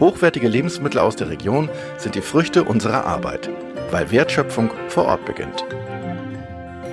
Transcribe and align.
Hochwertige 0.00 0.46
Lebensmittel 0.46 1.00
aus 1.00 1.16
der 1.16 1.28
Region 1.28 1.68
sind 1.96 2.14
die 2.14 2.20
Früchte 2.20 2.62
unserer 2.62 3.04
Arbeit, 3.04 3.50
weil 3.90 4.12
Wertschöpfung 4.12 4.70
vor 4.86 5.06
Ort 5.06 5.24
beginnt. 5.24 5.64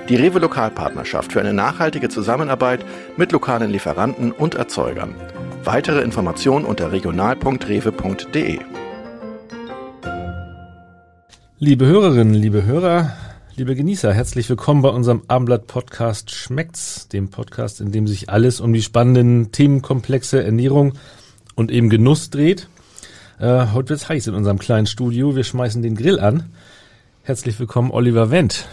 Die 0.08 0.16
Rewe 0.16 0.40
Lokalpartnerschaft 0.40 1.32
für 1.32 1.38
eine 1.38 1.52
nachhaltige 1.52 2.08
Zusammenarbeit 2.08 2.84
mit 3.16 3.30
lokalen 3.30 3.70
Lieferanten 3.70 4.32
und 4.32 4.56
Erzeugern. 4.56 5.14
Weitere 5.62 6.00
Informationen 6.00 6.64
unter 6.64 6.90
regional.rewe.de. 6.90 8.58
Liebe 11.58 11.86
Hörerinnen, 11.86 12.34
liebe 12.34 12.64
Hörer, 12.64 13.12
liebe 13.54 13.76
Genießer, 13.76 14.12
herzlich 14.12 14.48
willkommen 14.48 14.82
bei 14.82 14.88
unserem 14.88 15.22
Abendblatt-Podcast 15.28 16.32
Schmeckt's, 16.32 17.06
dem 17.06 17.30
Podcast, 17.30 17.80
in 17.80 17.92
dem 17.92 18.08
sich 18.08 18.30
alles 18.30 18.60
um 18.60 18.72
die 18.72 18.82
spannenden 18.82 19.52
Themenkomplexe 19.52 20.42
Ernährung 20.42 20.94
und 21.54 21.70
eben 21.70 21.88
Genuss 21.88 22.30
dreht. 22.30 22.68
Äh, 23.38 23.66
heute 23.74 23.90
wird's 23.90 24.08
heiß 24.08 24.28
in 24.28 24.34
unserem 24.34 24.58
kleinen 24.58 24.86
Studio. 24.86 25.36
Wir 25.36 25.44
schmeißen 25.44 25.82
den 25.82 25.94
Grill 25.94 26.18
an. 26.18 26.50
Herzlich 27.22 27.58
willkommen, 27.58 27.90
Oliver 27.90 28.30
Wendt. 28.30 28.66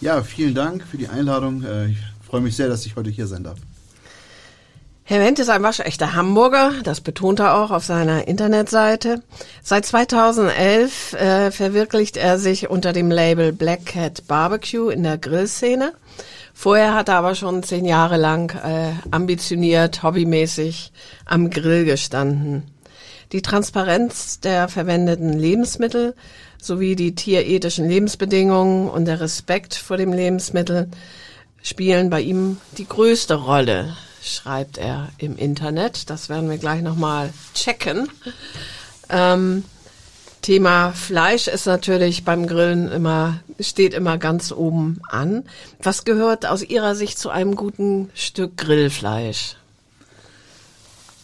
Ja, 0.00 0.22
vielen 0.22 0.54
Dank 0.54 0.84
für 0.84 0.98
die 0.98 1.08
Einladung. 1.08 1.64
Äh, 1.64 1.86
ich 1.86 1.98
freue 2.24 2.40
mich 2.40 2.54
sehr, 2.54 2.68
dass 2.68 2.86
ich 2.86 2.94
heute 2.94 3.10
hier 3.10 3.26
sein 3.26 3.42
darf. 3.42 3.58
Herr 5.02 5.20
Wendt 5.20 5.38
ist 5.38 5.48
ein 5.50 5.62
waschechter 5.62 6.14
Hamburger, 6.14 6.72
das 6.82 7.00
betont 7.00 7.38
er 7.38 7.56
auch 7.56 7.70
auf 7.70 7.84
seiner 7.84 8.26
Internetseite. 8.26 9.22
Seit 9.62 9.86
2011 9.86 11.12
äh, 11.12 11.50
verwirklicht 11.52 12.16
er 12.16 12.38
sich 12.40 12.70
unter 12.70 12.92
dem 12.92 13.10
Label 13.10 13.52
Black 13.52 13.86
Cat 13.86 14.26
Barbecue 14.26 14.90
in 14.90 15.04
der 15.04 15.16
Grillszene. 15.16 15.92
Vorher 16.54 16.94
hat 16.94 17.08
er 17.08 17.16
aber 17.16 17.36
schon 17.36 17.62
zehn 17.62 17.84
Jahre 17.84 18.16
lang 18.16 18.50
äh, 18.56 18.92
ambitioniert, 19.12 20.02
hobbymäßig 20.02 20.92
am 21.24 21.50
Grill 21.50 21.84
gestanden. 21.84 22.64
Die 23.32 23.42
Transparenz 23.42 24.40
der 24.40 24.68
verwendeten 24.68 25.32
Lebensmittel 25.32 26.14
sowie 26.60 26.96
die 26.96 27.14
tierethischen 27.14 27.88
Lebensbedingungen 27.88 28.88
und 28.88 29.04
der 29.06 29.20
Respekt 29.20 29.74
vor 29.74 29.96
dem 29.96 30.12
Lebensmittel 30.12 30.88
spielen 31.62 32.10
bei 32.10 32.20
ihm 32.20 32.58
die 32.78 32.86
größte 32.86 33.34
Rolle, 33.34 33.96
schreibt 34.22 34.78
er 34.78 35.08
im 35.18 35.36
Internet. 35.36 36.10
Das 36.10 36.28
werden 36.28 36.48
wir 36.48 36.58
gleich 36.58 36.82
nochmal 36.82 37.32
checken. 37.54 38.08
Ähm, 39.08 39.64
Thema 40.42 40.92
Fleisch 40.92 41.48
ist 41.48 41.66
natürlich 41.66 42.24
beim 42.24 42.46
Grillen 42.46 42.90
immer, 42.90 43.40
steht 43.58 43.94
immer 43.94 44.16
ganz 44.16 44.52
oben 44.52 45.00
an. 45.08 45.42
Was 45.82 46.04
gehört 46.04 46.46
aus 46.46 46.62
Ihrer 46.62 46.94
Sicht 46.94 47.18
zu 47.18 47.30
einem 47.30 47.56
guten 47.56 48.10
Stück 48.14 48.56
Grillfleisch? 48.56 49.56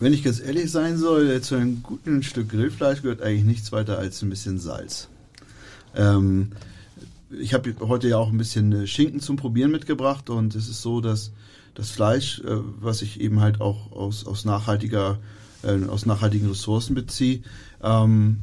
Wenn 0.02 0.12
ich 0.12 0.24
ganz 0.24 0.40
ehrlich 0.40 0.68
sein 0.68 0.98
soll, 0.98 1.30
äh, 1.30 1.40
zu 1.42 1.54
einem 1.54 1.80
guten 1.80 2.24
Stück 2.24 2.48
Grillfleisch 2.48 3.02
gehört 3.02 3.22
eigentlich 3.22 3.44
nichts 3.44 3.70
weiter 3.70 3.98
als 3.98 4.20
ein 4.20 4.30
bisschen 4.30 4.58
Salz. 4.58 5.06
Ähm, 5.94 6.50
ich 7.30 7.54
habe 7.54 7.72
heute 7.78 8.08
ja 8.08 8.18
auch 8.18 8.32
ein 8.32 8.36
bisschen 8.36 8.72
äh, 8.72 8.86
Schinken 8.88 9.20
zum 9.20 9.36
Probieren 9.36 9.70
mitgebracht 9.70 10.28
und 10.28 10.56
es 10.56 10.68
ist 10.68 10.82
so, 10.82 11.00
dass 11.00 11.30
das 11.76 11.90
Fleisch, 11.90 12.40
äh, 12.40 12.58
was 12.80 13.00
ich 13.02 13.20
eben 13.20 13.40
halt 13.40 13.60
auch 13.60 13.92
aus, 13.92 14.26
aus 14.26 14.44
nachhaltiger, 14.44 15.20
äh, 15.62 15.84
aus 15.84 16.04
nachhaltigen 16.04 16.48
Ressourcen 16.48 16.96
beziehe, 16.96 17.44
ähm, 17.80 18.40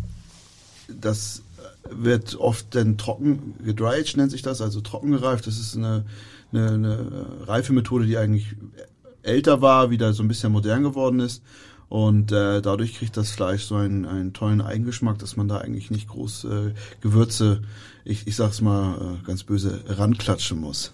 das 0.87 1.41
wird 1.89 2.37
oft 2.37 2.73
dann 2.73 2.97
trocken 2.97 3.55
gedry 3.65 4.05
nennt 4.15 4.31
sich 4.31 4.43
das, 4.43 4.61
also 4.61 4.79
trocken 4.79 5.11
gereift. 5.11 5.45
Das 5.45 5.59
ist 5.59 5.75
eine, 5.75 6.05
eine, 6.53 6.69
eine 6.69 7.25
Reifemethode, 7.47 8.05
die 8.05 8.17
eigentlich 8.17 8.55
älter 9.23 9.61
war, 9.61 9.89
wieder 9.89 10.13
so 10.13 10.23
ein 10.23 10.27
bisschen 10.27 10.51
modern 10.51 10.83
geworden 10.83 11.19
ist. 11.19 11.43
Und 11.89 12.31
äh, 12.31 12.61
dadurch 12.61 12.95
kriegt 12.95 13.17
das 13.17 13.31
Fleisch 13.31 13.63
so 13.63 13.75
einen, 13.75 14.05
einen 14.05 14.33
tollen 14.33 14.61
Eigengeschmack, 14.61 15.17
dass 15.17 15.35
man 15.35 15.47
da 15.47 15.57
eigentlich 15.57 15.89
nicht 15.89 16.07
groß 16.07 16.43
äh, 16.45 16.73
Gewürze, 17.01 17.61
ich, 18.05 18.27
ich 18.27 18.35
sag's 18.35 18.61
mal 18.61 18.95
äh, 18.95 19.25
ganz 19.25 19.43
böse, 19.43 19.81
ranklatschen 19.87 20.59
muss. 20.59 20.93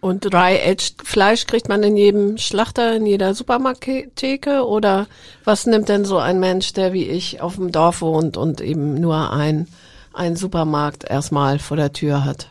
Und 0.00 0.24
Dry-Aged 0.24 1.02
Fleisch 1.04 1.46
kriegt 1.46 1.68
man 1.68 1.82
in 1.82 1.98
jedem 1.98 2.38
Schlachter, 2.38 2.96
in 2.96 3.04
jeder 3.04 3.34
Supermarkttheke? 3.34 4.66
Oder 4.66 5.06
was 5.44 5.66
nimmt 5.66 5.90
denn 5.90 6.06
so 6.06 6.16
ein 6.16 6.40
Mensch, 6.40 6.72
der 6.72 6.94
wie 6.94 7.04
ich 7.04 7.42
auf 7.42 7.56
dem 7.56 7.70
Dorf 7.70 8.00
wohnt 8.00 8.38
und 8.38 8.62
eben 8.62 8.94
nur 8.94 9.30
ein, 9.30 9.68
ein 10.14 10.36
Supermarkt 10.36 11.04
erstmal 11.04 11.58
vor 11.58 11.76
der 11.76 11.92
Tür 11.92 12.24
hat? 12.24 12.49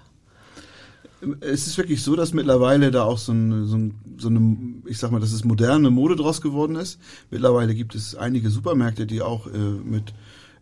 Es 1.41 1.67
ist 1.67 1.77
wirklich 1.77 2.03
so, 2.03 2.15
dass 2.15 2.33
mittlerweile 2.33 2.91
da 2.91 3.03
auch 3.03 3.17
so, 3.17 3.31
ein, 3.31 3.65
so, 3.65 3.77
ein, 3.77 3.95
so 4.17 4.29
eine, 4.29 4.57
ich 4.85 4.97
sag 4.97 5.11
mal, 5.11 5.19
dass 5.19 5.31
es 5.31 5.43
moderne 5.43 5.89
Mode 5.89 6.15
draus 6.15 6.41
geworden 6.41 6.75
ist. 6.75 6.99
Mittlerweile 7.29 7.75
gibt 7.75 7.95
es 7.95 8.15
einige 8.15 8.49
Supermärkte, 8.49 9.05
die 9.05 9.21
auch 9.21 9.47
äh, 9.47 9.57
mit 9.57 10.13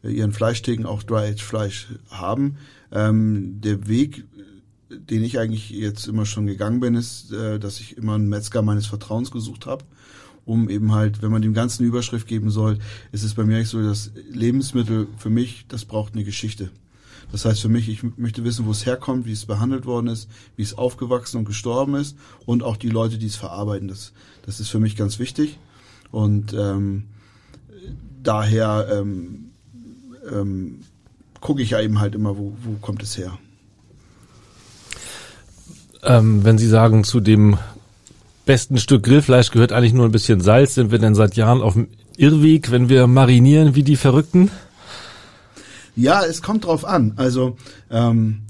äh, 0.04 0.10
ihren 0.10 0.34
Fleischtheken 0.34 0.86
auch 0.86 1.04
Dry-Aged-Fleisch 1.04 1.88
haben. 2.10 2.58
Ähm, 2.92 3.62
der 3.62 3.88
Weg, 3.88 4.26
den 4.90 5.24
ich 5.24 5.40
eigentlich 5.40 5.70
jetzt 5.70 6.08
immer 6.08 6.26
schon 6.26 6.48
gegangen 6.48 6.80
bin, 6.80 6.96
ist, 6.96 7.32
äh, 7.32 7.60
dass 7.60 7.80
ich 7.80 7.98
immer 7.98 8.16
einen 8.16 8.30
Metzger 8.30 8.62
meines 8.62 8.88
Vertrauens 8.88 9.32
gesucht 9.32 9.66
habe 9.66 9.86
um 10.48 10.70
eben 10.70 10.94
halt, 10.94 11.22
wenn 11.22 11.30
man 11.30 11.42
dem 11.42 11.54
Ganzen 11.54 11.86
Überschrift 11.86 12.26
geben 12.26 12.50
soll, 12.50 12.80
ist 13.12 13.24
es 13.24 13.34
bei 13.34 13.44
mir 13.44 13.58
eigentlich 13.58 13.68
so, 13.68 13.84
dass 13.84 14.12
Lebensmittel 14.32 15.08
für 15.18 15.30
mich, 15.30 15.66
das 15.68 15.84
braucht 15.84 16.14
eine 16.14 16.24
Geschichte. 16.24 16.72
Das 17.32 17.46
heißt 17.46 17.62
für 17.62 17.70
mich, 17.70 17.90
ich 17.90 18.04
möchte 18.18 18.44
wissen, 18.44 18.66
wo 18.66 18.72
es 18.72 18.86
herkommt, 18.86 19.26
wie 19.26 19.34
es 19.34 19.46
behandelt 19.46 19.86
worden 19.86 20.08
ist, 20.08 20.30
wie 20.56 20.64
es 20.64 20.78
aufgewachsen 20.78 21.38
und 21.38 21.46
gestorben 21.46 21.96
ist 21.96 22.16
und 22.46 22.64
auch 22.64 22.78
die 22.78 22.90
Leute, 22.90 23.18
die 23.18 23.28
es 23.28 23.36
verarbeiten. 23.36 23.88
Das, 23.88 24.14
das 24.46 24.60
ist 24.60 24.70
für 24.70 24.80
mich 24.80 24.96
ganz 24.96 25.20
wichtig. 25.20 25.60
Und 26.12 26.54
ähm, 26.54 27.04
daher 28.24 28.88
ähm, 28.92 29.52
ähm, 30.32 30.80
gucke 31.42 31.62
ich 31.62 31.72
ja 31.72 31.82
eben 31.82 32.00
halt 32.00 32.16
immer, 32.16 32.38
wo, 32.38 32.56
wo 32.64 32.74
kommt 32.80 33.04
es 33.04 33.18
her. 33.18 33.38
Ähm, 36.04 36.46
wenn 36.46 36.58
Sie 36.58 36.68
sagen, 36.68 37.04
zu 37.04 37.20
dem 37.20 37.58
besten 38.46 38.78
Stück 38.78 39.04
Grillfleisch 39.04 39.52
gehört 39.52 39.74
eigentlich 39.74 39.94
nur 39.94 40.06
ein 40.06 40.12
bisschen 40.12 40.40
Salz, 40.40 40.76
sind 40.76 40.92
wir 40.92 41.00
denn 41.00 41.16
seit 41.16 41.36
Jahren 41.36 41.62
auf 41.62 41.74
dem 41.74 41.90
Irrweg, 42.16 42.72
wenn 42.72 42.90
wir 42.90 43.06
marinieren 43.08 43.76
wie 43.76 43.84
die 43.84 43.98
Verrückten? 43.98 44.50
Ja, 45.98 46.24
es 46.24 46.42
kommt 46.42 46.66
drauf 46.66 46.86
an. 46.86 47.14
Also 47.18 47.58
ähm, 47.90 48.44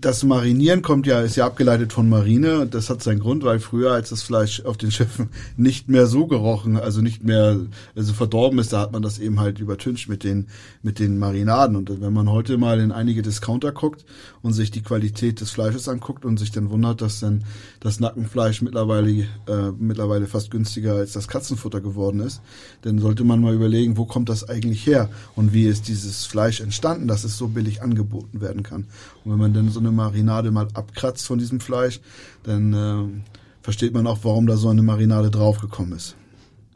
das 0.00 0.24
Marinieren 0.24 0.82
kommt 0.82 1.06
ja, 1.06 1.20
ist 1.20 1.36
ja 1.36 1.46
abgeleitet 1.46 1.92
von 1.92 2.08
Marine 2.08 2.60
und 2.60 2.74
das 2.74 2.90
hat 2.90 3.02
seinen 3.02 3.20
Grund, 3.20 3.44
weil 3.44 3.60
früher, 3.60 3.92
als 3.92 4.10
das 4.10 4.22
Fleisch 4.22 4.64
auf 4.64 4.76
den 4.76 4.90
Schiffen 4.90 5.28
nicht 5.56 5.88
mehr 5.88 6.06
so 6.06 6.26
gerochen, 6.26 6.76
also 6.76 7.00
nicht 7.00 7.22
mehr 7.22 7.60
also 7.94 8.12
verdorben 8.12 8.58
ist, 8.58 8.72
da 8.72 8.80
hat 8.80 8.92
man 8.92 9.02
das 9.02 9.18
eben 9.18 9.40
halt 9.40 9.58
übertüncht 9.58 10.08
mit 10.08 10.24
den 10.24 10.48
mit 10.82 10.98
den 10.98 11.18
Marinaden. 11.18 11.76
Und 11.76 12.00
wenn 12.00 12.12
man 12.12 12.30
heute 12.30 12.56
mal 12.56 12.80
in 12.80 12.92
einige 12.92 13.22
Discounter 13.22 13.72
guckt 13.72 14.04
und 14.42 14.52
sich 14.52 14.70
die 14.70 14.82
Qualität 14.82 15.40
des 15.40 15.50
Fleisches 15.50 15.88
anguckt 15.88 16.24
und 16.24 16.38
sich 16.38 16.50
dann 16.50 16.70
wundert, 16.70 17.02
dass 17.02 17.20
dann 17.20 17.44
das 17.80 18.00
Nackenfleisch 18.00 18.62
mittlerweile 18.62 19.10
äh, 19.10 19.72
mittlerweile 19.78 20.26
fast 20.26 20.50
günstiger 20.50 20.94
als 20.94 21.12
das 21.12 21.28
Katzenfutter 21.28 21.80
geworden 21.80 22.20
ist, 22.20 22.40
dann 22.82 22.98
sollte 22.98 23.24
man 23.24 23.40
mal 23.40 23.54
überlegen, 23.54 23.96
wo 23.96 24.06
kommt 24.06 24.28
das 24.28 24.48
eigentlich 24.48 24.86
her 24.86 25.10
und 25.36 25.52
wie 25.52 25.66
ist 25.66 25.88
dieses 25.88 26.24
Fleisch 26.26 26.60
entstanden, 26.60 27.08
dass 27.08 27.24
es 27.24 27.36
so 27.36 27.48
billig 27.48 27.82
angeboten 27.82 28.40
werden 28.40 28.62
kann. 28.62 28.86
Und 29.24 29.32
wenn 29.32 29.38
man 29.38 29.52
dann 29.52 29.68
so 29.68 29.80
eine 29.80 29.89
Marinade 29.90 30.50
mal 30.50 30.68
abkratzt 30.74 31.26
von 31.26 31.38
diesem 31.38 31.60
Fleisch, 31.60 32.00
dann 32.42 32.72
äh, 32.72 33.22
versteht 33.62 33.94
man 33.94 34.06
auch, 34.06 34.18
warum 34.22 34.46
da 34.46 34.56
so 34.56 34.68
eine 34.68 34.82
Marinade 34.82 35.30
draufgekommen 35.30 35.92
ist. 35.94 36.16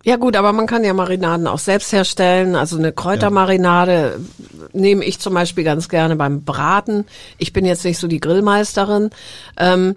Ja 0.04 0.16
gut, 0.16 0.36
aber 0.36 0.52
man 0.52 0.66
kann 0.66 0.84
ja 0.84 0.92
Marinaden 0.92 1.46
auch 1.46 1.58
selbst 1.58 1.90
herstellen. 1.92 2.56
Also 2.56 2.76
eine 2.76 2.92
Kräutermarinade 2.92 4.20
ja. 4.20 4.66
nehme 4.74 5.02
ich 5.02 5.18
zum 5.18 5.32
Beispiel 5.32 5.64
ganz 5.64 5.88
gerne 5.88 6.14
beim 6.14 6.44
Braten. 6.44 7.06
Ich 7.38 7.54
bin 7.54 7.64
jetzt 7.64 7.86
nicht 7.86 7.98
so 7.98 8.06
die 8.06 8.20
Grillmeisterin. 8.20 9.08
Ähm, 9.56 9.94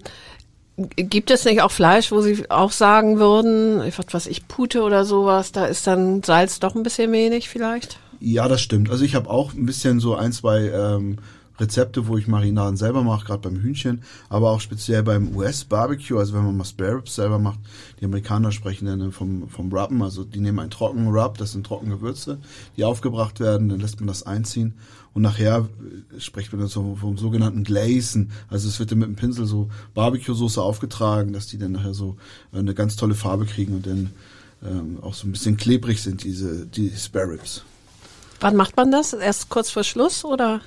gibt 0.78 1.30
es 1.30 1.44
nicht 1.44 1.60
auch 1.60 1.70
Fleisch, 1.70 2.10
wo 2.10 2.22
Sie 2.22 2.50
auch 2.50 2.72
sagen 2.72 3.18
würden, 3.18 3.82
was 4.10 4.26
ich 4.26 4.48
Pute 4.48 4.82
oder 4.82 5.04
sowas, 5.04 5.52
da 5.52 5.66
ist 5.66 5.86
dann 5.86 6.22
Salz 6.22 6.58
doch 6.58 6.74
ein 6.74 6.84
bisschen 6.84 7.12
wenig 7.12 7.50
vielleicht? 7.50 7.98
Ja, 8.20 8.48
das 8.48 8.62
stimmt. 8.62 8.90
Also 8.90 9.04
ich 9.04 9.14
habe 9.14 9.28
auch 9.28 9.52
ein 9.52 9.66
bisschen 9.66 10.00
so 10.00 10.14
ein, 10.14 10.32
zwei 10.32 10.70
ähm, 10.70 11.18
Rezepte, 11.58 12.06
wo 12.06 12.16
ich 12.16 12.28
Marinaden 12.28 12.76
selber 12.76 13.02
mache, 13.02 13.26
gerade 13.26 13.48
beim 13.48 13.60
Hühnchen, 13.60 14.02
aber 14.28 14.50
auch 14.50 14.60
speziell 14.60 15.02
beim 15.02 15.36
US-Barbecue, 15.36 16.18
also 16.18 16.34
wenn 16.34 16.44
man 16.44 16.56
mal 16.56 16.64
Spare 16.64 16.96
Ribs 16.96 17.14
selber 17.14 17.38
macht. 17.38 17.58
Die 18.00 18.04
Amerikaner 18.04 18.52
sprechen 18.52 18.86
dann 18.86 19.12
vom, 19.12 19.48
vom 19.48 19.72
Rubben, 19.72 20.02
also 20.02 20.24
die 20.24 20.40
nehmen 20.40 20.58
einen 20.60 20.70
trockenen 20.70 21.08
Rub, 21.08 21.38
das 21.38 21.52
sind 21.52 21.66
trockene 21.66 21.96
Gewürze, 21.96 22.38
die 22.76 22.84
aufgebracht 22.84 23.40
werden, 23.40 23.68
dann 23.68 23.80
lässt 23.80 24.00
man 24.00 24.06
das 24.06 24.22
einziehen 24.22 24.74
und 25.14 25.22
nachher 25.22 25.68
äh, 26.16 26.20
spricht 26.20 26.52
man 26.52 26.60
dann 26.60 26.68
so 26.68 26.96
vom 27.00 27.18
sogenannten 27.18 27.64
Glazen, 27.64 28.30
also 28.48 28.68
es 28.68 28.78
wird 28.78 28.92
dann 28.92 28.98
mit 28.98 29.08
dem 29.08 29.16
Pinsel 29.16 29.46
so 29.46 29.68
Barbecue-Soße 29.94 30.62
aufgetragen, 30.62 31.32
dass 31.32 31.48
die 31.48 31.58
dann 31.58 31.72
nachher 31.72 31.94
so 31.94 32.16
eine 32.52 32.74
ganz 32.74 32.96
tolle 32.96 33.14
Farbe 33.14 33.46
kriegen 33.46 33.74
und 33.74 33.86
dann 33.86 34.10
ähm, 34.62 34.98
auch 35.02 35.14
so 35.14 35.26
ein 35.26 35.32
bisschen 35.32 35.56
klebrig 35.56 36.02
sind, 36.02 36.24
diese 36.24 36.66
die 36.66 36.90
Spare 36.96 37.32
Ribs. 37.32 37.64
Wann 38.40 38.56
macht 38.56 38.76
man 38.76 38.92
das? 38.92 39.12
Erst 39.12 39.48
kurz 39.48 39.70
vor 39.70 39.84
Schluss 39.84 40.24
oder? 40.24 40.60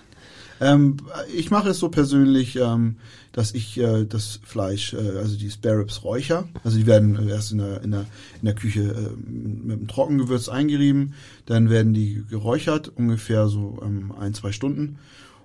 Ähm, 0.62 0.98
ich 1.36 1.50
mache 1.50 1.70
es 1.70 1.80
so 1.80 1.90
persönlich, 1.90 2.56
ähm, 2.56 2.98
dass 3.32 3.54
ich 3.54 3.80
äh, 3.80 4.06
das 4.06 4.40
Fleisch, 4.44 4.94
äh, 4.94 5.18
also 5.18 5.36
die 5.36 5.50
Spare 5.50 5.80
Ribs 5.80 6.04
räucher. 6.04 6.48
Also 6.64 6.78
die 6.78 6.86
werden 6.86 7.28
erst 7.28 7.52
in 7.52 7.58
der, 7.58 7.82
in 7.82 7.92
der, 7.92 8.06
in 8.42 8.46
der 8.46 8.54
Küche 8.54 8.82
äh, 8.82 9.20
mit 9.20 9.80
einem 9.80 9.88
Trockengewürz 9.88 10.50
eingerieben, 10.50 11.16
dann 11.48 11.72
werden 11.72 11.94
die 11.96 12.24
geräuchert, 12.30 12.92
ungefähr 12.96 13.48
so 13.48 13.82
ähm, 13.84 14.14
ein, 14.18 14.36
zwei 14.36 14.52
Stunden. 14.52 15.00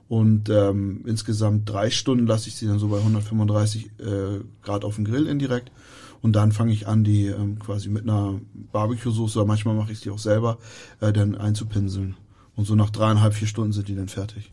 Und 0.08 0.50
ähm, 0.50 1.00
insgesamt 1.06 1.68
drei 1.68 1.90
Stunden 1.90 2.26
lasse 2.26 2.48
ich 2.48 2.54
sie 2.54 2.66
dann 2.66 2.78
so 2.78 2.88
bei 2.88 2.98
135 2.98 3.86
äh, 3.98 4.40
Grad 4.62 4.84
auf 4.84 4.96
dem 4.96 5.04
Grill 5.06 5.26
indirekt. 5.26 5.72
Und 6.20 6.34
dann 6.34 6.52
fange 6.52 6.72
ich 6.72 6.86
an, 6.86 7.04
die 7.04 7.26
ähm, 7.26 7.58
quasi 7.58 7.88
mit 7.88 8.02
einer 8.02 8.38
Barbecue-Soße, 8.72 9.38
oder 9.38 9.46
manchmal 9.46 9.74
mache 9.74 9.92
ich 9.92 10.00
die 10.00 10.10
auch 10.10 10.18
selber, 10.18 10.58
äh, 11.00 11.12
dann 11.12 11.36
einzupinseln. 11.36 12.16
Und 12.54 12.66
so 12.66 12.74
nach 12.74 12.90
dreieinhalb, 12.90 13.34
vier 13.34 13.48
Stunden 13.48 13.72
sind 13.72 13.88
die 13.88 13.96
dann 13.96 14.08
fertig. 14.08 14.52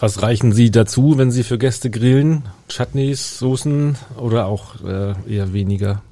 Was 0.00 0.22
reichen 0.22 0.52
Sie 0.52 0.70
dazu, 0.70 1.18
wenn 1.18 1.30
Sie 1.30 1.44
für 1.44 1.58
Gäste 1.58 1.90
grillen? 1.90 2.44
Chutneys, 2.68 3.38
Soßen 3.38 3.98
oder 4.16 4.46
auch 4.46 4.82
äh, 4.82 5.14
eher 5.30 5.52
weniger? 5.52 6.02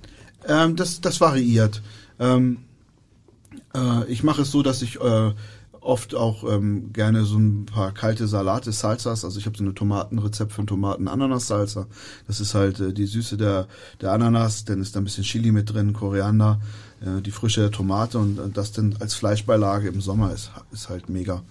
Ähm, 0.46 0.76
das, 0.76 1.00
das 1.00 1.22
variiert. 1.22 1.80
Ähm, 2.20 2.58
äh, 3.74 4.04
ich 4.08 4.22
mache 4.22 4.42
es 4.42 4.50
so, 4.50 4.62
dass 4.62 4.82
ich 4.82 5.00
äh, 5.00 5.32
oft 5.80 6.14
auch 6.14 6.44
ähm, 6.44 6.92
gerne 6.92 7.24
so 7.24 7.38
ein 7.38 7.64
paar 7.64 7.92
kalte 7.92 8.28
Salate, 8.28 8.72
Salsas. 8.72 9.24
Also 9.24 9.38
ich 9.38 9.46
habe 9.46 9.56
so 9.56 9.64
eine 9.64 9.72
Tomatenrezept 9.72 10.52
für 10.52 10.66
Tomaten-Ananas-Salsa. 10.66 11.86
Das 12.26 12.40
ist 12.40 12.54
halt 12.54 12.80
äh, 12.80 12.92
die 12.92 13.06
Süße 13.06 13.38
der, 13.38 13.68
der 14.02 14.12
Ananas, 14.12 14.66
dann 14.66 14.82
ist 14.82 14.96
da 14.96 15.00
ein 15.00 15.04
bisschen 15.04 15.24
Chili 15.24 15.50
mit 15.50 15.72
drin, 15.72 15.94
Koriander, 15.94 16.60
äh, 17.00 17.22
die 17.22 17.30
Frische 17.30 17.62
der 17.62 17.70
Tomate 17.70 18.18
und 18.18 18.38
äh, 18.38 18.50
das 18.52 18.72
dann 18.72 18.96
als 19.00 19.14
Fleischbeilage 19.14 19.88
im 19.88 20.02
Sommer 20.02 20.30
ist, 20.34 20.50
ist 20.72 20.90
halt 20.90 21.08
mega. 21.08 21.42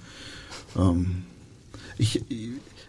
Ähm, 0.77 1.23
ich, 1.97 2.23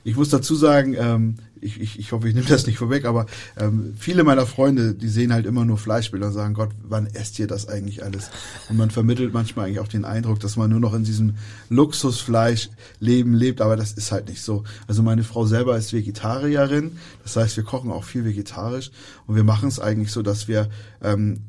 ich 0.05 0.17
muss 0.17 0.29
dazu 0.31 0.55
sagen, 0.55 0.95
ähm, 0.99 1.37
ich, 1.61 1.81
ich, 1.81 1.99
ich 1.99 2.13
hoffe, 2.13 2.29
ich 2.29 2.35
nehme 2.35 2.47
das 2.47 2.67
nicht 2.67 2.79
vorweg, 2.79 3.05
aber 3.05 3.27
ähm, 3.57 3.95
viele 3.99 4.25
meiner 4.25 4.47
Freunde, 4.47 4.95
die 4.95 5.09
sehen 5.09 5.33
halt 5.33 5.47
immer 5.47 5.65
nur 5.65 5.79
Fleischbilder 5.79 6.29
und 6.29 6.33
sagen, 6.33 6.55
Gott, 6.55 6.71
wann 6.83 7.07
esst 7.07 7.39
ihr 7.39 7.47
das 7.47 7.69
eigentlich 7.69 8.05
alles? 8.05 8.31
Und 8.69 8.77
man 8.77 8.91
vermittelt 8.91 9.33
manchmal 9.33 9.67
eigentlich 9.67 9.81
auch 9.81 9.89
den 9.89 10.05
Eindruck, 10.05 10.41
dass 10.41 10.57
man 10.57 10.71
nur 10.71 10.81
noch 10.81 10.95
in 10.95 11.05
diesem 11.05 11.35
Luxusfleischleben 11.69 13.35
lebt, 13.35 13.61
aber 13.61 13.77
das 13.77 13.93
ist 13.93 14.13
halt 14.13 14.29
nicht 14.29 14.43
so. 14.43 14.65
Also 14.87 15.03
meine 15.03 15.25
Frau 15.25 15.47
selber 15.47 15.77
ist 15.77 15.93
Vegetarierin, 15.93 16.93
das 17.23 17.37
heißt, 17.37 17.57
wir 17.57 17.65
kochen 17.65 17.91
auch 17.91 18.05
viel 18.05 18.25
vegetarisch 18.25 18.91
und 19.27 19.37
wir 19.37 19.45
machen 19.45 19.69
es 19.69 19.81
eigentlich 19.81 20.13
so, 20.13 20.23
dass 20.23 20.49
wir 20.49 20.69
ähm, 21.03 21.41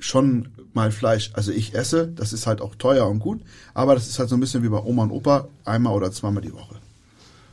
schon 0.00 0.48
mal 0.72 0.92
Fleisch, 0.92 1.30
also 1.34 1.50
ich 1.50 1.74
esse, 1.74 2.08
das 2.08 2.32
ist 2.32 2.46
halt 2.46 2.60
auch 2.60 2.74
teuer 2.74 3.08
und 3.08 3.18
gut, 3.18 3.40
aber 3.74 3.94
das 3.94 4.08
ist 4.08 4.18
halt 4.18 4.28
so 4.28 4.36
ein 4.36 4.40
bisschen 4.40 4.62
wie 4.62 4.68
bei 4.68 4.78
Oma 4.78 5.04
und 5.04 5.10
Opa, 5.10 5.48
einmal 5.64 5.94
oder 5.94 6.12
zweimal 6.12 6.42
die 6.42 6.52
Woche. 6.52 6.77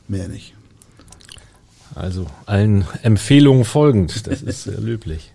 Mehr 0.08 0.28
nicht. 0.28 0.54
Also 1.94 2.26
allen 2.44 2.84
Empfehlungen 3.02 3.64
folgend, 3.64 4.26
das 4.26 4.42
ist 4.42 4.64
sehr 4.64 4.80
löblich. 4.80 5.32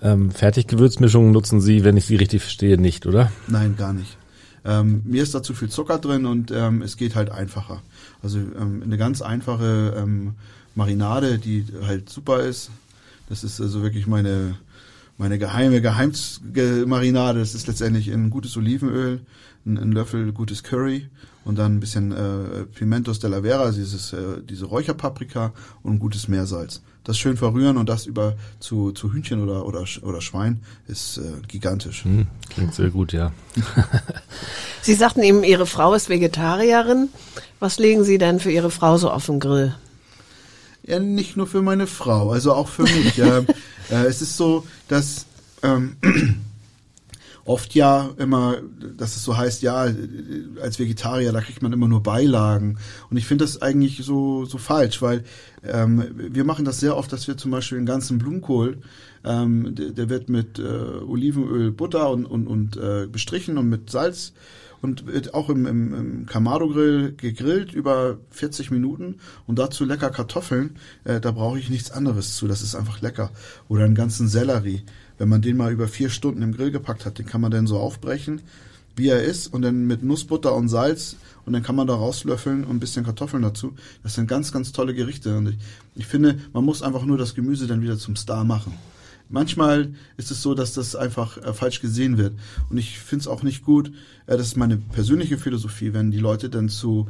Ähm, 0.00 0.30
Fertiggewürzmischungen 0.30 1.32
nutzen 1.32 1.60
Sie, 1.60 1.82
wenn 1.82 1.96
ich 1.96 2.06
Sie 2.06 2.16
richtig 2.16 2.42
verstehe, 2.42 2.78
nicht, 2.78 3.04
oder? 3.04 3.32
Nein, 3.48 3.76
gar 3.76 3.92
nicht. 3.92 4.16
Ähm, 4.64 5.02
mir 5.04 5.22
ist 5.22 5.34
da 5.34 5.42
zu 5.42 5.54
viel 5.54 5.70
Zucker 5.70 5.98
drin 5.98 6.24
und 6.24 6.52
ähm, 6.52 6.82
es 6.82 6.96
geht 6.96 7.16
halt 7.16 7.30
einfacher. 7.30 7.82
Also 8.22 8.38
ähm, 8.38 8.82
eine 8.84 8.96
ganz 8.96 9.22
einfache 9.22 9.94
ähm, 9.96 10.34
Marinade, 10.74 11.38
die 11.38 11.64
halt 11.82 12.10
super 12.10 12.40
ist. 12.40 12.70
Das 13.28 13.42
ist 13.44 13.60
also 13.60 13.82
wirklich 13.82 14.06
meine 14.06 14.56
meine 15.16 15.38
geheime 15.38 15.82
Geheimmarinade. 15.82 17.40
Das 17.40 17.54
ist 17.54 17.66
letztendlich 17.66 18.08
ein 18.12 18.30
gutes 18.30 18.56
Olivenöl, 18.56 19.20
ein, 19.68 19.78
ein 19.78 19.92
Löffel 19.92 20.32
gutes 20.32 20.62
Curry 20.62 21.08
und 21.44 21.58
dann 21.58 21.76
ein 21.76 21.80
bisschen 21.80 22.12
äh, 22.12 22.64
Pimentos 22.64 23.20
della 23.20 23.42
Vera, 23.42 23.70
dieses, 23.70 24.12
äh, 24.12 24.42
diese 24.42 24.66
Räucherpaprika 24.66 25.52
und 25.82 25.94
ein 25.94 25.98
gutes 25.98 26.28
Meersalz. 26.28 26.82
Das 27.04 27.16
schön 27.16 27.38
verrühren 27.38 27.78
und 27.78 27.88
das 27.88 28.04
über 28.04 28.36
zu, 28.60 28.92
zu 28.92 29.12
Hühnchen 29.12 29.42
oder, 29.42 29.64
oder, 29.64 29.84
oder 30.02 30.20
Schwein 30.20 30.60
ist 30.88 31.18
äh, 31.18 31.22
gigantisch. 31.46 32.04
Hm, 32.04 32.26
klingt 32.50 32.74
sehr 32.74 32.90
gut, 32.90 33.12
ja. 33.12 33.32
Sie 34.82 34.94
sagten 34.94 35.22
eben, 35.22 35.42
Ihre 35.42 35.66
Frau 35.66 35.94
ist 35.94 36.10
Vegetarierin. 36.10 37.08
Was 37.60 37.78
legen 37.78 38.04
Sie 38.04 38.18
denn 38.18 38.40
für 38.40 38.50
Ihre 38.50 38.70
Frau 38.70 38.98
so 38.98 39.10
auf 39.10 39.26
den 39.26 39.40
Grill? 39.40 39.74
Ja, 40.82 40.98
nicht 40.98 41.36
nur 41.36 41.46
für 41.46 41.62
meine 41.62 41.86
Frau, 41.86 42.30
also 42.32 42.52
auch 42.52 42.68
für 42.68 42.82
mich. 42.82 43.18
äh, 43.18 43.38
äh, 43.90 44.04
es 44.06 44.20
ist 44.20 44.36
so, 44.36 44.66
dass 44.88 45.26
ähm, 45.62 45.96
oft 47.48 47.74
ja 47.74 48.10
immer, 48.18 48.58
dass 48.96 49.16
es 49.16 49.24
so 49.24 49.36
heißt, 49.36 49.62
ja, 49.62 49.88
als 50.60 50.78
Vegetarier, 50.78 51.32
da 51.32 51.40
kriegt 51.40 51.62
man 51.62 51.72
immer 51.72 51.88
nur 51.88 52.02
Beilagen. 52.02 52.78
Und 53.10 53.16
ich 53.16 53.26
finde 53.26 53.44
das 53.44 53.62
eigentlich 53.62 54.04
so, 54.04 54.44
so 54.44 54.58
falsch, 54.58 55.00
weil 55.00 55.24
ähm, 55.64 56.04
wir 56.14 56.44
machen 56.44 56.66
das 56.66 56.78
sehr 56.78 56.96
oft, 56.96 57.10
dass 57.10 57.26
wir 57.26 57.38
zum 57.38 57.50
Beispiel 57.50 57.78
den 57.78 57.86
ganzen 57.86 58.18
Blumenkohl, 58.18 58.78
ähm, 59.24 59.74
der, 59.74 59.90
der 59.92 60.10
wird 60.10 60.28
mit 60.28 60.58
äh, 60.58 60.62
Olivenöl, 60.62 61.72
Butter 61.72 62.10
und, 62.10 62.26
und, 62.26 62.46
und 62.46 62.76
äh, 62.76 63.06
bestrichen 63.06 63.56
und 63.56 63.70
mit 63.70 63.88
Salz 63.88 64.34
und 64.82 65.06
wird 65.06 65.32
auch 65.32 65.48
im, 65.48 65.66
im, 65.66 65.94
im 65.94 66.26
Kamado-Grill 66.26 67.14
gegrillt 67.16 67.72
über 67.72 68.18
40 68.30 68.70
Minuten 68.70 69.16
und 69.46 69.58
dazu 69.58 69.86
lecker 69.86 70.10
Kartoffeln. 70.10 70.76
Äh, 71.04 71.20
da 71.20 71.32
brauche 71.32 71.58
ich 71.58 71.70
nichts 71.70 71.90
anderes 71.90 72.36
zu. 72.36 72.46
Das 72.46 72.60
ist 72.60 72.74
einfach 72.74 73.00
lecker. 73.00 73.30
Oder 73.68 73.84
einen 73.84 73.94
ganzen 73.94 74.28
Sellerie 74.28 74.82
wenn 75.18 75.28
man 75.28 75.42
den 75.42 75.56
mal 75.56 75.72
über 75.72 75.88
vier 75.88 76.10
Stunden 76.10 76.42
im 76.42 76.52
Grill 76.52 76.70
gepackt 76.70 77.04
hat, 77.04 77.18
den 77.18 77.26
kann 77.26 77.40
man 77.40 77.50
dann 77.50 77.66
so 77.66 77.78
aufbrechen, 77.78 78.40
wie 78.96 79.08
er 79.08 79.22
ist, 79.22 79.52
und 79.52 79.62
dann 79.62 79.86
mit 79.86 80.02
Nussbutter 80.02 80.54
und 80.54 80.68
Salz 80.68 81.16
und 81.44 81.52
dann 81.52 81.62
kann 81.62 81.76
man 81.76 81.86
da 81.86 81.94
rauslöffeln 81.94 82.64
und 82.64 82.76
ein 82.76 82.80
bisschen 82.80 83.04
Kartoffeln 83.04 83.42
dazu. 83.42 83.74
Das 84.02 84.14
sind 84.14 84.28
ganz, 84.28 84.52
ganz 84.52 84.72
tolle 84.72 84.94
Gerichte. 84.94 85.36
Und 85.36 85.48
ich, 85.48 85.58
ich 85.94 86.06
finde, 86.06 86.38
man 86.52 86.64
muss 86.64 86.82
einfach 86.82 87.04
nur 87.04 87.18
das 87.18 87.34
Gemüse 87.34 87.66
dann 87.66 87.82
wieder 87.82 87.98
zum 87.98 88.16
Star 88.16 88.44
machen. 88.44 88.74
Manchmal 89.30 89.94
ist 90.16 90.30
es 90.30 90.42
so, 90.42 90.54
dass 90.54 90.72
das 90.72 90.96
einfach 90.96 91.36
äh, 91.38 91.52
falsch 91.52 91.80
gesehen 91.80 92.18
wird. 92.18 92.34
Und 92.70 92.78
ich 92.78 92.98
finde 92.98 93.22
es 93.22 93.28
auch 93.28 93.42
nicht 93.42 93.64
gut, 93.64 93.88
äh, 94.26 94.36
das 94.36 94.48
ist 94.48 94.56
meine 94.56 94.78
persönliche 94.78 95.38
Philosophie, 95.38 95.92
wenn 95.92 96.10
die 96.10 96.18
Leute 96.18 96.48
dann 96.48 96.68
zu, 96.68 97.08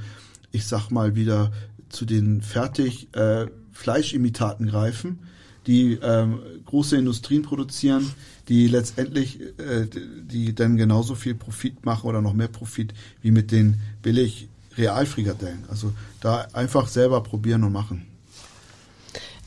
ich 0.51 0.67
sag 0.67 0.91
mal 0.91 1.15
wieder, 1.15 1.53
zu 1.89 2.05
den 2.05 2.43
fertig 2.43 3.09
äh, 3.15 3.47
Fleischimitaten 3.73 4.67
greifen 4.67 5.21
die 5.69 5.99
ähm, 6.03 6.41
große 6.65 6.97
Industrien 6.97 7.43
produzieren, 7.43 8.11
die 8.49 8.67
letztendlich, 8.67 9.41
äh, 9.41 9.87
die 9.87 10.55
dann 10.55 10.79
genauso 10.79 11.15
viel 11.15 11.35
Profit 11.35 11.85
machen 11.85 12.09
oder 12.09 12.23
noch 12.23 12.33
mehr 12.33 12.49
Profit 12.49 12.95
wie 13.21 13.31
mit 13.31 13.53
den 13.53 13.77
billig 14.03 14.49
Realfrikadellen. 14.77 15.65
Also 15.69 15.93
da 16.21 16.49
einfach 16.55 16.89
selber 16.89 17.23
probieren 17.23 17.65
und 17.65 17.73
machen. 17.73 18.07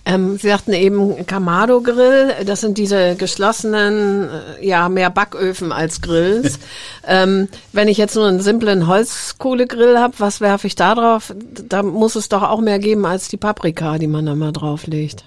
Ähm, 0.04 0.38
Sie 0.38 0.48
sagten 0.48 0.74
eben 0.74 1.25
Kamado 1.25 1.82
Grill, 1.82 2.34
das 2.46 2.62
sind 2.62 2.78
diese 2.78 3.16
geschlossenen, 3.16 4.30
äh, 4.30 4.66
ja, 4.66 4.90
mehr 4.90 5.10
Backöfen 5.10 5.72
als 5.72 6.01
Grills. 6.01 6.60
ähm, 7.08 7.48
wenn 7.72 7.88
ich 7.88 7.98
jetzt 7.98 8.16
nur 8.16 8.28
einen 8.28 8.42
simplen 8.42 8.88
Holzkohlegrill 8.88 9.98
habe, 9.98 10.16
was 10.18 10.42
werfe 10.42 10.68
ich 10.68 10.75
da 10.75 10.96
drauf? 10.96 11.34
Da 11.68 11.84
muss 11.84 12.16
es 12.16 12.30
doch 12.30 12.44
auch 12.44 12.62
mehr 12.62 12.80
geben 12.80 13.06
als 13.06 13.28
die 13.28 13.38
Paprika, 13.38 13.98
die 13.98 14.08
man 14.08 14.25
da 14.25 14.36
mal 14.36 14.51
drauflegt. 14.51 15.24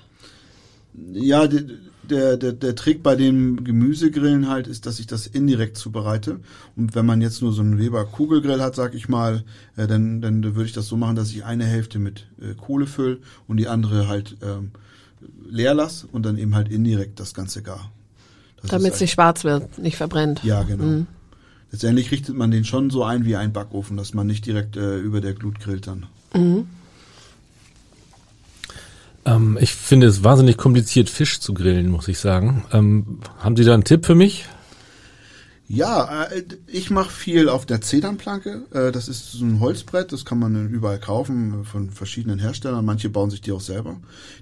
Ja, 1.13 1.47
der, 1.47 2.37
der, 2.37 2.53
der 2.53 2.75
Trick 2.75 3.03
bei 3.03 3.17
dem 3.17 3.65
Gemüsegrillen 3.65 4.49
halt 4.49 4.67
ist, 4.67 4.87
dass 4.87 5.01
ich 5.01 5.07
das 5.07 5.27
indirekt 5.27 5.77
zubereite. 5.77 6.41
Und 6.77 6.95
wenn 6.95 7.07
man 7.07 7.21
jetzt 7.21 7.43
nur 7.43 7.53
so 7.53 7.63
einen 7.63 7.79
Weber 7.79 8.05
Kugelgrill 8.05 8.61
hat, 8.61 8.75
sag 8.75 8.95
ich 8.95 9.09
mal, 9.09 9.45
äh, 9.77 9.87
dann, 9.87 10.21
dann 10.21 10.43
würde 10.43 10.65
ich 10.65 10.73
das 10.73 10.87
so 10.87 10.97
machen, 10.97 11.17
dass 11.17 11.31
ich 11.31 11.45
eine 11.45 11.65
Hälfte 11.65 11.99
mit 11.99 12.27
äh, 12.41 12.55
Kohle 12.55 12.87
fülle 12.87 13.19
und 13.49 13.57
die 13.57 13.69
andere 13.69 14.09
halt 14.09 14.37
ähm, 14.43 14.71
leer 15.49 15.75
lasse 15.75 16.07
und 16.13 16.25
dann 16.25 16.39
eben 16.39 16.55
halt 16.55 16.69
indirekt 16.69 17.21
das 17.21 17.35
Ganze 17.35 17.63
gar. 17.63 17.91
Damit 18.67 18.95
es 18.95 19.01
nicht 19.01 19.13
schwarz 19.13 19.45
wird, 19.45 19.79
nicht 19.79 19.97
verbrennt. 19.97 20.43
Ja, 20.43 20.63
genau. 20.63 20.85
Mhm. 20.85 21.07
Letztendlich 21.71 22.11
richtet 22.13 22.37
man 22.37 22.51
den 22.51 22.65
schon 22.65 22.91
so 22.91 23.05
ein 23.05 23.25
wie 23.25 23.37
ein 23.37 23.53
Backofen, 23.53 23.97
dass 23.97 24.15
man 24.15 24.27
nicht 24.27 24.47
direkt 24.47 24.77
äh, 24.77 24.99
über 24.99 25.21
der 25.21 25.35
Glut 25.35 25.61
grillt 25.61 25.87
dann. 25.87 26.07
Mhm. 26.35 26.67
Ähm, 29.27 29.59
ich 29.61 29.75
finde 29.75 30.07
es 30.07 30.23
wahnsinnig 30.25 30.57
kompliziert, 30.57 31.09
Fisch 31.11 31.41
zu 31.41 31.55
grillen, 31.55 31.91
muss 31.91 32.09
ich 32.09 32.19
sagen. 32.19 32.65
Ähm, 32.73 33.21
haben 33.39 33.57
Sie 33.57 33.65
da 33.65 33.75
einen 33.75 33.85
Tipp 33.85 34.07
für 34.07 34.15
mich? 34.15 34.47
Ja, 35.67 36.25
äh, 36.25 36.45
ich 36.67 36.91
mache 36.91 37.11
viel 37.11 37.49
auf 37.49 37.65
der 37.65 37.81
Zedernplanke. 37.81 38.67
Äh, 38.71 38.93
Das 38.93 39.09
ist 39.09 39.33
so 39.33 39.45
ein 39.45 39.61
Holzbrett, 39.61 40.13
das 40.13 40.25
kann 40.25 40.39
man 40.39 40.69
überall 40.69 41.01
kaufen 41.01 41.65
von 41.65 41.91
verschiedenen 41.91 42.39
Herstellern. 42.39 42.85
Manche 42.85 43.09
bauen 43.09 43.31
sich 43.31 43.41
die 43.41 43.53
auch 43.53 43.61
selber. 43.63 43.97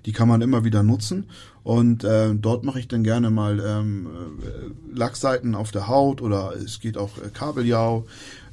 Die 0.04 0.12
kann 0.12 0.28
man 0.28 0.42
immer 0.42 0.64
wieder 0.64 0.82
nutzen. 0.82 1.28
Und 1.64 2.02
äh, 2.02 2.34
dort 2.34 2.64
mache 2.64 2.80
ich 2.80 2.88
dann 2.88 3.04
gerne 3.04 3.30
mal 3.30 3.60
ähm, 3.64 4.06
äh, 4.42 4.96
Lackseiten 4.98 5.54
auf 5.54 5.70
der 5.70 5.86
Haut 5.86 6.20
oder 6.20 6.54
es 6.56 6.80
geht 6.80 6.98
auch 6.98 7.18
äh, 7.18 7.28
Kabeljau, 7.32 8.04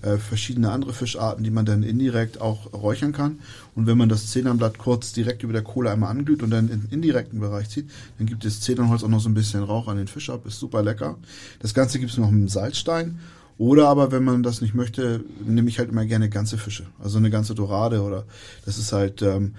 äh, 0.01 0.17
verschiedene 0.17 0.71
andere 0.71 0.93
Fischarten, 0.93 1.43
die 1.43 1.49
man 1.49 1.65
dann 1.65 1.81
indirekt 1.81 2.39
auch 2.39 2.71
räuchern 2.71 3.11
kann. 3.11 3.39
Und 3.75 3.87
wenn 3.87 3.97
man 3.97 4.09
das 4.09 4.27
Zedernblatt 4.27 4.77
kurz 4.77 5.11
direkt 5.11 5.41
über 5.41 5.53
der 5.53 5.63
Kohle 5.63 5.89
einmal 5.89 6.11
anglüht 6.11 6.43
und 6.43 6.51
dann 6.51 6.69
in 6.69 6.81
den 6.81 6.89
indirekten 6.91 7.39
Bereich 7.39 7.69
zieht, 7.69 7.89
dann 8.19 8.27
gibt 8.27 8.45
das 8.45 8.61
Zedernholz 8.61 9.03
auch 9.03 9.09
noch 9.09 9.21
so 9.21 9.29
ein 9.29 9.33
bisschen 9.33 9.63
Rauch 9.63 9.87
an 9.87 9.97
den 9.97 10.07
Fisch 10.07 10.29
ab, 10.29 10.45
ist 10.45 10.59
super 10.59 10.83
lecker. 10.83 11.17
Das 11.59 11.73
Ganze 11.73 11.99
gibt 11.99 12.11
es 12.11 12.17
noch 12.17 12.29
mit 12.29 12.49
Salzstein. 12.51 13.19
Oder 13.57 13.89
aber, 13.89 14.13
wenn 14.13 14.23
man 14.23 14.41
das 14.41 14.61
nicht 14.61 14.73
möchte, 14.73 15.21
nehme 15.45 15.67
ich 15.67 15.79
halt 15.79 15.89
immer 15.89 16.05
gerne 16.05 16.29
ganze 16.29 16.57
Fische. 16.57 16.85
Also 16.97 17.17
eine 17.17 17.29
ganze 17.29 17.55
Dorade 17.55 18.01
oder 18.01 18.23
das 18.65 18.77
ist 18.77 18.93
halt 18.93 19.21
ähm, 19.21 19.55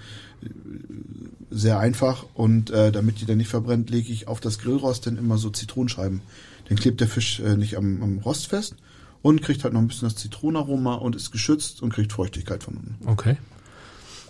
sehr 1.51 1.79
einfach 1.79 2.25
und 2.35 2.71
äh, 2.71 2.93
damit 2.93 3.21
die 3.21 3.27
dann 3.27 3.39
nicht 3.39 3.49
verbrennt, 3.49 3.91
lege 3.91 4.13
ich 4.13 4.29
auf 4.29 4.41
das 4.41 4.59
Grillrost 4.59 5.07
dann 5.07 5.19
immer 5.19 5.37
so 5.37 5.51
Zitronenscheiben. 5.51 6.23
Dann 6.69 6.79
klebt 6.79 7.01
der 7.01 7.09
Fisch 7.09 7.41
äh, 7.41 7.57
nicht 7.57 7.77
am, 7.77 8.03
am 8.03 8.19
Rost 8.19 8.47
fest 8.47 8.77
und 9.23 9.43
kriegt 9.43 9.65
halt 9.65 9.75
noch 9.75 9.81
ein 9.81 9.89
bisschen 9.89 10.09
das 10.09 10.17
Zitronenaroma 10.17 10.95
und 10.95 11.17
ist 11.17 11.33
geschützt 11.33 11.83
und 11.83 11.93
kriegt 11.93 12.13
Feuchtigkeit 12.13 12.63
von 12.63 12.75
unten. 12.75 13.09
Okay. 13.09 13.37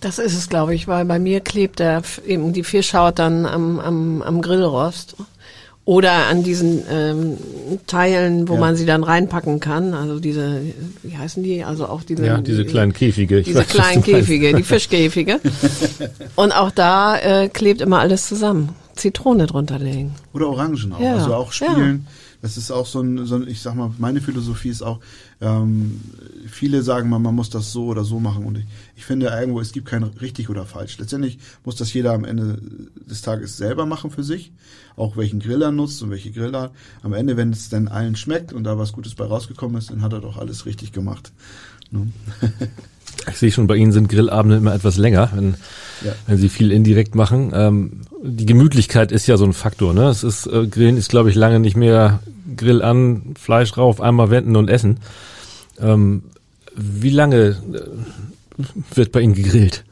Das 0.00 0.18
ist 0.18 0.34
es, 0.34 0.48
glaube 0.48 0.74
ich, 0.74 0.88
weil 0.88 1.04
bei 1.04 1.18
mir 1.18 1.40
klebt 1.40 1.78
der, 1.78 2.02
eben 2.26 2.54
die 2.54 2.64
Fischhaut 2.64 3.18
dann 3.18 3.44
am, 3.44 3.78
am, 3.78 4.22
am 4.22 4.40
Grillrost. 4.40 5.16
Oder 5.90 6.28
an 6.28 6.44
diesen 6.44 6.84
ähm, 6.88 7.36
Teilen, 7.88 8.46
wo 8.48 8.54
Ja. 8.54 8.60
man 8.60 8.76
sie 8.76 8.86
dann 8.86 9.02
reinpacken 9.02 9.58
kann. 9.58 9.92
Also 9.92 10.20
diese, 10.20 10.60
wie 11.02 11.16
heißen 11.18 11.42
die? 11.42 11.64
Also 11.64 11.86
auch 11.88 12.04
diese, 12.04 12.24
Ja, 12.24 12.40
diese 12.40 12.64
kleinen 12.64 12.92
Käfige. 12.92 13.40
Ich 13.40 13.46
diese 13.46 13.58
weiß, 13.58 13.66
kleinen. 13.66 14.02
Käfige, 14.04 14.54
die 14.54 14.62
Fischkäfige. 14.62 15.40
Und 16.36 16.52
auch 16.52 16.70
da 16.70 17.18
äh, 17.18 17.48
klebt 17.48 17.80
immer 17.80 17.98
alles 17.98 18.28
zusammen. 18.28 18.68
Zitrone 18.94 19.48
drunter 19.48 19.80
legen. 19.80 20.14
Oder 20.32 20.50
Orangen 20.50 20.92
auch. 20.92 21.00
Ja, 21.00 21.14
Also 21.16 21.34
auch 21.34 21.50
spielen. 21.50 22.06
Das 22.42 22.56
ist 22.56 22.70
auch 22.70 22.86
so 22.86 23.00
ein, 23.00 23.26
so 23.26 23.36
ein, 23.36 23.48
ich 23.48 23.60
sag 23.60 23.74
mal, 23.74 23.92
meine 23.98 24.20
Philosophie 24.20 24.70
ist 24.70 24.82
auch, 24.82 25.00
ähm, 25.40 26.00
viele 26.46 26.82
sagen 26.82 27.08
mal, 27.08 27.18
man 27.18 27.34
muss 27.34 27.50
das 27.50 27.72
so 27.72 27.86
oder 27.86 28.04
so 28.04 28.18
machen. 28.18 28.44
Und 28.44 28.58
ich, 28.58 28.64
ich 28.96 29.04
finde 29.04 29.26
irgendwo, 29.26 29.60
es 29.60 29.72
gibt 29.72 29.86
kein 29.86 30.02
richtig 30.02 30.48
oder 30.48 30.64
falsch. 30.64 30.98
Letztendlich 30.98 31.38
muss 31.64 31.76
das 31.76 31.92
jeder 31.92 32.12
am 32.12 32.24
Ende 32.24 32.58
des 33.08 33.22
Tages 33.22 33.56
selber 33.56 33.86
machen 33.86 34.10
für 34.10 34.24
sich. 34.24 34.52
Auch 34.96 35.16
welchen 35.16 35.40
Grill 35.40 35.62
er 35.62 35.72
nutzt 35.72 36.02
und 36.02 36.10
welche 36.10 36.32
Grillart. 36.32 36.72
Am 37.02 37.12
Ende, 37.12 37.36
wenn 37.36 37.52
es 37.52 37.68
dann 37.68 37.88
allen 37.88 38.16
schmeckt 38.16 38.52
und 38.52 38.64
da 38.64 38.78
was 38.78 38.92
Gutes 38.92 39.14
bei 39.14 39.24
rausgekommen 39.24 39.76
ist, 39.76 39.90
dann 39.90 40.02
hat 40.02 40.12
er 40.12 40.20
doch 40.20 40.36
alles 40.36 40.66
richtig 40.66 40.92
gemacht. 40.92 41.32
Ne? 41.90 42.10
Ich 43.30 43.36
sehe 43.36 43.52
schon, 43.52 43.66
bei 43.66 43.76
Ihnen 43.76 43.92
sind 43.92 44.08
Grillabende 44.08 44.56
immer 44.56 44.74
etwas 44.74 44.96
länger, 44.96 45.30
wenn, 45.34 45.54
Ja. 46.04 46.12
wenn 46.26 46.38
Sie 46.38 46.48
viel 46.48 46.72
indirekt 46.72 47.14
machen. 47.14 47.52
Ähm, 47.54 48.00
die 48.22 48.46
Gemütlichkeit 48.46 49.12
ist 49.12 49.26
ja 49.26 49.36
so 49.36 49.44
ein 49.44 49.52
Faktor. 49.52 49.92
Ne? 49.94 50.08
Es 50.08 50.24
ist 50.24 50.46
äh, 50.46 50.66
Grillen 50.66 50.96
ist, 50.96 51.10
glaube 51.10 51.30
ich, 51.30 51.36
lange 51.36 51.60
nicht 51.60 51.76
mehr 51.76 52.20
Grill 52.56 52.82
an, 52.82 53.34
Fleisch 53.38 53.76
rauf, 53.76 54.00
einmal 54.00 54.30
wenden 54.30 54.56
und 54.56 54.68
essen. 54.68 54.98
Ähm, 55.78 56.22
wie 56.76 57.10
lange 57.10 57.56
äh, 57.72 58.64
wird 58.94 59.12
bei 59.12 59.20
Ihnen 59.20 59.34
gegrillt? 59.34 59.84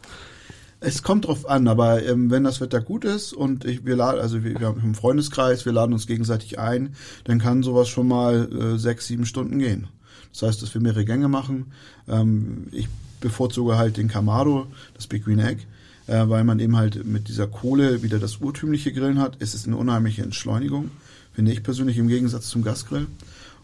Es 0.81 1.03
kommt 1.03 1.27
drauf 1.27 1.49
an, 1.49 1.67
aber 1.67 2.05
ähm, 2.07 2.31
wenn 2.31 2.45
das 2.45 2.61
Wetter 2.61 2.81
gut 2.81 3.05
ist 3.05 3.33
und 3.33 3.65
ich, 3.65 3.85
wir 3.85 3.97
laden, 3.97 4.21
also 4.21 4.45
wir, 4.45 4.59
wir 4.61 4.69
haben 4.69 4.81
einen 4.81 4.95
Freundeskreis, 4.95 5.65
wir 5.67 5.73
laden 5.73 5.93
uns 5.93 6.07
gegenseitig 6.07 6.59
ein, 6.61 6.95
dann 7.25 7.41
kann 7.41 7.65
sowas 7.65 7.89
schon 7.89 8.07
mal 8.07 8.49
äh, 8.53 8.79
sechs, 8.79 9.09
sieben 9.09 9.27
Stunden 9.27 9.59
gehen. 9.59 9.89
Das 10.33 10.43
heißt, 10.43 10.63
dass 10.63 10.73
wir 10.75 10.81
mehrere 10.81 11.05
Gänge 11.05 11.27
machen. 11.29 11.73
Ähm, 12.09 12.69
ich 12.71 12.87
bevorzuge 13.21 13.77
halt 13.77 13.97
den 13.97 14.09
Kamado, 14.09 14.67
das 14.95 15.07
Big 15.07 15.25
Green 15.25 15.39
Egg, 15.39 15.63
äh, 16.07 16.29
weil 16.29 16.45
man 16.45 16.61
eben 16.61 16.77
halt 16.77 17.05
mit 17.05 17.29
dieser 17.29 17.47
Kohle 17.47 18.03
wieder 18.03 18.19
das 18.19 18.37
urtümliche 18.39 18.93
Grillen 18.93 19.19
hat. 19.19 19.37
Es 19.41 19.55
ist 19.55 19.67
eine 19.67 19.77
unheimliche 19.77 20.23
Entschleunigung, 20.23 20.91
finde 21.33 21.53
ich 21.53 21.63
persönlich 21.63 21.99
im 21.99 22.09
Gegensatz 22.09 22.49
zum 22.49 22.63
Gasgrill. 22.63 23.07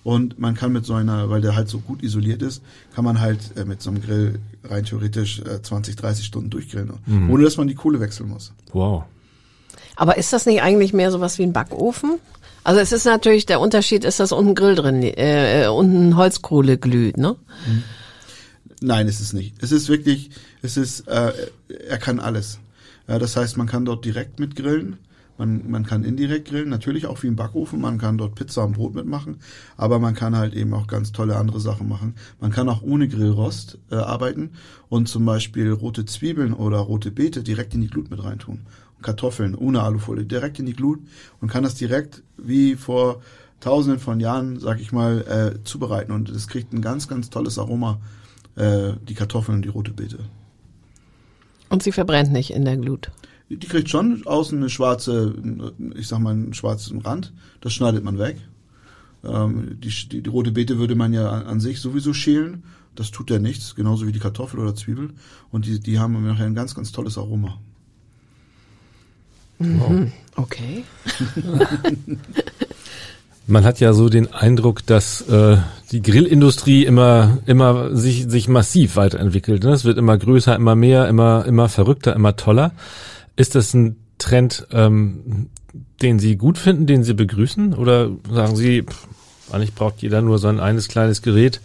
Und 0.02 0.38
man 0.38 0.54
kann 0.54 0.70
mit 0.70 0.84
so 0.84 0.92
einer, 0.92 1.30
weil 1.30 1.40
der 1.40 1.56
halt 1.56 1.70
so 1.70 1.78
gut 1.78 2.02
isoliert 2.02 2.42
ist, 2.42 2.62
kann 2.94 3.04
man 3.04 3.20
halt 3.20 3.56
äh, 3.56 3.64
mit 3.64 3.80
so 3.80 3.90
einem 3.90 4.02
Grill 4.02 4.38
rein 4.62 4.84
theoretisch 4.84 5.40
äh, 5.40 5.62
20, 5.62 5.96
30 5.96 6.26
Stunden 6.26 6.50
durchgrillen, 6.50 6.92
ohne 7.30 7.44
dass 7.44 7.56
man 7.56 7.68
die 7.68 7.74
Kohle 7.74 8.00
wechseln 8.00 8.28
muss. 8.28 8.52
Wow. 8.72 9.04
Aber 9.96 10.18
ist 10.18 10.32
das 10.32 10.44
nicht 10.44 10.62
eigentlich 10.62 10.92
mehr 10.92 11.10
sowas 11.10 11.38
wie 11.38 11.44
ein 11.44 11.52
Backofen? 11.52 12.18
Also 12.64 12.80
es 12.80 12.92
ist 12.92 13.04
natürlich, 13.04 13.44
der 13.46 13.60
Unterschied 13.60 14.04
ist, 14.04 14.20
dass 14.20 14.32
unten 14.32 14.54
Grill 14.54 14.74
drin, 14.74 15.02
äh, 15.02 15.64
äh, 15.64 15.68
unten 15.68 16.16
Holzkohle 16.16 16.78
glüht, 16.78 17.18
ne? 17.18 17.36
Nein, 18.84 19.08
ist 19.08 19.20
es 19.20 19.32
nicht. 19.32 19.54
Es 19.62 19.72
ist 19.72 19.88
wirklich, 19.88 20.28
es 20.60 20.76
ist, 20.76 21.08
äh, 21.08 21.32
er 21.88 21.96
kann 21.96 22.20
alles. 22.20 22.58
Ja, 23.08 23.18
das 23.18 23.34
heißt, 23.34 23.56
man 23.56 23.66
kann 23.66 23.86
dort 23.86 24.04
direkt 24.04 24.38
mit 24.38 24.56
grillen, 24.56 24.98
man, 25.38 25.70
man 25.70 25.86
kann 25.86 26.04
indirekt 26.04 26.48
grillen, 26.48 26.68
natürlich 26.68 27.06
auch 27.06 27.22
wie 27.22 27.28
im 27.28 27.34
Backofen, 27.34 27.80
man 27.80 27.96
kann 27.96 28.18
dort 28.18 28.34
Pizza 28.34 28.62
und 28.62 28.74
Brot 28.74 28.94
mitmachen, 28.94 29.38
aber 29.78 29.98
man 30.00 30.14
kann 30.14 30.36
halt 30.36 30.52
eben 30.52 30.74
auch 30.74 30.86
ganz 30.86 31.12
tolle 31.12 31.36
andere 31.36 31.60
Sachen 31.60 31.88
machen. 31.88 32.14
Man 32.42 32.50
kann 32.50 32.68
auch 32.68 32.82
ohne 32.82 33.08
Grillrost 33.08 33.78
äh, 33.90 33.94
arbeiten 33.94 34.50
und 34.90 35.08
zum 35.08 35.24
Beispiel 35.24 35.72
rote 35.72 36.04
Zwiebeln 36.04 36.52
oder 36.52 36.76
rote 36.76 37.10
Beete 37.10 37.42
direkt 37.42 37.72
in 37.72 37.80
die 37.80 37.88
Glut 37.88 38.10
mit 38.10 38.22
reintun. 38.22 38.66
Und 38.96 39.02
Kartoffeln 39.02 39.54
ohne 39.54 39.82
Alufolie 39.82 40.26
direkt 40.26 40.58
in 40.58 40.66
die 40.66 40.76
Glut 40.76 41.00
und 41.40 41.48
kann 41.48 41.64
das 41.64 41.74
direkt 41.74 42.22
wie 42.36 42.76
vor 42.76 43.22
tausenden 43.60 43.98
von 43.98 44.20
Jahren, 44.20 44.60
sag 44.60 44.78
ich 44.78 44.92
mal, 44.92 45.22
äh, 45.22 45.64
zubereiten 45.64 46.12
und 46.12 46.28
es 46.28 46.48
kriegt 46.48 46.74
ein 46.74 46.82
ganz, 46.82 47.08
ganz 47.08 47.30
tolles 47.30 47.58
Aroma, 47.58 47.98
äh, 48.56 48.92
die 49.06 49.14
Kartoffeln 49.14 49.56
und 49.56 49.64
die 49.64 49.70
rote 49.70 49.92
Beete. 49.92 50.20
Und 51.68 51.82
sie 51.82 51.92
verbrennt 51.92 52.32
nicht 52.32 52.52
in 52.52 52.64
der 52.64 52.76
Glut. 52.76 53.10
Die 53.50 53.58
kriegt 53.58 53.90
schon 53.90 54.26
außen 54.26 54.58
eine 54.58 54.70
schwarze, 54.70 55.34
ich 55.94 56.08
sag 56.08 56.20
mal, 56.20 56.32
einen 56.32 56.54
schwarzen 56.54 57.00
Rand. 57.00 57.32
Das 57.60 57.72
schneidet 57.72 58.04
man 58.04 58.18
weg. 58.18 58.36
Ähm, 59.24 59.78
die, 59.80 59.90
die, 60.08 60.22
die 60.22 60.30
rote 60.30 60.52
Beete 60.52 60.78
würde 60.78 60.94
man 60.94 61.12
ja 61.12 61.30
an, 61.30 61.46
an 61.46 61.60
sich 61.60 61.80
sowieso 61.80 62.14
schälen. 62.14 62.64
Das 62.94 63.10
tut 63.10 63.30
ja 63.30 63.38
nichts, 63.38 63.74
genauso 63.74 64.06
wie 64.06 64.12
die 64.12 64.18
Kartoffel 64.18 64.60
oder 64.60 64.74
Zwiebel. 64.74 65.10
Und 65.50 65.66
die, 65.66 65.80
die 65.80 65.98
haben 65.98 66.24
nachher 66.26 66.46
ein 66.46 66.54
ganz, 66.54 66.74
ganz 66.74 66.92
tolles 66.92 67.18
Aroma. 67.18 67.58
Okay. 70.36 70.84
Man 73.46 73.64
hat 73.64 73.78
ja 73.78 73.92
so 73.92 74.08
den 74.08 74.32
Eindruck, 74.32 74.86
dass 74.86 75.20
äh, 75.22 75.58
die 75.92 76.00
Grillindustrie 76.00 76.84
immer 76.84 77.38
immer 77.44 77.94
sich 77.94 78.24
sich 78.28 78.48
massiv 78.48 78.96
weiterentwickelt. 78.96 79.64
Ne? 79.64 79.72
Es 79.72 79.84
wird 79.84 79.98
immer 79.98 80.16
größer, 80.16 80.56
immer 80.56 80.74
mehr, 80.74 81.08
immer 81.08 81.44
immer 81.46 81.68
verrückter, 81.68 82.14
immer 82.14 82.36
toller. 82.36 82.72
Ist 83.36 83.54
das 83.54 83.74
ein 83.74 83.96
Trend, 84.18 84.66
ähm, 84.72 85.50
den 86.00 86.18
Sie 86.18 86.36
gut 86.36 86.56
finden, 86.56 86.86
den 86.86 87.04
Sie 87.04 87.14
begrüßen, 87.14 87.74
oder 87.74 88.10
sagen 88.30 88.56
Sie, 88.56 88.82
pff, 88.82 89.08
eigentlich 89.52 89.74
braucht 89.74 90.00
jeder 90.02 90.22
nur 90.22 90.38
sein 90.38 90.60
eines 90.60 90.88
kleines 90.88 91.20
Gerät? 91.20 91.60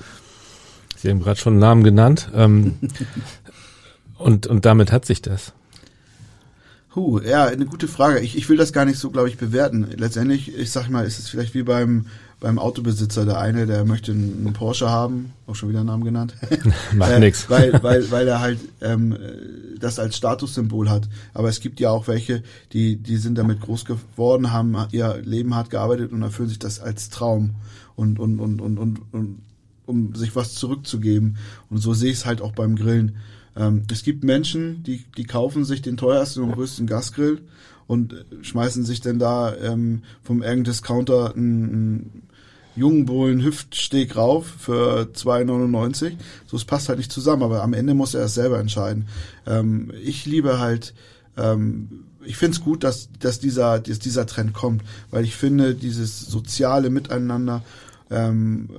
Sie 0.98 1.10
haben 1.10 1.22
gerade 1.22 1.40
schon 1.40 1.54
einen 1.54 1.62
Namen 1.62 1.84
genannt. 1.84 2.30
Ähm, 2.36 2.76
und 4.18 4.48
und 4.48 4.66
damit 4.66 4.92
hat 4.92 5.06
sich 5.06 5.22
das. 5.22 5.54
Huh, 6.96 7.20
ja, 7.20 7.46
eine 7.46 7.68
gute 7.68 7.88
Frage. 7.88 8.20
Ich, 8.20 8.36
ich 8.36 8.50
will 8.50 8.58
das 8.58 8.74
gar 8.74 8.84
nicht 8.84 8.98
so, 8.98 9.12
glaube 9.12 9.30
ich, 9.30 9.38
bewerten. 9.38 9.88
Letztendlich, 9.96 10.58
ich 10.58 10.72
sag 10.72 10.90
mal, 10.90 11.06
ist 11.06 11.20
es 11.20 11.30
vielleicht 11.30 11.54
wie 11.54 11.62
beim, 11.62 12.08
beim 12.40 12.58
Autobesitzer. 12.58 13.26
Der 13.26 13.38
eine, 13.40 13.68
der 13.68 13.86
möchte 13.86 14.12
einen, 14.12 14.54
Porsche 14.54 14.90
haben, 14.90 15.32
auch 15.46 15.54
schon 15.54 15.70
wieder 15.70 15.80
einen 15.80 15.88
Namen 15.88 16.04
genannt. 16.04 16.34
Macht 16.96 17.12
Äh, 17.12 17.20
nix. 17.20 17.48
Weil, 17.48 17.74
weil, 17.84 18.10
weil 18.10 18.28
er 18.28 18.40
halt 18.40 18.60
ähm, 18.82 19.16
das 19.80 20.00
als 20.00 20.18
Statussymbol 20.18 20.90
hat. 20.90 21.08
Aber 21.36 21.48
es 21.48 21.60
gibt 21.60 21.80
ja 21.80 21.92
auch 21.92 22.08
welche, 22.08 22.42
die, 22.74 22.96
die 22.96 23.18
sind 23.18 23.38
damit 23.38 23.62
groß 23.62 23.86
geworden, 23.86 24.52
haben 24.52 24.76
ihr 24.92 25.22
Leben 25.24 25.54
hart 25.54 25.70
gearbeitet 25.70 26.12
und 26.12 26.24
erfüllen 26.24 26.50
sich 26.50 26.60
das 26.60 26.80
als 26.80 27.10
Traum. 27.10 27.52
Und, 27.96 28.18
und, 28.18 28.40
und, 28.40 28.62
und, 28.62 28.80
und, 28.80 29.02
und 29.12 29.42
um 29.86 30.16
sich 30.16 30.36
was 30.36 30.56
zurückzugeben. 30.56 31.38
Und 31.70 31.78
so 31.80 31.94
sehe 31.94 32.12
ich 32.12 32.20
es 32.20 32.26
halt 32.26 32.42
auch 32.42 32.54
beim 32.54 32.76
Grillen. 32.76 33.18
Ähm, 33.56 33.84
es 33.92 34.04
gibt 34.04 34.24
Menschen, 34.24 34.84
die, 34.84 35.04
die 35.18 35.26
kaufen 35.26 35.66
sich 35.66 35.82
den 35.82 35.98
teuersten 35.98 36.44
und 36.44 36.54
größten 36.54 36.88
Gasgrill 36.88 37.42
und 37.88 38.14
äh, 38.14 38.24
schmeißen 38.42 38.86
sich 38.86 39.02
dann 39.02 39.20
da 39.20 39.56
ähm, 39.56 40.04
vom 40.24 40.42
irgendeinem 40.42 40.66
Discounter 40.66 41.36
einen, 41.36 41.64
einen 41.64 42.24
jungen 42.76 43.06
Bullen 43.06 43.44
Hüftsteg 43.44 44.16
rauf 44.16 44.48
für 44.48 45.10
2,99. 45.14 46.14
So, 46.48 46.58
es 46.58 46.66
passt 46.66 46.90
halt 46.90 46.98
nicht 46.98 47.12
zusammen, 47.12 47.44
aber 47.44 47.62
am 47.64 47.74
Ende 47.74 47.94
muss 47.94 48.14
er 48.14 48.26
es 48.26 48.34
selber 48.34 48.60
entscheiden. 48.60 49.08
Ähm, 49.46 49.92
ich 50.04 50.26
liebe 50.26 50.60
halt, 50.60 50.94
ähm, 51.38 52.06
ich 52.24 52.38
finde 52.38 52.58
es 52.58 52.64
gut, 52.64 52.84
dass, 52.84 53.10
dass, 53.20 53.40
dieser, 53.40 53.80
dass 53.80 54.00
dieser 54.00 54.26
Trend 54.26 54.54
kommt, 54.54 54.84
weil 55.12 55.24
ich 55.24 55.36
finde, 55.36 55.76
dieses 55.76 56.20
soziale 56.22 56.90
Miteinander 56.90 57.64
ähm, 58.10 58.70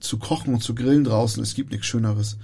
zu 0.00 0.18
kochen 0.18 0.54
und 0.54 0.62
zu 0.62 0.74
grillen 0.74 1.04
draußen, 1.04 1.42
es 1.42 1.54
gibt 1.54 1.70
nichts 1.70 1.86
Schöneres. 1.86 2.36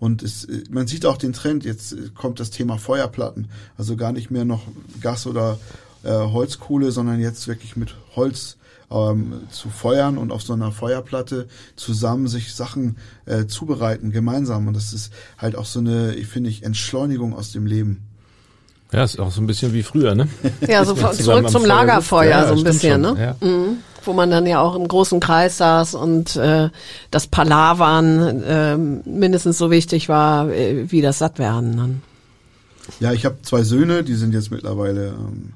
Und 0.00 0.22
es, 0.22 0.48
man 0.70 0.86
sieht 0.86 1.06
auch 1.06 1.18
den 1.18 1.34
Trend, 1.34 1.64
jetzt 1.64 2.14
kommt 2.14 2.40
das 2.40 2.50
Thema 2.50 2.78
Feuerplatten, 2.78 3.48
also 3.76 3.96
gar 3.96 4.12
nicht 4.12 4.30
mehr 4.30 4.46
noch 4.46 4.62
Gas 5.00 5.26
oder 5.26 5.58
äh, 6.02 6.10
Holzkohle, 6.10 6.90
sondern 6.90 7.20
jetzt 7.20 7.46
wirklich 7.46 7.76
mit 7.76 7.94
Holz 8.16 8.56
ähm, 8.90 9.42
zu 9.50 9.68
feuern 9.68 10.18
und 10.18 10.32
auf 10.32 10.42
so 10.42 10.54
einer 10.54 10.72
Feuerplatte 10.72 11.48
zusammen 11.76 12.28
sich 12.28 12.54
Sachen 12.54 12.96
äh, 13.26 13.46
zubereiten, 13.46 14.10
gemeinsam. 14.10 14.66
Und 14.66 14.74
das 14.74 14.92
ist 14.92 15.12
halt 15.38 15.54
auch 15.54 15.66
so 15.66 15.80
eine, 15.80 16.14
ich 16.14 16.26
finde 16.26 16.50
ich, 16.50 16.62
Entschleunigung 16.62 17.34
aus 17.34 17.52
dem 17.52 17.66
Leben. 17.66 18.09
Ja, 18.92 19.04
ist 19.04 19.20
auch 19.20 19.30
so 19.30 19.40
ein 19.40 19.46
bisschen 19.46 19.72
wie 19.72 19.82
früher, 19.82 20.14
ne? 20.14 20.28
Ja, 20.66 20.84
so 20.84 20.94
zurück 20.94 21.48
zum 21.48 21.64
Lagerfeuer 21.64 22.30
ja, 22.30 22.48
so 22.48 22.54
ein 22.54 22.64
bisschen, 22.64 23.04
schon, 23.04 23.14
ne? 23.14 23.36
Ja. 23.40 23.46
Mhm. 23.46 23.78
Wo 24.04 24.12
man 24.12 24.30
dann 24.30 24.46
ja 24.46 24.60
auch 24.60 24.74
im 24.74 24.88
großen 24.88 25.20
Kreis 25.20 25.58
saß 25.58 25.94
und 25.94 26.34
äh, 26.36 26.70
das 27.10 27.26
Palavern 27.26 28.42
äh, 28.42 28.76
mindestens 28.76 29.58
so 29.58 29.70
wichtig 29.70 30.08
war 30.08 30.48
äh, 30.48 30.90
wie 30.90 31.02
das 31.02 31.18
Sattwerden. 31.18 31.76
Dann. 31.76 32.02
Ja, 32.98 33.12
ich 33.12 33.24
habe 33.26 33.36
zwei 33.42 33.62
Söhne, 33.62 34.02
die 34.02 34.14
sind 34.14 34.32
jetzt 34.32 34.50
mittlerweile 34.50 35.08
ähm, 35.08 35.52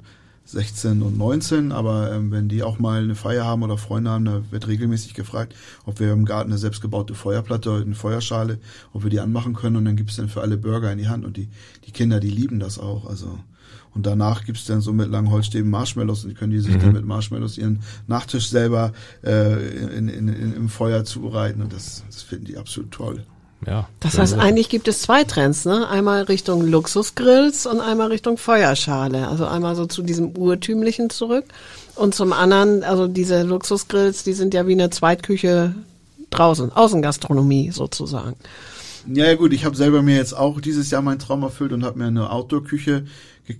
16 0.54 1.02
und 1.02 1.18
19, 1.18 1.72
aber 1.72 2.12
ähm, 2.12 2.30
wenn 2.30 2.48
die 2.48 2.62
auch 2.62 2.78
mal 2.78 3.02
eine 3.02 3.16
Feier 3.16 3.44
haben 3.44 3.62
oder 3.64 3.76
Freunde 3.76 4.10
haben, 4.10 4.24
da 4.24 4.42
wird 4.50 4.68
regelmäßig 4.68 5.14
gefragt, 5.14 5.54
ob 5.84 5.98
wir 5.98 6.12
im 6.12 6.24
Garten 6.24 6.50
eine 6.50 6.58
selbstgebaute 6.58 7.14
Feuerplatte 7.14 7.70
oder 7.70 7.82
eine 7.82 7.96
Feuerschale, 7.96 8.58
ob 8.92 9.02
wir 9.02 9.10
die 9.10 9.20
anmachen 9.20 9.54
können 9.54 9.76
und 9.76 9.84
dann 9.84 9.96
gibt's 9.96 10.16
dann 10.16 10.28
für 10.28 10.42
alle 10.42 10.56
Burger 10.56 10.92
in 10.92 10.98
die 10.98 11.08
Hand 11.08 11.24
und 11.24 11.36
die, 11.36 11.48
die 11.86 11.90
Kinder, 11.90 12.20
die 12.20 12.30
lieben 12.30 12.60
das 12.60 12.78
auch. 12.78 13.06
Also 13.06 13.38
und 13.94 14.06
danach 14.06 14.44
gibt's 14.44 14.64
dann 14.64 14.80
so 14.80 14.92
mit 14.92 15.08
langen 15.08 15.30
Holzstäben 15.30 15.70
Marshmallows 15.70 16.24
und 16.24 16.30
die 16.30 16.34
können 16.36 16.52
die 16.52 16.60
sich 16.60 16.76
dann 16.78 16.92
mit 16.92 17.04
Marshmallows 17.04 17.58
ihren 17.58 17.80
Nachtisch 18.06 18.48
selber 18.48 18.92
äh, 19.22 19.96
in, 19.96 20.08
in, 20.08 20.28
in, 20.28 20.54
im 20.54 20.68
Feuer 20.68 21.04
zubereiten 21.04 21.62
und 21.62 21.72
das, 21.72 22.04
das 22.06 22.22
finden 22.22 22.46
die 22.46 22.56
absolut 22.56 22.90
toll. 22.90 23.24
Ja. 23.66 23.88
Das 24.00 24.18
heißt, 24.18 24.38
eigentlich 24.38 24.68
gibt 24.68 24.88
es 24.88 25.02
zwei 25.02 25.24
Trends, 25.24 25.64
ne? 25.64 25.88
Einmal 25.88 26.22
Richtung 26.24 26.66
Luxusgrills 26.66 27.66
und 27.66 27.80
einmal 27.80 28.08
Richtung 28.08 28.36
Feuerschale. 28.36 29.28
Also 29.28 29.46
einmal 29.46 29.74
so 29.76 29.86
zu 29.86 30.02
diesem 30.02 30.36
urtümlichen 30.36 31.10
zurück 31.10 31.44
und 31.94 32.14
zum 32.14 32.32
anderen, 32.32 32.82
also 32.84 33.06
diese 33.06 33.42
Luxusgrills, 33.42 34.24
die 34.24 34.32
sind 34.32 34.54
ja 34.54 34.66
wie 34.66 34.72
eine 34.72 34.90
Zweitküche 34.90 35.74
draußen, 36.30 36.72
Außengastronomie 36.72 37.70
sozusagen. 37.70 38.36
Ja, 39.06 39.26
ja 39.26 39.34
gut, 39.34 39.52
ich 39.52 39.64
habe 39.64 39.76
selber 39.76 40.02
mir 40.02 40.16
jetzt 40.16 40.36
auch 40.36 40.60
dieses 40.60 40.90
Jahr 40.90 41.02
meinen 41.02 41.18
Traum 41.18 41.42
erfüllt 41.42 41.72
und 41.72 41.84
habe 41.84 41.98
mir 41.98 42.06
eine 42.06 42.30
Outdoor-Küche 42.30 43.04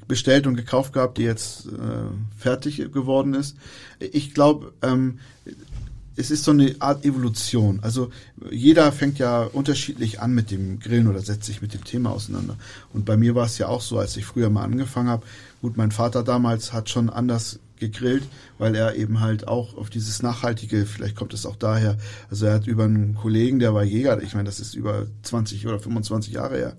bestellt 0.09 0.47
und 0.47 0.57
gekauft 0.57 0.95
gehabt, 0.95 1.19
die 1.19 1.25
jetzt 1.25 1.67
äh, 1.67 2.39
fertig 2.39 2.79
geworden 2.93 3.35
ist. 3.35 3.57
Ich 3.99 4.33
glaube, 4.33 4.73
ähm, 4.83 5.19
es 6.17 6.31
ist 6.31 6.45
so 6.45 6.53
eine 6.53 6.77
Art 6.79 7.05
Evolution. 7.05 7.81
Also 7.83 8.11
jeder 8.51 8.91
fängt 8.93 9.19
ja 9.19 9.43
unterschiedlich 9.43 10.21
an 10.21 10.35
mit 10.35 10.51
dem 10.51 10.79
Grillen 10.79 11.09
oder 11.09 11.21
setzt 11.21 11.45
sich 11.45 11.63
mit 11.63 11.75
dem 11.75 11.85
Thema 11.85 12.11
auseinander. 12.11 12.57
Und 12.93 13.05
bei 13.05 13.17
mir 13.17 13.35
war 13.35 13.47
es 13.47 13.59
ja 13.59 13.69
auch 13.69 13.81
so, 13.81 13.99
als 13.99 14.17
ich 14.17 14.25
früher 14.25 14.51
mal 14.51 14.65
angefangen 14.65 15.09
habe. 15.09 15.27
Gut, 15.61 15.77
mein 15.77 15.91
Vater 15.91 16.23
damals 16.23 16.73
hat 16.73 16.91
schon 16.91 17.11
anders 17.11 17.59
gegrillt, 17.79 18.23
weil 18.59 18.75
er 18.75 18.95
eben 18.95 19.21
halt 19.21 19.49
auch 19.49 19.77
auf 19.77 19.91
dieses 19.91 20.23
Nachhaltige, 20.23 20.87
vielleicht 20.87 21.17
kommt 21.17 21.35
es 21.35 21.45
auch 21.45 21.57
daher, 21.57 21.99
also 22.31 22.47
er 22.47 22.55
hat 22.55 22.67
über 22.67 22.85
einen 22.85 23.15
Kollegen, 23.15 23.59
der 23.59 23.75
war 23.75 23.83
Jäger, 23.83 24.23
ich 24.23 24.35
meine, 24.35 24.47
das 24.47 24.61
ist 24.61 24.75
über 24.75 25.07
20 25.23 25.67
oder 25.67 25.81
25 25.81 26.33
Jahre 26.33 26.57
her, 26.57 26.77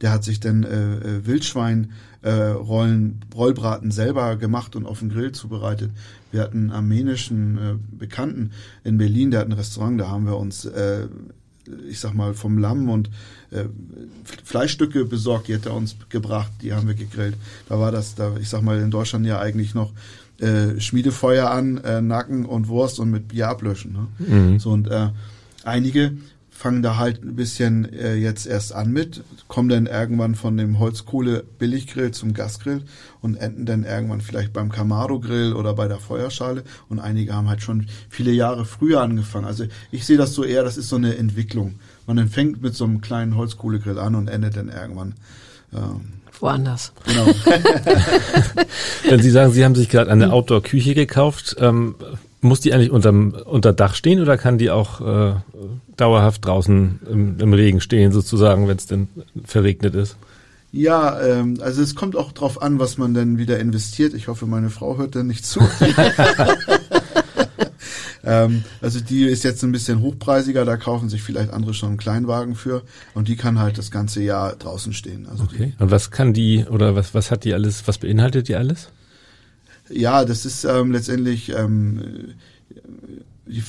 der 0.00 0.12
hat 0.12 0.24
sich 0.24 0.40
dann 0.40 0.64
äh, 0.64 0.96
äh, 0.96 1.26
Wildschwein 1.26 1.92
äh, 2.22 2.30
Rollen, 2.32 3.20
Rollbraten 3.34 3.90
selber 3.90 4.36
gemacht 4.36 4.76
und 4.76 4.86
auf 4.86 5.00
dem 5.00 5.10
Grill 5.10 5.32
zubereitet. 5.32 5.90
Wir 6.32 6.42
hatten 6.42 6.58
einen 6.58 6.70
armenischen 6.70 7.58
äh, 7.58 7.74
Bekannten 7.98 8.52
in 8.84 8.98
Berlin, 8.98 9.30
der 9.30 9.40
hat 9.40 9.48
ein 9.48 9.52
Restaurant, 9.52 10.00
da 10.00 10.08
haben 10.08 10.26
wir 10.26 10.36
uns 10.36 10.64
äh, 10.64 11.06
ich 11.88 12.00
sag 12.00 12.14
mal, 12.14 12.34
vom 12.34 12.58
Lamm 12.58 12.88
und 12.88 13.10
äh, 13.50 13.64
Fleischstücke 14.44 15.04
besorgt, 15.04 15.48
die 15.48 15.54
hat 15.54 15.66
er 15.66 15.74
uns 15.74 15.96
gebracht, 16.08 16.50
die 16.62 16.72
haben 16.72 16.88
wir 16.88 16.94
gegrillt. 16.94 17.36
Da 17.68 17.78
war 17.78 17.92
das, 17.92 18.14
da, 18.14 18.36
ich 18.40 18.48
sag 18.48 18.62
mal, 18.62 18.80
in 18.80 18.90
Deutschland 18.90 19.26
ja 19.26 19.38
eigentlich 19.38 19.74
noch 19.74 19.92
äh, 20.38 20.80
Schmiedefeuer 20.80 21.50
an, 21.50 21.78
äh, 21.78 22.00
Nacken 22.00 22.46
und 22.46 22.68
Wurst 22.68 22.98
und 22.98 23.10
mit 23.10 23.28
Bier 23.28 23.48
ablöschen. 23.48 23.92
Ne? 23.92 24.58
So 24.58 24.70
und 24.70 24.88
äh, 24.88 25.08
einige 25.64 26.12
fangen 26.60 26.82
da 26.82 26.98
halt 26.98 27.24
ein 27.24 27.36
bisschen 27.36 27.90
äh, 27.90 28.16
jetzt 28.16 28.44
erst 28.44 28.74
an 28.74 28.92
mit, 28.92 29.22
kommen 29.48 29.70
dann 29.70 29.86
irgendwann 29.86 30.34
von 30.34 30.58
dem 30.58 30.78
Holzkohle-Billiggrill 30.78 32.10
zum 32.10 32.34
Gasgrill 32.34 32.82
und 33.22 33.36
enden 33.36 33.64
dann 33.64 33.84
irgendwann 33.84 34.20
vielleicht 34.20 34.52
beim 34.52 34.70
Camaro-Grill 34.70 35.54
oder 35.54 35.72
bei 35.72 35.88
der 35.88 35.96
Feuerschale 35.96 36.62
und 36.90 36.98
einige 36.98 37.32
haben 37.32 37.48
halt 37.48 37.62
schon 37.62 37.86
viele 38.10 38.30
Jahre 38.30 38.66
früher 38.66 39.00
angefangen. 39.00 39.46
Also 39.46 39.64
ich 39.90 40.04
sehe 40.04 40.18
das 40.18 40.34
so 40.34 40.44
eher, 40.44 40.62
das 40.62 40.76
ist 40.76 40.90
so 40.90 40.96
eine 40.96 41.16
Entwicklung. 41.16 41.76
Man 42.06 42.28
fängt 42.28 42.60
mit 42.60 42.74
so 42.74 42.84
einem 42.84 43.00
kleinen 43.00 43.36
Holzkohlegrill 43.36 43.98
an 43.98 44.14
und 44.14 44.28
endet 44.28 44.58
dann 44.58 44.68
irgendwann. 44.68 45.14
Ähm, 45.72 46.12
Woanders. 46.40 46.92
genau. 47.06 47.24
Wenn 49.08 49.22
Sie 49.22 49.30
sagen, 49.30 49.52
Sie 49.52 49.64
haben 49.64 49.74
sich 49.74 49.88
gerade 49.88 50.10
eine 50.10 50.30
Outdoor-Küche 50.30 50.94
gekauft, 50.94 51.56
ähm, 51.58 51.94
muss 52.40 52.60
die 52.60 52.72
eigentlich 52.72 52.90
unterm, 52.90 53.34
unter 53.44 53.72
Dach 53.72 53.94
stehen 53.94 54.20
oder 54.20 54.36
kann 54.36 54.58
die 54.58 54.70
auch 54.70 55.00
äh, 55.00 55.34
dauerhaft 55.96 56.44
draußen 56.44 57.00
im, 57.10 57.38
im 57.38 57.52
Regen 57.52 57.80
stehen, 57.80 58.12
sozusagen, 58.12 58.68
wenn 58.68 58.76
es 58.76 58.86
denn 58.86 59.08
verregnet 59.44 59.94
ist? 59.94 60.16
Ja, 60.72 61.20
ähm, 61.20 61.58
also 61.60 61.82
es 61.82 61.94
kommt 61.94 62.16
auch 62.16 62.32
drauf 62.32 62.62
an, 62.62 62.78
was 62.78 62.96
man 62.96 63.12
denn 63.12 63.38
wieder 63.38 63.58
investiert. 63.58 64.14
Ich 64.14 64.28
hoffe, 64.28 64.46
meine 64.46 64.70
Frau 64.70 64.96
hört 64.98 65.16
dann 65.16 65.26
nicht 65.26 65.44
zu. 65.44 65.60
ähm, 68.24 68.62
also 68.80 69.00
die 69.00 69.24
ist 69.24 69.42
jetzt 69.42 69.64
ein 69.64 69.72
bisschen 69.72 70.00
hochpreisiger, 70.00 70.64
da 70.64 70.76
kaufen 70.76 71.08
sich 71.08 71.22
vielleicht 71.22 71.52
andere 71.52 71.74
schon 71.74 71.90
einen 71.90 71.98
Kleinwagen 71.98 72.54
für 72.54 72.82
und 73.14 73.26
die 73.26 73.36
kann 73.36 73.58
halt 73.58 73.78
das 73.78 73.90
ganze 73.90 74.22
Jahr 74.22 74.54
draußen 74.54 74.92
stehen. 74.92 75.26
Also 75.28 75.42
Okay. 75.44 75.74
Und 75.80 75.90
was 75.90 76.12
kann 76.12 76.32
die 76.32 76.64
oder 76.64 76.94
was, 76.94 77.14
was 77.14 77.32
hat 77.32 77.44
die 77.44 77.52
alles, 77.52 77.88
was 77.88 77.98
beinhaltet 77.98 78.46
die 78.46 78.54
alles? 78.54 78.90
Ja, 79.90 80.24
das 80.24 80.46
ist 80.46 80.64
ähm, 80.64 80.92
letztendlich 80.92 81.50
ähm, 81.50 82.34
die, 83.46 83.62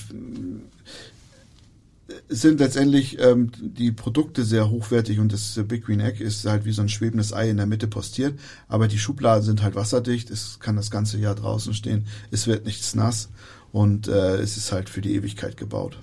es 2.30 2.42
sind 2.42 2.60
letztendlich 2.60 3.20
ähm, 3.20 3.52
die 3.60 3.92
Produkte 3.92 4.44
sehr 4.44 4.70
hochwertig 4.70 5.20
und 5.20 5.34
das 5.34 5.58
äh, 5.58 5.64
Big 5.64 5.86
Green 5.86 6.00
Egg 6.00 6.24
ist 6.24 6.46
halt 6.46 6.66
wie 6.66 6.72
so 6.72 6.82
ein 6.82 6.90
schwebendes 6.90 7.34
Ei 7.34 7.50
in 7.50 7.58
der 7.58 7.66
Mitte 7.66 7.88
postiert, 7.88 8.40
aber 8.68 8.88
die 8.88 9.00
Schubladen 9.00 9.44
sind 9.44 9.62
halt 9.62 9.76
wasserdicht, 9.76 10.30
es 10.30 10.60
kann 10.60 10.76
das 10.76 10.92
ganze 10.92 11.18
Jahr 11.18 11.36
draußen 11.36 11.74
stehen, 11.74 12.06
es 12.30 12.48
wird 12.48 12.66
nichts 12.66 12.96
nass 12.96 13.30
und 13.72 14.08
äh, 14.08 14.38
es 14.38 14.58
ist 14.58 14.72
halt 14.72 14.90
für 14.90 15.02
die 15.02 15.16
Ewigkeit 15.16 15.58
gebaut. 15.58 15.98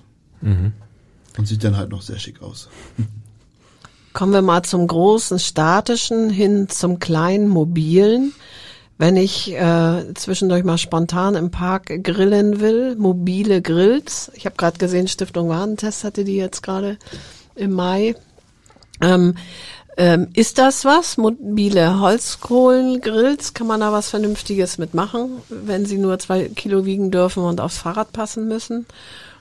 Und 1.37 1.47
sieht 1.47 1.63
dann 1.63 1.77
halt 1.77 1.89
noch 1.89 2.01
sehr 2.01 2.19
schick 2.19 2.41
aus. 2.41 2.69
Kommen 4.13 4.33
wir 4.33 4.41
mal 4.41 4.63
zum 4.63 4.87
großen 4.87 5.39
statischen 5.39 6.29
hin 6.29 6.67
zum 6.67 6.99
kleinen 6.99 7.47
mobilen. 7.47 8.33
Wenn 8.99 9.15
ich 9.15 9.53
äh, 9.53 10.13
zwischendurch 10.13 10.65
mal 10.65 10.77
spontan 10.77 11.35
im 11.35 11.51
Park 11.51 12.03
grillen 12.03 12.59
will, 12.59 12.97
mobile 12.97 13.61
Grills. 13.61 14.29
Ich 14.35 14.45
habe 14.45 14.57
gerade 14.57 14.77
gesehen, 14.77 15.07
Stiftung 15.07 15.47
Warentest 15.47 16.03
hatte 16.03 16.25
die 16.25 16.35
jetzt 16.35 16.61
gerade 16.61 16.97
im 17.55 17.71
Mai. 17.71 18.13
Ähm, 18.99 19.35
ähm, 19.95 20.27
ist 20.33 20.57
das 20.57 20.83
was? 20.83 21.15
Mobile 21.15 22.01
Holzkohlengrills? 22.01 23.53
Kann 23.53 23.67
man 23.67 23.79
da 23.79 23.93
was 23.93 24.09
Vernünftiges 24.09 24.77
mitmachen, 24.77 25.41
wenn 25.47 25.85
sie 25.85 25.97
nur 25.97 26.19
zwei 26.19 26.49
Kilo 26.49 26.83
wiegen 26.83 27.09
dürfen 27.09 27.43
und 27.43 27.61
aufs 27.61 27.77
Fahrrad 27.77 28.11
passen 28.11 28.49
müssen? 28.49 28.85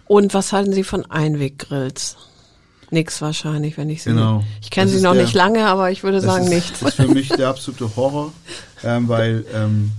Und 0.07 0.35
was 0.35 0.53
halten 0.53 0.73
Sie 0.73 0.85
von 0.85 1.05
Einweggrills? 1.11 2.17
Nix 2.91 3.21
wahrscheinlich, 3.21 3.77
wenn 3.77 3.91
ich 3.91 4.03
sie. 4.03 4.11
Genau. 4.11 4.45
Ich 4.63 4.71
kenne 4.71 4.91
sie 4.91 5.01
noch 5.01 5.13
der- 5.13 5.23
nicht 5.23 5.35
lange, 5.35 5.67
aber 5.67 5.91
ich 5.91 6.03
würde 6.03 6.21
sagen 6.21 6.45
ist, 6.45 6.51
nicht. 6.51 6.73
Das 6.83 6.91
ist 6.91 6.95
für 6.95 7.09
mich 7.09 7.29
der 7.29 7.49
absolute 7.49 7.95
Horror, 7.97 8.33
ähm, 8.83 9.09
weil 9.09 9.45
ähm, 9.55 9.93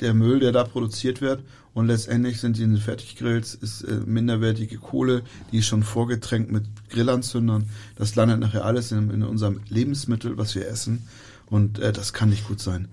der, 0.00 0.14
Müll, 0.14 0.40
der 0.40 0.52
da 0.52 0.64
produziert 0.64 1.20
wird 1.20 1.40
und 1.74 1.86
letztendlich 1.86 2.40
sind 2.40 2.56
diese 2.56 2.76
Fertiggrills 2.78 3.54
ist 3.54 3.82
äh, 3.82 3.94
minderwertige 4.06 4.78
Kohle, 4.78 5.22
die 5.52 5.58
ist 5.58 5.66
schon 5.66 5.82
vorgetränkt 5.82 6.50
mit 6.52 6.64
Grillanzündern. 6.90 7.68
Das 7.96 8.14
landet 8.16 8.40
nachher 8.40 8.64
alles 8.64 8.92
in, 8.92 9.10
in 9.10 9.22
unserem 9.22 9.60
Lebensmittel, 9.68 10.36
was 10.38 10.54
wir 10.54 10.68
essen 10.68 11.06
und 11.46 11.78
äh, 11.78 11.92
das 11.92 12.12
kann 12.12 12.30
nicht 12.30 12.46
gut 12.46 12.60
sein. 12.60 12.88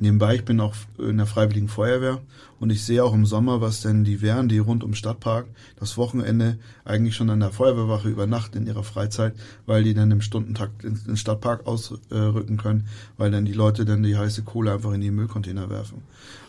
Nebenbei, 0.00 0.36
ich 0.36 0.44
bin 0.44 0.60
auch 0.60 0.74
in 0.98 1.16
der 1.16 1.26
Freiwilligen 1.26 1.66
Feuerwehr 1.66 2.20
und 2.60 2.70
ich 2.70 2.84
sehe 2.84 3.02
auch 3.02 3.12
im 3.12 3.26
Sommer, 3.26 3.60
was 3.60 3.80
denn 3.80 4.04
die 4.04 4.22
Wehren, 4.22 4.48
die 4.48 4.58
rund 4.58 4.84
um 4.84 4.94
Stadtpark 4.94 5.46
das 5.80 5.96
Wochenende 5.96 6.58
eigentlich 6.84 7.16
schon 7.16 7.30
an 7.30 7.40
der 7.40 7.50
Feuerwehrwache 7.50 8.08
übernachten 8.08 8.58
in 8.58 8.66
ihrer 8.68 8.84
Freizeit, 8.84 9.34
weil 9.66 9.82
die 9.82 9.94
dann 9.94 10.12
im 10.12 10.20
Stundentakt 10.20 10.84
in 10.84 11.00
den 11.04 11.16
Stadtpark 11.16 11.66
ausrücken 11.66 12.58
können, 12.58 12.86
weil 13.16 13.32
dann 13.32 13.44
die 13.44 13.52
Leute 13.52 13.84
dann 13.84 14.04
die 14.04 14.16
heiße 14.16 14.42
Kohle 14.42 14.72
einfach 14.72 14.92
in 14.92 15.00
die 15.00 15.10
Müllcontainer 15.10 15.68
werfen. 15.68 16.02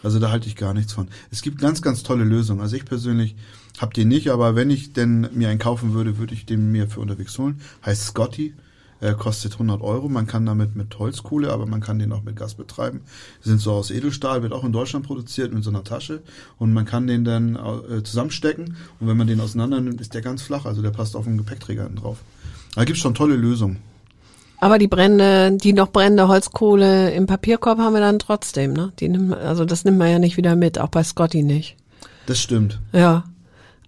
Also 0.04 0.20
da 0.20 0.30
halte 0.30 0.48
ich 0.48 0.56
gar 0.56 0.76
nichts 0.76 0.94
von. 0.94 1.08
Es 1.32 1.42
gibt 1.42 1.60
ganz, 1.60 1.82
ganz 1.82 2.04
tolle 2.04 2.26
Lösungen. 2.26 2.62
Also 2.62 2.76
ich 2.76 2.86
persönlich 2.86 3.36
habe 3.80 3.94
die 3.96 4.06
nicht, 4.06 4.30
aber 4.30 4.56
wenn 4.56 4.70
ich 4.70 4.94
denn 4.94 5.28
mir 5.34 5.50
einen 5.50 5.60
kaufen 5.60 5.94
würde, 5.94 6.20
würde 6.20 6.36
ich 6.36 6.46
den 6.46 6.72
mir 6.72 6.88
für 6.88 7.00
unterwegs 7.00 7.38
holen. 7.40 7.62
Heißt 7.84 8.04
Scotty. 8.04 8.54
Er 9.02 9.14
kostet 9.14 9.54
100 9.54 9.82
Euro. 9.82 10.10
Man 10.10 10.28
kann 10.28 10.46
damit 10.46 10.76
mit 10.76 10.98
Holzkohle, 11.00 11.52
aber 11.52 11.66
man 11.66 11.80
kann 11.80 12.00
den 12.00 12.12
auch 12.12 12.24
mit 12.24 12.36
Gas 12.36 12.56
betreiben. 12.56 13.02
Sind 13.42 13.60
so 13.60 13.72
aus 13.72 13.92
Edelstahl, 13.92 14.44
wird 14.44 14.54
auch 14.54 14.64
in 14.64 14.74
Deutschland 14.74 15.06
produziert 15.06 15.54
mit 15.54 15.64
so 15.64 15.70
einer 15.70 15.84
Tasche. 15.84 16.22
Und 16.58 16.74
man 16.74 16.86
kann 16.86 17.08
den 17.08 17.24
dann 17.24 17.56
äh, 17.56 18.04
zusammenstecken. 18.04 18.76
Und 19.00 19.08
wenn 19.08 19.18
man 19.18 19.28
den 19.28 19.40
auseinander 19.40 19.80
nimmt, 19.80 20.02
ist 20.02 20.14
der 20.14 20.22
ganz 20.22 20.42
flach. 20.42 20.66
Also 20.66 20.82
der 20.82 20.92
passt 20.92 21.16
auf 21.16 21.26
den 21.26 21.38
Gepäckträger 21.38 21.84
hinten 21.84 21.98
drauf. 21.98 22.18
Da 22.76 22.84
gibt's 22.84 23.02
schon 23.02 23.16
tolle 23.16 23.36
Lösungen. 23.36 23.78
Aber 24.62 24.78
die 24.78 24.88
Brände, 24.88 25.54
die 25.54 25.72
noch 25.72 25.92
brennende 25.92 26.28
Holzkohle 26.28 27.12
im 27.12 27.28
Papierkorb 27.28 27.80
haben 27.80 27.94
wir 27.94 28.02
dann 28.02 28.20
trotzdem, 28.20 28.74
ne? 28.74 28.92
Die 29.00 29.08
nimmt, 29.08 29.34
also 29.34 29.64
das 29.64 29.86
nimmt 29.86 29.98
man 29.98 30.12
ja 30.12 30.20
nicht 30.20 30.36
wieder 30.36 30.58
mit, 30.58 30.80
auch 30.80 30.90
bei 30.90 31.02
Scotty 31.02 31.44
nicht. 31.44 31.78
Das 32.26 32.40
stimmt. 32.40 32.80
Ja. 32.92 33.24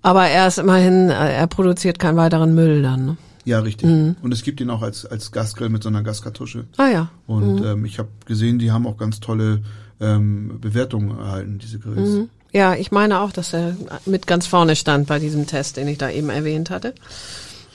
Aber 0.02 0.28
er 0.28 0.48
ist 0.48 0.58
immerhin, 0.58 1.10
er 1.10 1.46
produziert 1.48 2.00
keinen 2.00 2.18
weiteren 2.18 2.56
Müll 2.56 2.82
dann, 2.82 3.06
ne? 3.06 3.18
Ja, 3.46 3.60
richtig. 3.60 3.90
Mhm. 3.90 4.16
Und 4.22 4.32
es 4.32 4.44
gibt 4.44 4.62
ihn 4.62 4.70
auch 4.70 4.82
als, 4.82 5.06
als 5.06 5.32
Gasgrill 5.32 5.70
mit 5.70 5.84
so 5.84 5.90
einer 5.90 6.04
Gaskartusche. 6.04 6.66
Ah 6.78 6.88
ja. 6.88 7.12
Und 7.28 7.62
mhm. 7.62 7.66
ähm, 7.66 7.86
ich 7.86 8.00
habe 8.00 8.10
gesehen, 8.26 8.60
die 8.60 8.72
haben 8.72 8.86
auch 8.86 8.98
ganz 8.98 9.20
tolle 9.20 9.62
ähm, 10.00 10.60
Bewertungen 10.62 11.18
erhalten, 11.18 11.60
diese 11.60 11.80
Grills. 11.80 12.10
Mhm. 12.10 12.30
Ja, 12.52 12.76
ich 12.76 12.92
meine 12.92 13.22
auch, 13.22 13.32
dass 13.32 13.54
er 13.54 13.76
mit 14.06 14.28
ganz 14.28 14.46
vorne 14.46 14.76
stand 14.76 15.08
bei 15.08 15.20
diesem 15.20 15.48
Test, 15.48 15.78
den 15.78 15.88
ich 15.88 15.98
da 15.98 16.10
eben 16.10 16.30
erwähnt 16.30 16.70
hatte. 16.70 16.94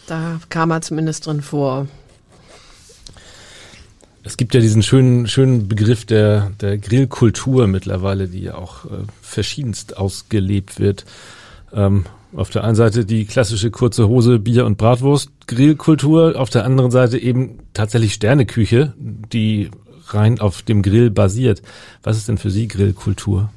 Da 0.07 0.41
kam 0.51 0.71
er 0.71 0.83
zumindest 0.83 1.27
drin 1.27 1.41
vor. 1.41 1.89
Es 4.23 4.37
gibt 4.37 4.55
ja 4.55 4.61
diesen 4.61 4.83
schönen, 4.83 5.29
schönen 5.29 5.69
Begriff 5.69 6.05
der, 6.05 6.51
der 6.61 6.79
Grillkultur 6.79 7.69
mittlerweile, 7.69 8.29
die 8.29 8.41
ja 8.41 8.57
auch 8.57 8.85
äh, 8.85 8.89
verschiedenst 9.23 9.97
ausgelebt 9.97 10.79
wird. 10.79 11.07
Ähm, 11.73 12.05
auf 12.35 12.51
der 12.51 12.65
einen 12.65 12.75
Seite 12.75 13.05
die 13.05 13.25
klassische 13.25 13.71
kurze 13.71 14.09
Hose, 14.09 14.39
Bier 14.39 14.67
und 14.67 14.79
Bratwurst 14.79 15.31
Grillkultur, 15.47 16.39
auf 16.39 16.51
der 16.51 16.65
anderen 16.65 16.91
Seite 16.91 17.19
eben 17.19 17.59
tatsächlich 17.73 18.15
Sterneküche, 18.15 18.95
die 18.99 19.71
rein 20.09 20.41
auf 20.41 20.63
dem 20.63 20.83
Grill 20.83 21.11
basiert. 21.11 21.63
Was 22.03 22.17
ist 22.17 22.29
denn 22.29 22.39
für 22.39 22.51
Sie 22.51 22.69
Grillkultur? 22.69 23.51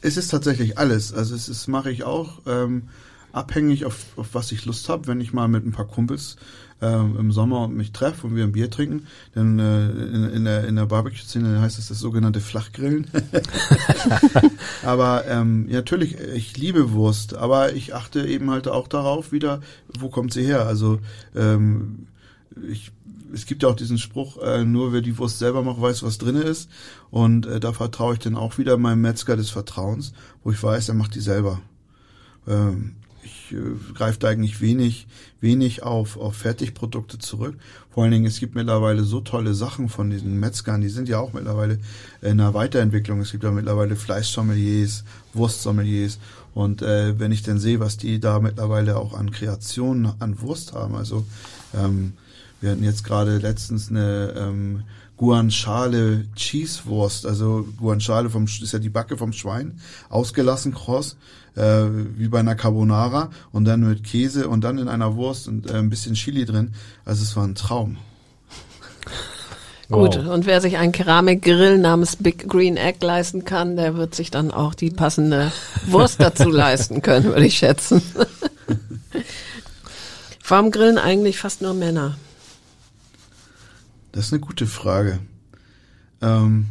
Es 0.00 0.16
ist 0.16 0.28
tatsächlich 0.28 0.78
alles. 0.78 1.12
Also 1.12 1.34
es 1.34 1.48
ist 1.48 1.68
mache 1.68 1.90
ich 1.90 2.04
auch 2.04 2.40
ähm, 2.46 2.88
abhängig 3.32 3.84
auf, 3.84 4.06
auf 4.16 4.28
was 4.32 4.52
ich 4.52 4.64
Lust 4.64 4.88
habe. 4.88 5.06
Wenn 5.06 5.20
ich 5.20 5.32
mal 5.32 5.48
mit 5.48 5.66
ein 5.66 5.72
paar 5.72 5.86
Kumpels 5.86 6.36
äh, 6.80 6.94
im 6.94 7.32
Sommer 7.32 7.68
mich 7.68 7.92
treffe 7.92 8.26
und 8.26 8.36
wir 8.36 8.44
ein 8.44 8.52
Bier 8.52 8.70
trinken, 8.70 9.06
dann 9.34 9.58
äh, 9.58 9.90
in, 9.90 10.30
in 10.30 10.44
der, 10.44 10.64
in 10.66 10.76
der 10.76 10.86
Barbecue-Szene 10.86 11.60
heißt 11.60 11.78
es 11.78 11.88
das 11.88 11.98
sogenannte 11.98 12.40
Flachgrillen. 12.40 13.06
aber 14.84 15.24
ähm, 15.26 15.66
ja, 15.68 15.76
natürlich, 15.76 16.16
ich 16.18 16.56
liebe 16.56 16.92
Wurst, 16.92 17.34
aber 17.34 17.72
ich 17.72 17.94
achte 17.94 18.26
eben 18.26 18.50
halt 18.50 18.68
auch 18.68 18.88
darauf 18.88 19.32
wieder, 19.32 19.60
wo 19.98 20.08
kommt 20.08 20.32
sie 20.32 20.44
her? 20.44 20.66
Also 20.66 21.00
ähm, 21.34 22.06
ich 22.70 22.92
es 23.32 23.46
gibt 23.46 23.62
ja 23.62 23.68
auch 23.68 23.76
diesen 23.76 23.98
Spruch, 23.98 24.38
äh, 24.38 24.64
nur 24.64 24.92
wer 24.92 25.00
die 25.00 25.18
Wurst 25.18 25.38
selber 25.38 25.62
macht, 25.62 25.80
weiß, 25.80 26.02
was 26.02 26.18
drinne 26.18 26.40
ist. 26.40 26.70
Und 27.10 27.46
äh, 27.46 27.60
da 27.60 27.72
vertraue 27.72 28.14
ich 28.14 28.20
dann 28.20 28.36
auch 28.36 28.58
wieder 28.58 28.76
meinem 28.76 29.02
Metzger 29.02 29.36
des 29.36 29.50
Vertrauens, 29.50 30.12
wo 30.42 30.50
ich 30.50 30.62
weiß, 30.62 30.88
er 30.88 30.94
macht 30.94 31.14
die 31.14 31.20
selber. 31.20 31.60
Ähm, 32.46 32.96
ich 33.28 33.56
äh, 33.56 33.94
greife 33.94 34.18
da 34.18 34.28
eigentlich 34.28 34.60
wenig, 34.60 35.06
wenig 35.40 35.82
auf, 35.82 36.16
auf 36.16 36.36
Fertigprodukte 36.36 37.18
zurück. 37.18 37.56
Vor 37.90 38.02
allen 38.02 38.12
Dingen, 38.12 38.26
es 38.26 38.40
gibt 38.40 38.54
mittlerweile 38.54 39.04
so 39.04 39.20
tolle 39.20 39.54
Sachen 39.54 39.88
von 39.88 40.10
diesen 40.10 40.38
Metzgern, 40.38 40.80
die 40.80 40.88
sind 40.88 41.08
ja 41.08 41.18
auch 41.18 41.32
mittlerweile 41.32 41.78
in 42.22 42.40
einer 42.40 42.54
Weiterentwicklung. 42.54 43.20
Es 43.20 43.32
gibt 43.32 43.44
ja 43.44 43.50
mittlerweile 43.50 43.96
Fleischsommeliers, 43.96 45.04
Wurstsommeliers. 45.34 46.18
Und 46.54 46.82
äh, 46.82 47.18
wenn 47.18 47.32
ich 47.32 47.42
dann 47.42 47.58
sehe, 47.58 47.80
was 47.80 47.96
die 47.96 48.20
da 48.20 48.40
mittlerweile 48.40 48.96
auch 48.96 49.14
an 49.14 49.30
Kreationen 49.30 50.12
an 50.18 50.40
Wurst 50.40 50.72
haben, 50.72 50.94
also 50.94 51.24
ähm, 51.74 52.14
wir 52.60 52.72
hatten 52.72 52.84
jetzt 52.84 53.04
gerade 53.04 53.38
letztens 53.38 53.90
eine 53.90 54.34
ähm, 54.36 54.82
Guanciale 55.18 56.24
Cheesewurst, 56.36 57.26
also 57.26 57.66
Guanciale 57.76 58.30
vom 58.30 58.44
ist 58.44 58.72
ja 58.72 58.78
die 58.78 58.88
Backe 58.88 59.18
vom 59.18 59.32
Schwein, 59.32 59.80
ausgelassen 60.08 60.72
kross, 60.72 61.16
äh, 61.56 61.84
wie 62.16 62.28
bei 62.28 62.38
einer 62.38 62.54
Carbonara 62.54 63.30
und 63.52 63.64
dann 63.64 63.80
mit 63.80 64.04
Käse 64.04 64.48
und 64.48 64.62
dann 64.62 64.78
in 64.78 64.88
einer 64.88 65.16
Wurst 65.16 65.48
und 65.48 65.70
äh, 65.70 65.74
ein 65.74 65.90
bisschen 65.90 66.14
Chili 66.14 66.44
drin. 66.44 66.72
Also 67.04 67.24
es 67.24 67.36
war 67.36 67.44
ein 67.44 67.56
Traum. 67.56 67.98
Gut, 69.90 70.16
wow. 70.16 70.34
und 70.34 70.46
wer 70.46 70.60
sich 70.60 70.76
einen 70.76 70.92
Keramikgrill 70.92 71.78
namens 71.78 72.16
Big 72.16 72.46
Green 72.46 72.76
Egg 72.76 73.04
leisten 73.04 73.44
kann, 73.44 73.76
der 73.76 73.96
wird 73.96 74.14
sich 74.14 74.30
dann 74.30 74.50
auch 74.50 74.74
die 74.74 74.90
passende 74.90 75.50
Wurst 75.86 76.20
dazu 76.20 76.50
leisten 76.50 77.02
können, 77.02 77.24
würde 77.24 77.46
ich 77.46 77.58
schätzen. 77.58 78.02
Warum 80.46 80.70
grillen 80.70 80.98
eigentlich 80.98 81.38
fast 81.38 81.60
nur 81.60 81.74
Männer? 81.74 82.16
Das 84.12 84.26
ist 84.26 84.32
eine 84.32 84.40
gute 84.40 84.66
Frage. 84.66 85.20
Ähm 86.20 86.66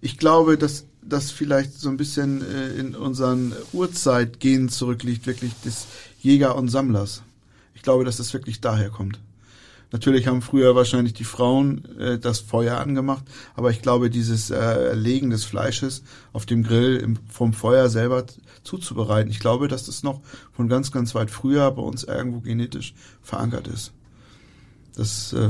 ich 0.00 0.18
glaube, 0.18 0.58
dass 0.58 0.86
das 1.02 1.30
vielleicht 1.30 1.74
so 1.74 1.88
ein 1.88 1.96
bisschen 1.96 2.42
äh, 2.42 2.68
in 2.74 2.94
unseren 2.94 3.54
Urzeitgenen 3.72 4.68
zurückliegt, 4.68 5.26
wirklich 5.26 5.52
des 5.64 5.86
Jäger 6.20 6.56
und 6.56 6.68
Sammlers. 6.68 7.22
Ich 7.74 7.82
glaube, 7.82 8.04
dass 8.04 8.16
das 8.16 8.32
wirklich 8.32 8.60
daher 8.60 8.90
kommt. 8.90 9.20
Natürlich 9.92 10.26
haben 10.26 10.40
früher 10.40 10.74
wahrscheinlich 10.74 11.12
die 11.12 11.24
Frauen 11.24 11.84
äh, 11.98 12.18
das 12.18 12.40
Feuer 12.40 12.78
angemacht, 12.78 13.24
aber 13.54 13.70
ich 13.70 13.82
glaube, 13.82 14.08
dieses 14.08 14.50
äh, 14.50 14.94
Legen 14.94 15.30
des 15.30 15.44
Fleisches 15.44 16.02
auf 16.32 16.46
dem 16.46 16.62
Grill 16.62 16.96
im, 16.96 17.18
vom 17.28 17.52
Feuer 17.52 17.90
selber 17.90 18.24
zuzubereiten, 18.64 19.30
ich 19.30 19.40
glaube, 19.40 19.68
dass 19.68 19.84
das 19.84 20.02
noch 20.02 20.20
von 20.52 20.68
ganz, 20.68 20.92
ganz 20.92 21.14
weit 21.14 21.30
früher 21.30 21.70
bei 21.72 21.82
uns 21.82 22.04
irgendwo 22.04 22.40
genetisch 22.40 22.94
verankert 23.20 23.68
ist. 23.68 23.92
Das, 24.96 25.32
äh, 25.32 25.48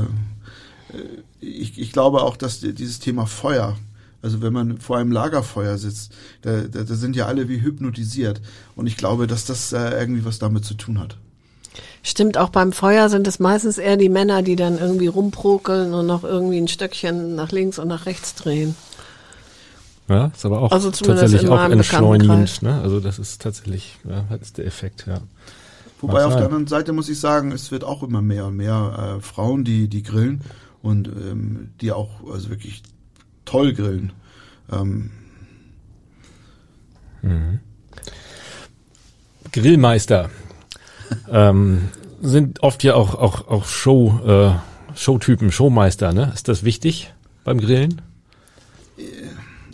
ich, 1.39 1.77
ich 1.77 1.91
glaube 1.91 2.21
auch, 2.21 2.37
dass 2.37 2.59
dieses 2.61 2.99
Thema 2.99 3.25
Feuer, 3.25 3.77
also 4.21 4.41
wenn 4.41 4.53
man 4.53 4.77
vor 4.77 4.97
einem 4.97 5.11
Lagerfeuer 5.11 5.77
sitzt, 5.77 6.13
da, 6.41 6.61
da, 6.61 6.83
da 6.83 6.95
sind 6.95 7.15
ja 7.15 7.25
alle 7.25 7.49
wie 7.49 7.61
hypnotisiert. 7.61 8.41
Und 8.75 8.87
ich 8.87 8.97
glaube, 8.97 9.27
dass 9.27 9.45
das 9.45 9.73
äh, 9.73 9.99
irgendwie 9.99 10.25
was 10.25 10.39
damit 10.39 10.65
zu 10.65 10.75
tun 10.75 10.99
hat. 10.99 11.17
Stimmt, 12.03 12.37
auch 12.37 12.49
beim 12.49 12.73
Feuer 12.73 13.09
sind 13.09 13.27
es 13.27 13.39
meistens 13.39 13.77
eher 13.77 13.97
die 13.97 14.09
Männer, 14.09 14.41
die 14.41 14.55
dann 14.55 14.77
irgendwie 14.77 15.07
rumprokeln 15.07 15.93
und 15.93 16.05
noch 16.05 16.23
irgendwie 16.23 16.57
ein 16.57 16.67
Stöckchen 16.67 17.35
nach 17.35 17.51
links 17.51 17.79
und 17.79 17.87
nach 17.87 18.05
rechts 18.05 18.35
drehen. 18.35 18.75
Ja, 20.09 20.31
ist 20.35 20.45
aber 20.45 20.61
auch 20.61 20.71
also 20.71 20.91
tatsächlich 20.91 21.47
auch 21.47 21.63
entschleunigend. 21.63 22.61
Ne? 22.61 22.81
Also 22.81 22.99
das 22.99 23.19
ist 23.19 23.41
tatsächlich, 23.41 23.97
ja, 24.07 24.25
das 24.29 24.41
ist 24.41 24.57
der 24.57 24.65
Effekt, 24.65 25.05
ja. 25.07 25.21
Wobei 26.03 26.25
auf 26.25 26.35
der 26.35 26.45
anderen 26.45 26.67
Seite 26.67 26.91
muss 26.91 27.07
ich 27.07 27.17
sagen, 27.17 27.53
es 27.53 27.71
wird 27.71 27.85
auch 27.85 28.03
immer 28.03 28.21
mehr 28.21 28.47
und 28.47 28.57
mehr 28.57 29.15
äh, 29.17 29.21
Frauen, 29.21 29.63
die 29.63 29.87
die 29.87 30.03
grillen 30.03 30.41
und 30.81 31.07
ähm, 31.07 31.69
die 31.79 31.93
auch 31.93 32.29
also 32.29 32.49
wirklich 32.49 32.83
toll 33.45 33.73
grillen. 33.73 34.11
Ähm. 34.69 35.11
Mhm. 37.21 37.59
Grillmeister 39.53 40.29
ähm, 41.31 41.87
sind 42.21 42.61
oft 42.63 42.83
ja 42.83 42.95
auch 42.95 43.15
auch 43.15 43.47
auch 43.47 43.65
Show 43.65 44.19
äh, 44.25 44.97
Showtypen, 44.97 45.53
Showmeister. 45.53 46.11
Ne, 46.11 46.31
ist 46.33 46.49
das 46.49 46.65
wichtig 46.65 47.13
beim 47.45 47.59
Grillen? 47.59 48.01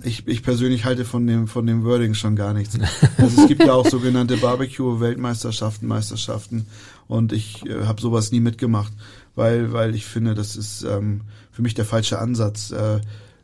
Ich, 0.03 0.27
ich 0.27 0.43
persönlich 0.43 0.85
halte 0.85 1.03
von 1.03 1.27
dem 1.27 1.47
von 1.47 1.67
dem 1.67 1.83
Wording 1.83 2.13
schon 2.13 2.35
gar 2.35 2.53
nichts. 2.53 2.77
Also 3.17 3.41
es 3.41 3.47
gibt 3.47 3.63
ja 3.63 3.73
auch 3.73 3.85
sogenannte 3.87 4.37
Barbecue-Weltmeisterschaften, 4.37 5.87
Meisterschaften 5.87 6.67
und 7.07 7.33
ich 7.33 7.65
äh, 7.65 7.85
habe 7.85 7.99
sowas 8.01 8.31
nie 8.31 8.39
mitgemacht, 8.39 8.93
weil 9.35 9.73
weil 9.73 9.95
ich 9.95 10.05
finde, 10.05 10.35
das 10.35 10.55
ist 10.55 10.83
ähm, 10.83 11.21
für 11.51 11.61
mich 11.61 11.73
der 11.73 11.85
falsche 11.85 12.19
Ansatz. 12.19 12.71
Äh, 12.71 13.01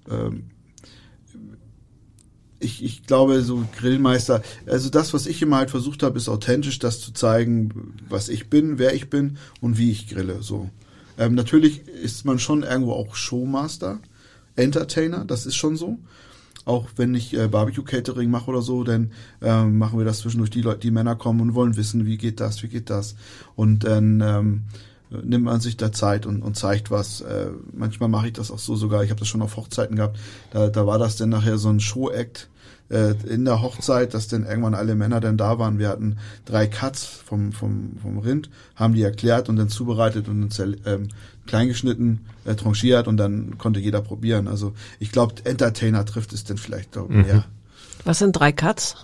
ähm, 0.10 0.46
ich, 2.60 2.84
ich 2.84 3.04
glaube, 3.06 3.41
so 3.44 3.65
Grillmeister, 3.78 4.41
also 4.65 4.89
das, 4.89 5.13
was 5.13 5.28
ich 5.28 5.41
immer 5.41 5.58
halt 5.58 5.70
versucht 5.70 6.04
habe, 6.04 6.18
ist 6.18 6.30
authentisch, 6.30 6.80
das 6.80 7.00
zu 7.00 7.12
zeigen, 7.12 7.94
was 8.10 8.30
ich 8.30 8.50
bin, 8.50 8.80
wer 8.80 8.94
ich 8.94 9.10
bin 9.10 9.38
und 9.62 9.78
wie 9.78 9.91
ich 9.91 10.08
grille. 10.08 10.41
So. 10.41 10.70
Ähm, 11.18 11.36
natürlich 11.36 11.88
ist 11.88 12.26
man 12.26 12.39
schon 12.39 12.63
irgendwo 12.63 12.94
auch 12.94 13.15
Showmaster, 13.15 14.00
Entertainer, 14.56 15.26
das 15.26 15.46
ist 15.46 15.56
schon 15.56 15.76
so. 15.78 16.00
Auch 16.65 16.88
wenn 16.95 17.13
ich 17.13 17.36
äh, 17.38 17.47
Barbecue-Catering 17.47 18.30
mache 18.30 18.49
oder 18.49 18.62
so, 18.62 18.84
dann 18.84 19.12
äh, 19.41 19.63
machen 19.63 19.99
wir 19.99 20.06
das 20.06 20.19
zwischendurch. 20.19 20.49
Die 20.49 20.62
Leute, 20.62 20.80
die 20.80 20.91
Männer 20.91 21.15
kommen 21.15 21.41
und 21.41 21.56
wollen 21.56 21.78
wissen, 21.78 22.06
wie 22.06 22.17
geht 22.17 22.39
das, 22.39 22.63
wie 22.63 22.67
geht 22.67 22.89
das. 22.89 23.15
Und 23.56 23.84
dann 23.84 24.21
ähm, 24.21 24.63
nimmt 25.23 25.45
man 25.45 25.62
sich 25.62 25.78
da 25.78 25.91
Zeit 25.91 26.25
und, 26.25 26.41
und 26.41 26.58
zeigt 26.58 26.91
was. 26.91 27.21
Äh, 27.21 27.49
manchmal 27.73 28.10
mache 28.10 28.28
ich 28.28 28.34
das 28.34 28.51
auch 28.51 28.60
so 28.60 28.75
sogar. 28.75 29.04
Ich 29.04 29.12
habe 29.12 29.19
das 29.19 29.28
schon 29.28 29.41
auf 29.41 29.58
Hochzeiten 29.58 29.95
gehabt. 29.95 30.17
Da, 30.51 30.69
da 30.69 30.88
war 30.88 30.97
das 30.97 31.17
dann 31.17 31.30
nachher 31.30 31.58
so 31.58 31.69
ein 31.69 31.80
Show-Act 31.80 32.49
äh, 32.89 33.13
in 33.28 33.45
der 33.45 33.62
Hochzeit, 33.62 34.13
dass 34.13 34.28
dann 34.28 34.45
irgendwann 34.45 34.75
alle 34.75 34.95
Männer 34.95 35.19
dann 35.19 35.38
da 35.38 35.60
waren. 35.60 35.80
Wir 35.80 35.89
hatten 35.89 36.17
drei 36.45 36.67
Cuts 36.67 37.06
vom, 37.06 37.51
vom, 37.51 37.97
vom 38.01 38.17
Rind, 38.19 38.49
haben 38.75 38.93
die 38.93 39.04
erklärt 39.04 39.49
und 39.49 39.56
dann 39.56 39.69
zubereitet 39.69 40.28
und 40.28 40.58
dann 40.58 40.75
ähm, 40.86 41.08
kleingeschnitten, 41.47 42.25
äh, 42.45 42.55
tranchiert 42.55 43.08
und 43.08 43.17
dann 43.17 43.58
konnte 43.58 43.79
jeder 43.79 44.01
probieren. 44.01 44.47
Also 44.47 44.73
ich 44.99 45.12
glaube, 45.12 45.36
Entertainer 45.43 46.05
trifft 46.05 46.34
es 46.34 46.43
dann 46.43 46.58
vielleicht 46.58 46.93
glaub, 46.93 47.10
mhm. 47.10 47.21
mehr. 47.21 47.45
Was 48.03 48.19
sind 48.19 48.34
drei 48.34 48.51
Cuts? 48.51 48.95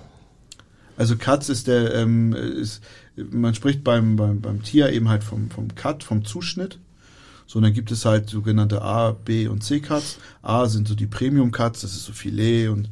Also 0.98 1.16
Cuts 1.16 1.50
ist 1.50 1.68
der, 1.68 1.96
ähm, 1.96 2.34
ist, 2.34 2.82
man 3.16 3.56
spricht 3.56 3.84
beim, 3.84 4.16
beim, 4.16 4.42
beim 4.42 4.62
Tier 4.62 4.92
eben 4.92 5.10
halt 5.10 5.24
vom, 5.24 5.50
vom 5.50 5.74
Cut, 5.76 6.04
vom 6.04 6.26
Zuschnitt. 6.26 6.80
So, 7.48 7.58
und 7.58 7.64
dann 7.64 7.74
gibt 7.74 7.92
es 7.92 8.06
halt 8.06 8.30
sogenannte 8.30 8.82
A, 8.82 9.12
B 9.12 9.48
und 9.48 9.64
C 9.64 9.80
Cuts. 9.80 10.20
A 10.42 10.68
sind 10.68 10.88
so 10.88 10.96
die 10.96 11.08
Premium 11.08 11.52
Cuts, 11.52 11.82
das 11.82 11.94
ist 11.94 12.06
so 12.06 12.14
Filet 12.14 12.70
und 12.70 12.90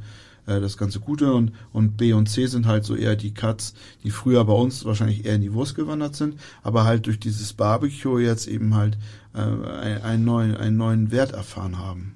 äh, 0.48 0.60
das 0.60 0.76
ganze 0.78 1.00
Gute 1.00 1.34
und, 1.34 1.54
und 1.72 1.96
B 1.96 2.14
und 2.14 2.28
C 2.28 2.48
sind 2.48 2.66
halt 2.66 2.84
so 2.84 2.96
eher 2.96 3.16
die 3.16 3.34
Cuts, 3.34 3.74
die 4.04 4.12
früher 4.12 4.44
bei 4.44 4.54
uns 4.54 4.84
wahrscheinlich 4.84 5.26
eher 5.26 5.36
in 5.36 5.42
die 5.42 5.54
Wurst 5.54 5.76
gewandert 5.76 6.16
sind, 6.16 6.40
aber 6.64 6.84
halt 6.84 7.06
durch 7.06 7.20
dieses 7.20 7.54
Barbecue 7.54 8.20
jetzt 8.20 8.48
eben 8.48 8.76
halt 8.76 8.98
äh, 9.34 9.40
einen, 9.40 10.26
neuen, 10.26 10.56
einen 10.58 10.78
neuen 10.78 11.12
Wert 11.12 11.34
erfahren 11.34 11.78
haben. 11.78 12.16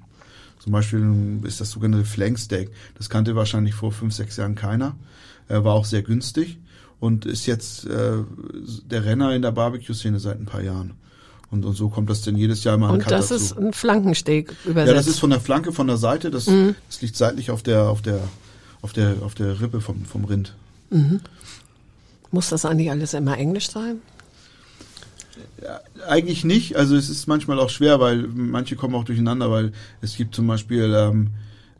Zum 0.58 0.72
Beispiel 0.72 1.40
ist 1.44 1.60
das 1.60 1.70
sogenannte 1.70 2.06
Flanksteak. 2.06 2.70
Das 2.96 3.10
kannte 3.10 3.36
wahrscheinlich 3.36 3.74
vor 3.74 3.92
fünf, 3.92 4.14
sechs 4.14 4.36
Jahren 4.36 4.54
keiner. 4.54 4.96
Äh, 5.48 5.62
war 5.62 5.74
auch 5.74 5.84
sehr 5.84 6.02
günstig 6.02 6.58
und 7.00 7.26
ist 7.26 7.46
jetzt 7.46 7.84
äh, 7.84 8.18
der 8.90 9.04
Renner 9.04 9.34
in 9.34 9.42
der 9.42 9.52
Barbecue-Szene 9.52 10.18
seit 10.18 10.40
ein 10.40 10.46
paar 10.46 10.62
Jahren. 10.62 10.94
Und, 11.50 11.64
und 11.64 11.74
so 11.74 11.88
kommt 11.88 12.08
das 12.10 12.22
denn 12.22 12.36
jedes 12.36 12.64
Jahr 12.64 12.78
mal 12.78 12.88
ein 12.88 12.94
Und 12.94 13.10
das 13.10 13.28
dazu. 13.28 13.34
ist 13.34 13.58
ein 13.58 13.72
Flankensteak 13.72 14.54
übersetzt. 14.64 14.88
Ja, 14.88 14.94
das 14.94 15.06
ist 15.06 15.18
von 15.18 15.30
der 15.30 15.40
Flanke, 15.40 15.72
von 15.72 15.86
der 15.86 15.98
Seite. 15.98 16.30
Das, 16.30 16.46
mhm. 16.46 16.74
das 16.88 17.02
liegt 17.02 17.14
seitlich 17.14 17.50
auf 17.50 17.62
der, 17.62 17.84
auf 17.84 18.02
der, 18.02 18.20
auf 18.82 18.92
der, 18.92 19.16
auf 19.22 19.34
der 19.34 19.60
Rippe 19.60 19.80
vom, 19.80 20.04
vom 20.04 20.24
Rind. 20.24 20.54
Mhm. 20.90 21.20
Muss 22.30 22.48
das 22.48 22.64
eigentlich 22.64 22.90
alles 22.90 23.14
immer 23.14 23.36
Englisch 23.36 23.70
sein? 23.70 24.00
Eigentlich 26.08 26.44
nicht. 26.44 26.76
Also 26.76 26.96
es 26.96 27.08
ist 27.08 27.26
manchmal 27.26 27.58
auch 27.58 27.70
schwer, 27.70 28.00
weil 28.00 28.28
manche 28.34 28.76
kommen 28.76 28.94
auch 28.94 29.04
durcheinander, 29.04 29.50
weil 29.50 29.72
es 30.00 30.16
gibt 30.16 30.34
zum 30.34 30.46
Beispiel 30.46 30.94
ähm, 30.94 31.30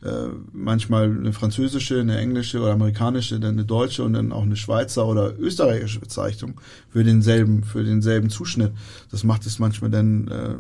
äh, 0.03 0.29
manchmal 0.53 1.05
eine 1.05 1.33
französische, 1.33 2.01
eine 2.01 2.19
englische 2.19 2.61
oder 2.61 2.73
amerikanische, 2.73 3.41
dann 3.41 3.55
eine 3.55 3.65
deutsche 3.65 4.05
und 4.05 4.13
dann 4.13 4.33
auch 4.33 4.43
eine 4.43 4.57
Schweizer 4.57 5.07
oder 5.07 5.39
österreichische 5.39 6.01
Bezeichnung 6.01 6.61
für 6.91 7.05
denselben, 7.05 7.65
für 7.65 7.85
denselben 7.85 8.29
Zuschnitt. 8.29 8.73
Das 9.11 9.25
macht 9.25 9.47
es 9.47 9.59
manchmal 9.59 9.91
dann 9.91 10.29
äh, 10.29 10.55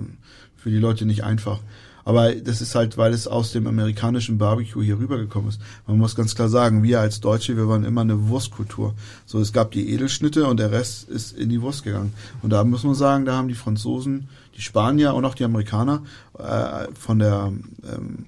für 0.56 0.70
die 0.70 0.78
Leute 0.78 1.04
nicht 1.04 1.24
einfach. 1.24 1.60
Aber 2.04 2.34
das 2.34 2.60
ist 2.60 2.74
halt, 2.74 2.98
weil 2.98 3.12
es 3.12 3.26
aus 3.26 3.52
dem 3.52 3.66
amerikanischen 3.66 4.38
Barbecue 4.38 4.82
hier 4.82 4.98
rübergekommen 4.98 5.48
ist. 5.48 5.60
Man 5.86 5.98
muss 5.98 6.14
ganz 6.14 6.34
klar 6.34 6.48
sagen, 6.48 6.82
wir 6.82 7.00
als 7.00 7.20
Deutsche, 7.20 7.56
wir 7.56 7.68
waren 7.68 7.84
immer 7.84 8.02
eine 8.02 8.28
Wurstkultur. 8.28 8.94
So, 9.24 9.40
es 9.40 9.52
gab 9.52 9.70
die 9.70 9.90
Edelschnitte 9.90 10.46
und 10.46 10.58
der 10.60 10.70
Rest 10.70 11.08
ist 11.08 11.36
in 11.36 11.48
die 11.48 11.62
Wurst 11.62 11.82
gegangen. 11.82 12.12
Und 12.42 12.50
da 12.50 12.62
muss 12.64 12.84
man 12.84 12.94
sagen, 12.94 13.24
da 13.24 13.36
haben 13.36 13.48
die 13.48 13.54
Franzosen, 13.54 14.28
die 14.56 14.60
Spanier 14.60 15.14
und 15.14 15.24
auch 15.24 15.34
die 15.34 15.44
Amerikaner 15.44 16.02
äh, 16.38 16.92
von 16.94 17.18
der 17.18 17.52
ähm, 17.90 18.26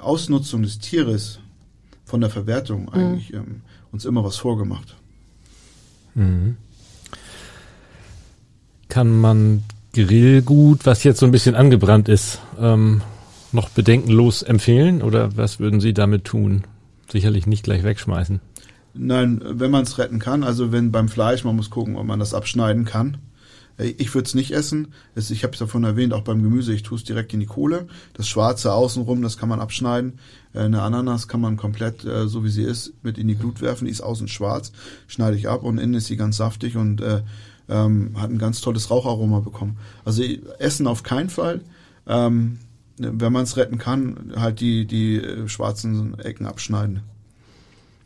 Ausnutzung 0.00 0.62
des 0.62 0.78
Tieres 0.78 1.38
von 2.04 2.20
der 2.20 2.30
Verwertung 2.30 2.82
mhm. 2.82 2.88
eigentlich 2.92 3.32
ähm, 3.32 3.62
uns 3.92 4.04
immer 4.04 4.24
was 4.24 4.36
vorgemacht. 4.36 4.96
Mhm. 6.14 6.56
Kann 8.88 9.18
man 9.18 9.64
Grillgut, 9.92 10.86
was 10.86 11.04
jetzt 11.04 11.20
so 11.20 11.26
ein 11.26 11.32
bisschen 11.32 11.54
angebrannt 11.54 12.08
ist, 12.08 12.40
ähm, 12.58 13.02
noch 13.52 13.68
bedenkenlos 13.68 14.42
empfehlen 14.42 15.02
oder 15.02 15.36
was 15.36 15.60
würden 15.60 15.80
Sie 15.80 15.92
damit 15.92 16.24
tun? 16.24 16.62
Sicherlich 17.10 17.46
nicht 17.46 17.64
gleich 17.64 17.84
wegschmeißen. 17.84 18.40
Nein, 18.94 19.42
wenn 19.44 19.70
man 19.70 19.82
es 19.82 19.98
retten 19.98 20.18
kann, 20.18 20.44
also 20.44 20.72
wenn 20.72 20.92
beim 20.92 21.08
Fleisch, 21.08 21.44
man 21.44 21.56
muss 21.56 21.70
gucken, 21.70 21.96
ob 21.96 22.06
man 22.06 22.18
das 22.18 22.34
abschneiden 22.34 22.84
kann. 22.84 23.18
Ich 23.78 24.14
würde 24.14 24.26
es 24.26 24.34
nicht 24.34 24.52
essen. 24.52 24.92
Ich 25.16 25.42
habe 25.44 25.54
es 25.54 25.58
davon 25.58 25.82
erwähnt, 25.84 26.12
auch 26.12 26.22
beim 26.22 26.42
Gemüse. 26.42 26.74
Ich 26.74 26.82
tue 26.82 26.98
es 26.98 27.04
direkt 27.04 27.32
in 27.32 27.40
die 27.40 27.46
Kohle. 27.46 27.86
Das 28.12 28.28
Schwarze 28.28 28.72
außenrum, 28.72 29.22
das 29.22 29.38
kann 29.38 29.48
man 29.48 29.60
abschneiden. 29.60 30.18
Äh, 30.52 30.60
eine 30.60 30.82
Ananas 30.82 31.26
kann 31.26 31.40
man 31.40 31.56
komplett, 31.56 32.04
äh, 32.04 32.28
so 32.28 32.44
wie 32.44 32.50
sie 32.50 32.64
ist, 32.64 32.92
mit 33.02 33.18
in 33.18 33.28
die 33.28 33.34
Glut 33.34 33.60
werfen. 33.60 33.86
Die 33.86 33.90
ist 33.90 34.02
außen 34.02 34.28
schwarz, 34.28 34.72
schneide 35.06 35.36
ich 35.36 35.48
ab 35.48 35.64
und 35.64 35.78
innen 35.78 35.94
ist 35.94 36.06
sie 36.06 36.16
ganz 36.16 36.36
saftig 36.36 36.76
und 36.76 37.00
äh, 37.00 37.22
ähm, 37.68 38.14
hat 38.16 38.30
ein 38.30 38.38
ganz 38.38 38.60
tolles 38.60 38.90
Raucharoma 38.90 39.40
bekommen. 39.40 39.76
Also 40.04 40.22
Essen 40.58 40.86
auf 40.86 41.02
keinen 41.02 41.30
Fall. 41.30 41.60
Ähm, 42.06 42.58
wenn 42.98 43.32
man 43.32 43.44
es 43.44 43.56
retten 43.56 43.78
kann, 43.78 44.32
halt 44.36 44.60
die, 44.60 44.86
die 44.86 45.16
äh, 45.16 45.48
schwarzen 45.48 46.18
Ecken 46.18 46.46
abschneiden. 46.46 47.02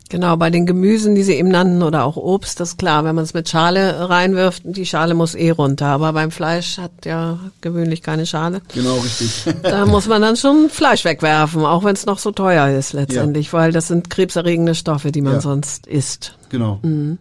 Genau, 0.09 0.37
bei 0.37 0.49
den 0.49 0.65
Gemüsen, 0.65 1.15
die 1.15 1.23
Sie 1.23 1.33
eben 1.33 1.49
nannten, 1.49 1.83
oder 1.83 2.05
auch 2.05 2.15
Obst, 2.15 2.61
das 2.61 2.69
ist 2.69 2.77
klar, 2.77 3.03
wenn 3.03 3.15
man 3.15 3.25
es 3.25 3.33
mit 3.33 3.49
Schale 3.49 4.09
reinwirft, 4.09 4.63
die 4.65 4.85
Schale 4.85 5.13
muss 5.13 5.35
eh 5.35 5.49
runter. 5.49 5.87
Aber 5.87 6.13
beim 6.13 6.31
Fleisch 6.31 6.77
hat 6.77 7.05
ja 7.05 7.39
gewöhnlich 7.59 8.01
keine 8.01 8.25
Schale. 8.25 8.61
Genau, 8.73 8.95
richtig. 8.99 9.43
Da 9.63 9.85
muss 9.85 10.07
man 10.07 10.21
dann 10.21 10.37
schon 10.37 10.69
Fleisch 10.69 11.03
wegwerfen, 11.03 11.65
auch 11.65 11.83
wenn 11.83 11.93
es 11.93 12.05
noch 12.05 12.19
so 12.19 12.31
teuer 12.31 12.69
ist 12.69 12.93
letztendlich, 12.93 13.47
ja. 13.47 13.53
weil 13.53 13.71
das 13.73 13.87
sind 13.87 14.09
krebserregende 14.09 14.75
Stoffe, 14.75 15.11
die 15.11 15.21
man 15.21 15.33
ja. 15.33 15.41
sonst 15.41 15.87
isst. 15.87 16.37
Genau. 16.49 16.79
Mhm. 16.83 17.17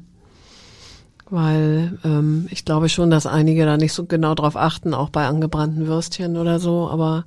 Weil 1.28 1.98
ähm, 2.04 2.46
ich 2.50 2.64
glaube 2.64 2.88
schon, 2.88 3.10
dass 3.10 3.26
einige 3.26 3.66
da 3.66 3.76
nicht 3.76 3.92
so 3.92 4.04
genau 4.04 4.34
drauf 4.34 4.56
achten, 4.56 4.94
auch 4.94 5.10
bei 5.10 5.26
angebrannten 5.26 5.86
Würstchen 5.86 6.36
oder 6.36 6.60
so, 6.60 6.88
aber 6.88 7.24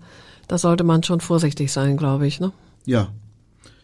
da 0.47 0.57
sollte 0.57 0.83
man 0.83 1.03
schon 1.03 1.19
vorsichtig 1.19 1.71
sein, 1.71 1.97
glaube 1.97 2.25
ich, 2.25 2.39
ne? 2.39 2.51
Ja, 2.85 3.09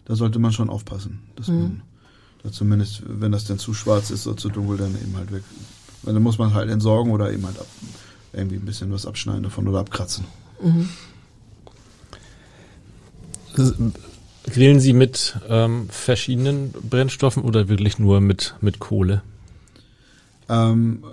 da 0.05 0.15
sollte 0.15 0.39
man 0.39 0.51
schon 0.51 0.69
aufpassen, 0.69 1.19
dass 1.35 1.47
mhm. 1.47 1.61
man 1.61 1.81
da 2.43 2.51
zumindest, 2.51 3.03
wenn 3.05 3.31
das 3.31 3.45
denn 3.45 3.59
zu 3.59 3.73
schwarz 3.73 4.09
ist 4.09 4.25
oder 4.25 4.37
zu 4.37 4.49
dunkel, 4.49 4.77
dann 4.77 4.95
eben 4.95 5.17
halt 5.17 5.31
weg. 5.31 5.43
Weil 6.03 6.13
dann 6.13 6.23
muss 6.23 6.37
man 6.37 6.53
halt 6.53 6.69
entsorgen 6.69 7.11
oder 7.11 7.31
eben 7.33 7.45
halt 7.45 7.59
ab, 7.59 7.67
irgendwie 8.31 8.55
ein 8.55 8.65
bisschen 8.65 8.91
was 8.91 9.05
abschneiden 9.05 9.43
davon 9.43 9.67
oder 9.67 9.79
abkratzen. 9.79 10.25
Mhm. 10.61 10.89
Grillen 14.43 14.79
Sie 14.79 14.93
mit 14.93 15.37
ähm, 15.49 15.87
verschiedenen 15.89 16.71
Brennstoffen 16.71 17.43
oder 17.43 17.67
wirklich 17.67 17.99
nur 17.99 18.21
mit, 18.21 18.55
mit 18.61 18.79
Kohle? 18.79 19.23
Ähm, 20.49 21.03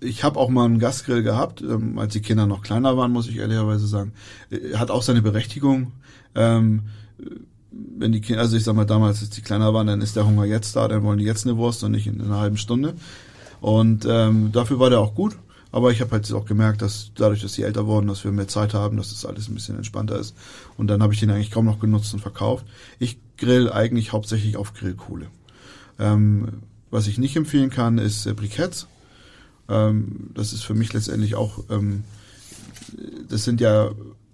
ich 0.00 0.24
habe 0.24 0.38
auch 0.38 0.48
mal 0.48 0.64
einen 0.64 0.78
Gasgrill 0.78 1.22
gehabt, 1.22 1.60
ähm, 1.62 1.98
als 1.98 2.12
die 2.12 2.22
Kinder 2.22 2.46
noch 2.46 2.62
kleiner 2.62 2.96
waren, 2.96 3.12
muss 3.12 3.28
ich 3.28 3.36
ehrlicherweise 3.36 3.86
sagen. 3.86 4.12
Äh, 4.50 4.76
hat 4.76 4.90
auch 4.90 5.02
seine 5.02 5.22
Berechtigung. 5.22 5.92
Ähm, 6.34 6.82
wenn 7.70 8.12
die 8.12 8.20
Kinder, 8.20 8.40
also 8.40 8.56
ich 8.56 8.64
sag 8.64 8.74
mal 8.74 8.84
damals, 8.84 9.20
als 9.20 9.30
die 9.30 9.42
kleiner 9.42 9.72
waren, 9.74 9.86
dann 9.86 10.00
ist 10.00 10.16
der 10.16 10.26
Hunger 10.26 10.44
jetzt 10.44 10.74
da, 10.74 10.88
dann 10.88 11.02
wollen 11.02 11.18
die 11.18 11.24
jetzt 11.24 11.46
eine 11.46 11.56
Wurst 11.56 11.84
und 11.84 11.92
nicht 11.92 12.06
in 12.06 12.20
einer 12.20 12.40
halben 12.40 12.56
Stunde. 12.56 12.94
Und 13.60 14.06
ähm, 14.08 14.52
dafür 14.52 14.78
war 14.78 14.90
der 14.90 15.00
auch 15.00 15.14
gut. 15.14 15.36
Aber 15.72 15.92
ich 15.92 16.00
habe 16.00 16.10
halt 16.10 16.32
auch 16.32 16.46
gemerkt, 16.46 16.82
dass 16.82 17.12
dadurch, 17.14 17.42
dass 17.42 17.52
sie 17.52 17.62
älter 17.62 17.86
wurden, 17.86 18.08
dass 18.08 18.24
wir 18.24 18.32
mehr 18.32 18.48
Zeit 18.48 18.74
haben, 18.74 18.96
dass 18.96 19.10
das 19.10 19.24
alles 19.24 19.48
ein 19.48 19.54
bisschen 19.54 19.76
entspannter 19.76 20.18
ist. 20.18 20.34
Und 20.76 20.88
dann 20.88 21.00
habe 21.00 21.14
ich 21.14 21.20
den 21.20 21.30
eigentlich 21.30 21.52
kaum 21.52 21.64
noch 21.64 21.78
genutzt 21.78 22.12
und 22.12 22.20
verkauft. 22.20 22.66
Ich 22.98 23.18
grill 23.36 23.70
eigentlich 23.70 24.12
hauptsächlich 24.12 24.56
auf 24.56 24.74
Grillkohle. 24.74 25.28
Ähm, 26.00 26.62
was 26.90 27.06
ich 27.06 27.18
nicht 27.18 27.36
empfehlen 27.36 27.70
kann, 27.70 27.98
ist 27.98 28.26
äh, 28.26 28.34
Briketts. 28.34 28.86
Ähm, 29.68 30.30
das 30.34 30.52
ist 30.52 30.62
für 30.62 30.74
mich 30.74 30.92
letztendlich 30.92 31.34
auch, 31.34 31.64
ähm, 31.70 32.04
das 33.28 33.44
sind 33.44 33.60
ja 33.60 33.90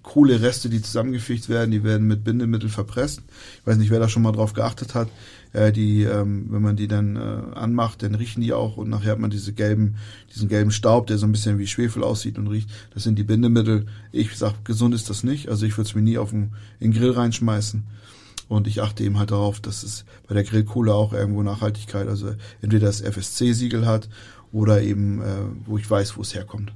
coole 0.06 0.40
Reste, 0.40 0.70
die 0.70 0.80
zusammengefegt 0.80 1.48
werden, 1.48 1.72
die 1.72 1.82
werden 1.82 2.06
mit 2.06 2.22
Bindemittel 2.22 2.68
verpresst. 2.68 3.22
Ich 3.60 3.66
weiß 3.66 3.76
nicht, 3.76 3.90
wer 3.90 3.98
da 3.98 4.08
schon 4.08 4.22
mal 4.22 4.32
drauf 4.32 4.52
geachtet 4.52 4.94
hat. 4.94 5.08
Äh, 5.52 5.72
die, 5.72 6.04
ähm, 6.04 6.46
wenn 6.48 6.62
man 6.62 6.76
die 6.76 6.86
dann 6.86 7.16
äh, 7.16 7.56
anmacht, 7.56 8.02
dann 8.02 8.14
riechen 8.14 8.40
die 8.40 8.52
auch 8.52 8.76
und 8.76 8.88
nachher 8.88 9.12
hat 9.12 9.18
man 9.18 9.30
diese 9.30 9.52
gelben, 9.52 9.96
diesen 10.34 10.48
gelben 10.48 10.70
Staub, 10.70 11.08
der 11.08 11.18
so 11.18 11.26
ein 11.26 11.32
bisschen 11.32 11.58
wie 11.58 11.66
Schwefel 11.66 12.04
aussieht 12.04 12.38
und 12.38 12.46
riecht. 12.46 12.70
Das 12.94 13.02
sind 13.02 13.18
die 13.18 13.24
Bindemittel. 13.24 13.86
Ich 14.12 14.36
sag, 14.36 14.64
gesund 14.64 14.94
ist 14.94 15.10
das 15.10 15.24
nicht. 15.24 15.48
Also 15.48 15.66
ich 15.66 15.76
würde 15.76 15.88
es 15.88 15.94
mir 15.94 16.02
nie 16.02 16.18
auf 16.18 16.30
den, 16.30 16.52
in 16.78 16.92
den 16.92 17.00
Grill 17.00 17.10
reinschmeißen. 17.10 17.82
Und 18.48 18.66
ich 18.66 18.80
achte 18.80 19.02
eben 19.02 19.18
halt 19.18 19.32
darauf, 19.32 19.60
dass 19.60 19.82
es 19.82 20.04
bei 20.28 20.34
der 20.34 20.44
Grillkohle 20.44 20.94
auch 20.94 21.12
irgendwo 21.12 21.42
Nachhaltigkeit, 21.42 22.06
also 22.06 22.34
entweder 22.62 22.86
das 22.86 23.00
FSC-Siegel 23.00 23.86
hat 23.86 24.08
oder 24.52 24.82
eben, 24.82 25.20
äh, 25.20 25.26
wo 25.66 25.78
ich 25.78 25.90
weiß, 25.90 26.16
wo 26.16 26.22
es 26.22 26.34
herkommt. 26.34 26.72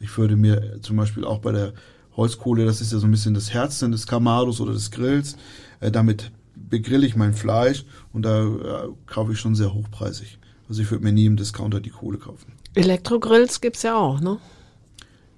Ich 0.00 0.16
würde 0.18 0.36
mir 0.36 0.80
zum 0.82 0.96
Beispiel 0.96 1.24
auch 1.24 1.38
bei 1.38 1.52
der 1.52 1.72
Holzkohle, 2.16 2.64
das 2.64 2.80
ist 2.80 2.92
ja 2.92 2.98
so 2.98 3.06
ein 3.06 3.10
bisschen 3.10 3.34
das 3.34 3.52
Herz 3.52 3.78
des 3.78 4.06
Kamados 4.06 4.60
oder 4.60 4.72
des 4.72 4.90
Grills. 4.90 5.36
Äh, 5.80 5.90
damit 5.90 6.32
begrill 6.54 7.04
ich 7.04 7.16
mein 7.16 7.34
Fleisch 7.34 7.84
und 8.12 8.22
da 8.22 8.44
äh, 8.44 8.88
kaufe 9.06 9.32
ich 9.32 9.38
schon 9.38 9.54
sehr 9.54 9.72
hochpreisig. 9.72 10.38
Also 10.68 10.82
ich 10.82 10.90
würde 10.90 11.04
mir 11.04 11.12
nie 11.12 11.26
im 11.26 11.36
Discounter 11.36 11.80
die 11.80 11.90
Kohle 11.90 12.18
kaufen. 12.18 12.52
Elektrogrills 12.74 13.60
gibt's 13.60 13.82
ja 13.82 13.96
auch, 13.96 14.20
ne? 14.20 14.38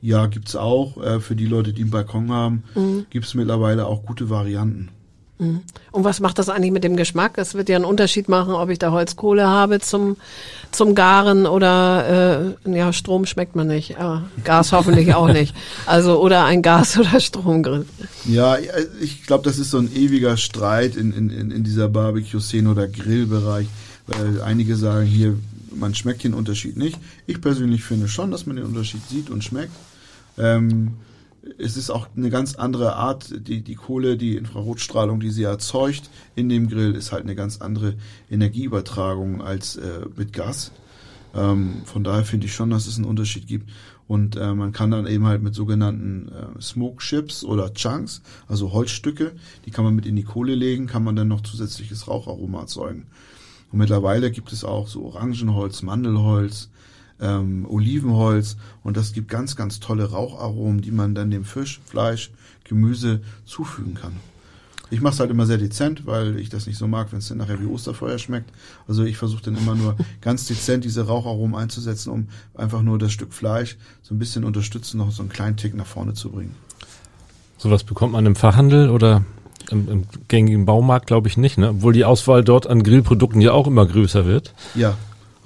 Ja, 0.01 0.27
gibt's 0.27 0.57
auch. 0.57 1.03
Äh, 1.03 1.21
für 1.21 1.37
die 1.37 1.47
Leute, 1.47 1.73
die 1.73 1.83
einen 1.83 1.91
Balkon 1.91 2.31
haben, 2.31 2.65
mhm. 2.75 3.07
gibt's 3.11 3.35
mittlerweile 3.35 3.87
auch 3.87 4.05
gute 4.05 4.31
Varianten. 4.31 4.91
Mhm. 5.38 5.61
Und 5.92 6.05
was 6.05 6.20
macht 6.20 6.38
das 6.38 6.49
eigentlich 6.49 6.72
mit 6.72 6.85
dem 6.85 6.96
Geschmack? 6.96 7.33
Es 7.37 7.55
wird 7.55 7.68
ja 7.68 7.77
einen 7.77 7.85
Unterschied 7.85 8.29
machen, 8.29 8.55
ob 8.55 8.70
ich 8.70 8.79
da 8.79 8.90
Holzkohle 8.90 9.46
habe 9.46 9.81
zum, 9.81 10.16
zum 10.72 10.94
Garen 10.94 11.46
oder 11.46 12.55
äh, 12.66 12.77
ja, 12.77 12.92
Strom 12.92 13.27
schmeckt 13.27 13.55
man 13.55 13.66
nicht. 13.66 13.99
Aber 13.99 14.25
Gas 14.44 14.72
hoffentlich 14.72 15.14
auch 15.14 15.29
nicht. 15.29 15.55
Also 15.85 16.20
oder 16.20 16.44
ein 16.44 16.62
Gas- 16.62 16.99
oder 16.99 17.20
Stromgrill. 17.20 17.85
Ja, 18.25 18.57
ich 19.01 19.25
glaube, 19.27 19.44
das 19.44 19.59
ist 19.59 19.70
so 19.70 19.79
ein 19.79 19.94
ewiger 19.94 20.37
Streit 20.37 20.96
in, 20.96 21.12
in, 21.12 21.31
in 21.51 21.64
dieser 21.64 21.88
Barbecue-Szene 21.88 22.70
oder 22.70 22.88
Grillbereich. 22.88 23.66
Weil 24.07 24.40
einige 24.42 24.77
sagen 24.77 25.05
hier, 25.07 25.37
man 25.75 25.94
schmeckt 25.94 26.25
den 26.25 26.33
Unterschied 26.33 26.77
nicht. 26.77 26.99
Ich 27.27 27.40
persönlich 27.40 27.83
finde 27.85 28.09
schon, 28.09 28.31
dass 28.31 28.46
man 28.46 28.57
den 28.57 28.64
Unterschied 28.64 29.07
sieht 29.09 29.29
und 29.31 29.44
schmeckt. 29.44 29.72
Ähm, 30.38 30.94
es 31.59 31.77
ist 31.77 31.91
auch 31.91 32.09
eine 32.17 32.31
ganz 32.31 32.55
andere 32.55 32.97
Art, 32.97 33.33
die, 33.47 33.63
die 33.63 33.75
Kohle, 33.75 34.17
die 34.17 34.37
Infrarotstrahlung, 34.37 35.21
die 35.21 35.31
sie 35.31 35.45
erzeugt 35.45 36.11
in 36.35 36.49
dem 36.49 36.69
Grill, 36.69 36.95
ist 36.95 37.13
halt 37.13 37.25
eine 37.25 37.35
ganz 37.35 37.61
andere 37.61 37.95
Energieübertragung 38.31 39.43
als 39.43 39.77
äh, 39.77 40.07
mit 40.17 40.33
Gas. 40.33 40.73
Ähm, 41.35 41.83
von 41.85 42.05
daher 42.05 42.25
finde 42.25 42.47
ich 42.47 42.55
schon, 42.55 42.71
dass 42.71 42.87
es 42.87 42.97
einen 42.97 43.07
Unterschied 43.07 43.47
gibt. 43.47 43.71
Und 44.09 44.37
äh, 44.37 44.55
man 44.55 44.73
kann 44.73 44.93
dann 44.93 45.07
eben 45.07 45.27
halt 45.27 45.43
mit 45.43 45.55
sogenannten 45.55 46.29
äh, 46.29 46.63
Smoke 46.63 47.03
Chips 47.03 47.45
oder 47.45 47.75
Chunks, 47.75 48.23
also 48.47 48.73
Holzstücke, 48.73 49.33
die 49.65 49.71
kann 49.71 49.85
man 49.85 49.97
mit 49.97 50.07
in 50.07 50.15
die 50.15 50.23
Kohle 50.23 50.55
legen, 50.55 50.87
kann 50.87 51.03
man 51.03 51.17
dann 51.17 51.29
noch 51.29 51.41
zusätzliches 51.41 52.07
Raucharoma 52.07 52.61
erzeugen. 52.61 53.07
Und 53.73 53.81
mittlerweile 53.81 54.31
gibt 54.31 54.53
es 54.53 54.63
auch 54.63 54.87
so 54.87 55.05
Orangenholz, 55.07 55.83
Mandelholz, 55.83 56.71
ähm, 57.21 57.67
Olivenholz 57.69 58.57
und 58.83 58.97
das 58.97 59.13
gibt 59.13 59.29
ganz, 59.29 59.57
ganz 59.57 59.81
tolle 59.81 60.11
Raucharomen, 60.11 60.81
die 60.81 60.91
man 60.91 61.15
dann 61.15 61.31
dem 61.31 61.45
Fisch, 61.45 61.81
Fleisch, 61.85 62.31
Gemüse 62.65 63.21
zufügen 63.45 63.95
kann. 63.95 64.13
Ich 64.89 65.01
mache 65.01 65.15
es 65.15 65.21
halt 65.21 65.31
immer 65.31 65.47
sehr 65.47 65.59
dezent, 65.59 66.07
weil 66.07 66.39
ich 66.39 66.49
das 66.49 66.67
nicht 66.67 66.79
so 66.79 66.87
mag, 66.87 67.09
wenn 67.11 67.19
es 67.19 67.27
dann 67.27 67.39
nachher 67.39 67.61
wie 67.61 67.67
Osterfeuer 67.67 68.19
schmeckt. 68.19 68.51
Also 68.87 69.05
ich 69.05 69.17
versuche 69.17 69.43
dann 69.43 69.57
immer 69.57 69.75
nur 69.75 69.97
ganz 70.21 70.47
dezent 70.47 70.85
diese 70.85 71.07
Raucharomen 71.07 71.57
einzusetzen, 71.57 72.11
um 72.11 72.29
einfach 72.55 72.83
nur 72.83 72.99
das 72.99 73.13
Stück 73.13 73.33
Fleisch 73.33 73.77
so 74.03 74.15
ein 74.15 74.19
bisschen 74.19 74.45
unterstützen, 74.45 74.99
noch 74.99 75.11
so 75.11 75.23
einen 75.23 75.29
kleinen 75.31 75.57
Tick 75.57 75.75
nach 75.75 75.87
vorne 75.87 76.15
zu 76.15 76.31
bringen. 76.31 76.55
Sowas 77.59 77.83
bekommt 77.83 78.13
man 78.13 78.27
im 78.27 78.37
Fachhandel 78.37 78.91
oder 78.91 79.25
im, 79.71 79.89
im 79.89 80.05
gängigen 80.29 80.67
Baumarkt, 80.67 81.09
glaube 81.09 81.27
ich 81.27 81.37
nicht, 81.37 81.59
ne? 81.59 81.71
Obwohl 81.71 81.93
die 81.93 82.05
Auswahl 82.05 82.45
dort 82.45 82.69
an 82.69 82.85
Grillprodukten 82.85 83.41
ja 83.41 83.53
auch 83.53 83.67
immer 83.67 83.87
größer 83.87 84.25
wird. 84.25 84.55
Ja, 84.77 84.97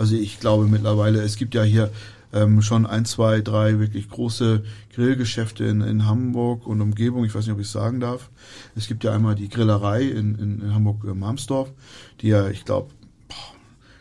also 0.00 0.16
ich 0.16 0.40
glaube 0.40 0.66
mittlerweile, 0.66 1.20
es 1.20 1.36
gibt 1.36 1.54
ja 1.54 1.62
hier 1.62 1.90
ähm, 2.32 2.62
schon 2.62 2.86
ein, 2.86 3.04
zwei, 3.04 3.42
drei 3.42 3.78
wirklich 3.78 4.08
große 4.08 4.62
Grillgeschäfte 4.94 5.64
in, 5.64 5.82
in 5.82 6.06
Hamburg 6.06 6.66
und 6.66 6.80
Umgebung. 6.80 7.26
Ich 7.26 7.34
weiß 7.34 7.44
nicht, 7.44 7.52
ob 7.52 7.60
ich 7.60 7.66
es 7.66 7.72
sagen 7.72 8.00
darf. 8.00 8.30
Es 8.74 8.86
gibt 8.86 9.04
ja 9.04 9.12
einmal 9.12 9.34
die 9.34 9.50
Grillerei 9.50 10.04
in, 10.04 10.36
in, 10.36 10.62
in 10.62 10.74
Hamburg-Marmsdorf, 10.74 11.68
äh, 11.68 11.72
die 12.22 12.28
ja, 12.28 12.48
ich 12.48 12.64
glaube, 12.64 12.90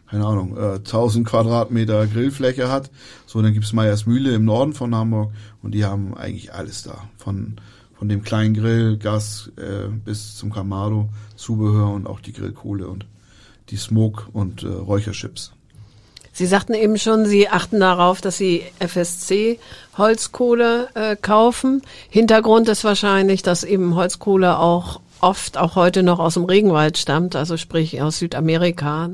keine 0.09 0.25
Ahnung, 0.25 0.55
äh, 0.55 0.75
1000 0.75 1.27
Quadratmeter 1.27 2.07
Grillfläche 2.07 2.71
hat. 2.71 2.91
So, 3.25 3.41
dann 3.41 3.53
gibt's 3.53 3.73
Meyers 3.73 4.05
Mühle 4.05 4.33
im 4.33 4.45
Norden 4.45 4.71
von 4.71 4.95
Hamburg 4.95 5.33
und 5.61 5.75
die 5.75 5.83
haben 5.83 6.15
eigentlich 6.15 6.53
alles 6.53 6.83
da. 6.83 7.09
Von, 7.17 7.57
von 7.93 8.07
dem 8.07 8.23
kleinen 8.23 8.53
Grill, 8.53 8.97
Gas 8.97 9.51
äh, 9.57 9.89
bis 9.89 10.37
zum 10.37 10.49
Kamado, 10.49 11.09
Zubehör 11.35 11.91
und 11.91 12.07
auch 12.07 12.21
die 12.21 12.31
Grillkohle 12.31 12.87
und 12.87 13.05
die 13.69 13.75
Smoke 13.75 14.27
und 14.31 14.63
äh, 14.63 14.67
Räucherchips. 14.67 15.51
Sie 16.39 16.45
sagten 16.45 16.73
eben 16.73 16.97
schon, 16.97 17.25
Sie 17.25 17.49
achten 17.49 17.81
darauf, 17.81 18.21
dass 18.21 18.37
Sie 18.37 18.63
FSC 18.79 19.59
Holzkohle 19.97 20.87
äh, 20.93 21.17
kaufen. 21.17 21.81
Hintergrund 22.09 22.69
ist 22.69 22.85
wahrscheinlich, 22.85 23.43
dass 23.43 23.65
eben 23.65 23.93
Holzkohle 23.93 24.57
auch 24.57 25.01
oft 25.19 25.57
auch 25.57 25.75
heute 25.75 26.01
noch 26.01 26.19
aus 26.19 26.35
dem 26.35 26.45
Regenwald 26.45 26.97
stammt, 26.97 27.35
also 27.35 27.57
sprich 27.57 28.01
aus 28.01 28.19
Südamerika. 28.19 29.09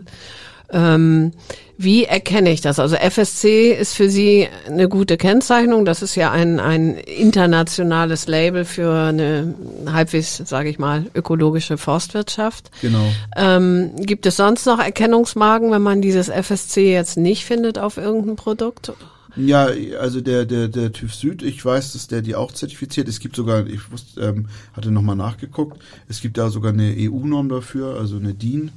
Ähm, 0.70 1.32
wie 1.78 2.06
erkenne 2.06 2.52
ich 2.52 2.62
das? 2.62 2.80
Also 2.80 2.96
FSC 2.96 3.72
ist 3.72 3.94
für 3.96 4.10
Sie 4.10 4.48
eine 4.66 4.88
gute 4.88 5.18
Kennzeichnung. 5.18 5.84
Das 5.84 6.02
ist 6.02 6.16
ja 6.16 6.32
ein, 6.32 6.60
ein 6.60 6.96
internationales 6.96 8.28
Label 8.28 8.64
für 8.64 8.94
eine 8.94 9.54
halbwegs, 9.88 10.38
sage 10.38 10.70
ich 10.70 10.80
mal, 10.80 11.06
ökologische 11.14 11.78
Forstwirtschaft. 11.78 12.72
Genau. 12.82 13.12
Ähm, 13.36 13.92
gibt 13.98 14.26
es 14.26 14.38
sonst 14.38 14.66
noch 14.66 14.80
Erkennungsmarken, 14.80 15.72
wenn 15.72 15.82
man 15.82 16.02
dieses 16.02 16.30
FSC 16.30 16.94
jetzt 16.94 17.18
nicht 17.18 17.44
findet 17.44 17.78
auf 17.78 17.98
irgendein 17.98 18.38
Produkt? 18.38 18.94
Ja, 19.36 19.68
also 20.00 20.22
der, 20.22 20.46
der, 20.46 20.70
der 20.70 20.94
TÜV 20.94 21.14
Süd, 21.14 21.44
ich 21.44 21.64
weiß, 21.64 21.92
dass 21.94 22.08
der 22.08 22.22
die 22.22 22.36
auch 22.36 22.54
zertifiziert. 22.54 23.10
Es 23.10 23.20
gibt 23.20 23.36
sogar, 23.36 23.68
ich 23.68 23.92
wusste, 23.92 24.22
ähm, 24.22 24.48
hatte 24.74 24.92
nochmal 24.92 25.18
nachgeguckt, 25.18 25.82
es 26.08 26.22
gibt 26.22 26.38
da 26.38 26.50
sogar 26.50 26.72
eine 26.72 26.96
EU-Norm 26.98 27.50
dafür, 27.50 28.00
also 28.00 28.16
eine 28.16 28.34
DIN. 28.34 28.72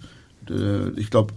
Äh, 0.50 0.90
ich 0.96 1.10
glaube, 1.10 1.34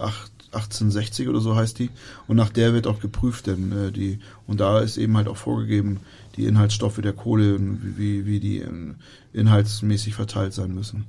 1860 0.52 1.30
oder 1.30 1.40
so 1.40 1.56
heißt 1.56 1.80
die. 1.80 1.90
Und 2.28 2.36
nach 2.36 2.50
der 2.50 2.74
wird 2.74 2.88
auch 2.88 3.00
geprüft, 3.00 3.48
denn 3.48 3.72
äh, 3.72 3.92
die, 3.92 4.20
und 4.48 4.60
da 4.60 4.80
ist 4.80 4.98
eben 4.98 5.16
halt 5.18 5.28
auch 5.28 5.38
vorgegeben, 5.38 6.02
die 6.36 6.46
Inhaltsstoffe 6.46 7.02
der 7.02 7.14
Kohle, 7.14 7.58
wie, 7.60 8.26
wie 8.26 8.40
die 8.40 8.60
äh, 8.60 8.94
inhaltsmäßig 9.34 10.16
verteilt 10.16 10.54
sein 10.54 10.74
müssen. 10.74 11.06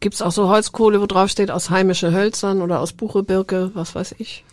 Gibt's 0.00 0.22
auch 0.22 0.32
so 0.32 0.48
Holzkohle, 0.48 1.00
wo 1.00 1.06
drauf 1.06 1.30
steht, 1.30 1.50
aus 1.50 1.70
heimischen 1.70 2.12
Hölzern 2.12 2.62
oder 2.62 2.80
aus 2.80 2.92
Buche, 2.92 3.24
was 3.74 3.94
weiß 3.94 4.14
ich? 4.18 4.44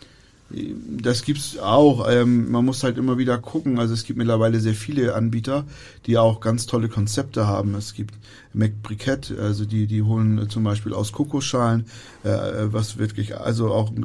Das 0.50 1.24
gibt's 1.24 1.58
auch. 1.58 2.08
Ähm, 2.08 2.52
man 2.52 2.64
muss 2.66 2.84
halt 2.84 2.98
immer 2.98 3.18
wieder 3.18 3.38
gucken. 3.40 3.80
Also 3.80 3.94
es 3.96 4.04
gibt 4.04 4.18
mittlerweile 4.18 4.60
sehr 4.60 4.76
viele 4.76 5.16
Anbieter, 5.16 5.66
die 6.06 6.18
auch 6.18 6.40
ganz 6.40 6.68
tolle 6.68 6.88
Konzepte 6.88 7.48
haben. 7.48 7.74
Es 7.74 7.96
gibt 7.96 8.14
McBriquette, 8.54 9.40
also 9.42 9.66
die 9.66 9.88
die 9.88 10.04
holen 10.04 10.48
zum 10.50 10.64
Beispiel 10.64 10.94
aus 10.94 11.12
Kokoschalen, 11.12 11.86
äh, 12.24 12.30
was 12.66 12.98
wirklich 12.98 13.36
also 13.38 13.74
auch 13.74 13.92
äh, 13.92 14.02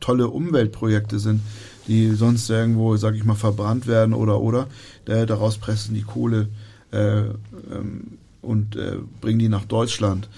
tolle 0.00 0.28
Umweltprojekte 0.28 1.18
sind, 1.18 1.42
die 1.88 2.10
sonst 2.12 2.48
irgendwo, 2.48 2.96
sag 2.96 3.14
ich 3.14 3.24
mal, 3.24 3.34
verbrannt 3.34 3.86
werden 3.86 4.14
oder 4.14 4.40
oder 4.40 4.66
äh, 5.06 5.26
daraus 5.26 5.58
pressen 5.58 5.94
die 5.94 6.02
Kohle. 6.02 6.48
Äh, 6.90 7.20
ähm, 7.70 8.18
und 8.42 8.76
äh, 8.76 8.96
bringen 9.20 9.38
die 9.38 9.48
nach 9.48 9.64
Deutschland. 9.64 10.28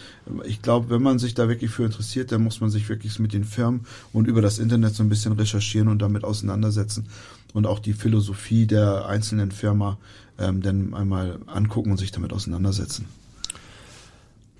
Ich 0.44 0.62
glaube, 0.62 0.90
wenn 0.90 1.02
man 1.02 1.18
sich 1.18 1.34
da 1.34 1.48
wirklich 1.48 1.70
für 1.70 1.84
interessiert, 1.84 2.32
dann 2.32 2.42
muss 2.42 2.60
man 2.60 2.70
sich 2.70 2.88
wirklich 2.88 3.18
mit 3.18 3.32
den 3.32 3.44
Firmen 3.44 3.86
und 4.12 4.28
über 4.28 4.40
das 4.40 4.58
Internet 4.58 4.94
so 4.94 5.02
ein 5.02 5.08
bisschen 5.08 5.32
recherchieren 5.32 5.88
und 5.88 6.00
damit 6.00 6.24
auseinandersetzen 6.24 7.06
und 7.54 7.66
auch 7.66 7.80
die 7.80 7.92
Philosophie 7.92 8.66
der 8.66 9.06
einzelnen 9.06 9.50
Firma 9.50 9.98
ähm, 10.38 10.62
dann 10.62 10.94
einmal 10.94 11.38
angucken 11.46 11.90
und 11.90 11.98
sich 11.98 12.12
damit 12.12 12.32
auseinandersetzen. 12.32 13.06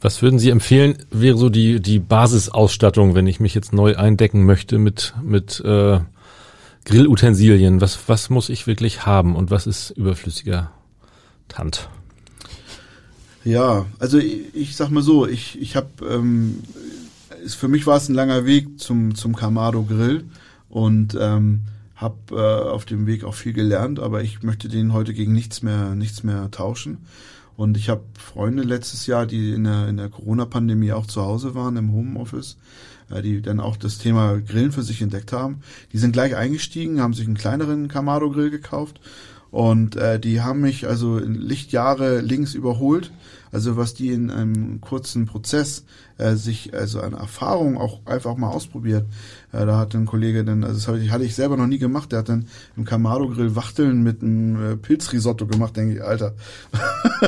Was 0.01 0.21
würden 0.21 0.41
Sie 0.41 0.51
empfehlen, 0.51 0.97
wäre 1.13 1.39
so 1.39 1.49
die, 1.49 1.81
die 1.81 2.01
Basisausstattung, 2.01 3.15
wenn 3.15 3.29
ich 3.29 3.39
mich 3.39 3.55
jetzt 3.55 3.73
neu 3.73 3.97
eindecken 3.97 4.45
möchte 4.45 4.79
mit, 4.79 5.15
mit 5.23 5.61
äh, 5.61 6.01
Grillutensilien? 6.85 7.81
Was, 7.81 8.09
was 8.09 8.29
muss 8.29 8.49
ich 8.49 8.67
wirklich 8.67 9.07
haben 9.07 9.37
und 9.37 9.53
was 9.53 9.69
ist 9.69 9.91
überflüssiger 9.91 10.73
Tand? 11.47 11.89
Ja, 13.45 13.87
also 13.99 14.19
ich, 14.19 14.55
ich 14.55 14.77
sag 14.77 14.91
mal 14.91 15.03
so, 15.03 15.27
ich, 15.27 15.61
ich 15.61 15.75
habe, 15.77 15.89
ähm, 16.09 16.63
für 17.47 17.69
mich 17.69 17.87
war 17.87 17.97
es 17.97 18.09
ein 18.09 18.15
langer 18.15 18.47
Weg 18.47 18.79
zum, 18.79 19.15
zum 19.15 19.35
Kamado 19.35 19.83
Grill 19.83 20.25
und 20.69 21.17
ähm, 21.21 21.63
habe 21.97 22.17
äh, 22.31 22.69
auf 22.69 22.85
dem 22.85 23.07
Weg 23.07 23.25
auch 23.25 23.35
viel 23.35 23.53
gelernt, 23.53 23.99
aber 23.99 24.23
ich 24.23 24.43
möchte 24.43 24.69
den 24.69 24.93
heute 24.93 25.13
gegen 25.13 25.33
nichts 25.33 25.63
mehr, 25.63 25.95
nichts 25.95 26.23
mehr 26.23 26.51
tauschen. 26.51 26.99
Und 27.57 27.77
ich 27.77 27.91
habe 27.91 28.03
Freunde 28.19 28.63
letztes 28.63 29.07
Jahr, 29.07 29.27
die 29.27 29.53
in 29.53 29.65
der, 29.65 29.89
in 29.89 29.97
der 29.99 30.09
Corona-Pandemie 30.09 30.93
auch 30.93 31.07
zu 31.07 31.23
Hause 31.23 31.55
waren 31.55 31.77
im 31.77 31.93
Homeoffice, 31.93 32.57
äh, 33.11 33.23
die 33.23 33.43
dann 33.43 33.61
auch 33.61 33.77
das 33.77 33.99
Thema 33.99 34.41
Grillen 34.41 34.73
für 34.73 34.83
sich 34.83 35.03
entdeckt 35.03 35.33
haben. 35.33 35.61
Die 35.93 35.99
sind 35.99 36.13
gleich 36.13 36.37
eingestiegen, 36.37 37.01
haben 37.01 37.15
sich 37.15 37.27
einen 37.27 37.37
kleineren 37.37 37.89
Kamado-Grill 37.89 38.51
gekauft 38.51 39.01
und 39.53 39.97
äh, 39.97 40.19
die 40.19 40.41
haben 40.41 40.63
mich 40.63 40.89
also 40.89 41.19
in 41.19 41.35
Lichtjahre 41.35 42.21
links 42.21 42.55
überholt. 42.55 43.13
Also 43.53 43.77
was 43.77 43.93
die 43.93 44.09
in 44.09 44.31
einem 44.31 44.81
kurzen 44.81 45.27
Prozess 45.27 45.85
äh, 46.17 46.37
sich, 46.37 46.73
also 46.73 47.03
eine 47.03 47.17
Erfahrung 47.17 47.77
auch 47.77 48.01
einfach 48.07 48.35
mal 48.39 48.49
ausprobiert. 48.49 49.05
Äh, 49.53 49.67
da 49.67 49.77
hat 49.77 49.95
ein 49.95 50.07
Kollege 50.07 50.43
dann, 50.43 50.65
also 50.65 50.77
das 50.77 50.89
hatte 50.89 51.01
ich, 51.01 51.11
hatte 51.11 51.25
ich 51.25 51.35
selber 51.35 51.59
noch 51.59 51.67
nie 51.67 51.77
gemacht, 51.77 52.13
der 52.13 52.21
hat 52.21 52.31
dann 52.31 52.47
im 52.79 52.87
Kamado-Grill 52.87 53.55
Wachteln 53.55 54.03
mit 54.03 54.23
einem 54.23 54.73
äh, 54.73 54.77
Pilzrisotto 54.77 55.47
gemacht, 55.47 55.77
denke 55.77 55.97
ich, 55.97 56.03
Alter. 56.03 56.33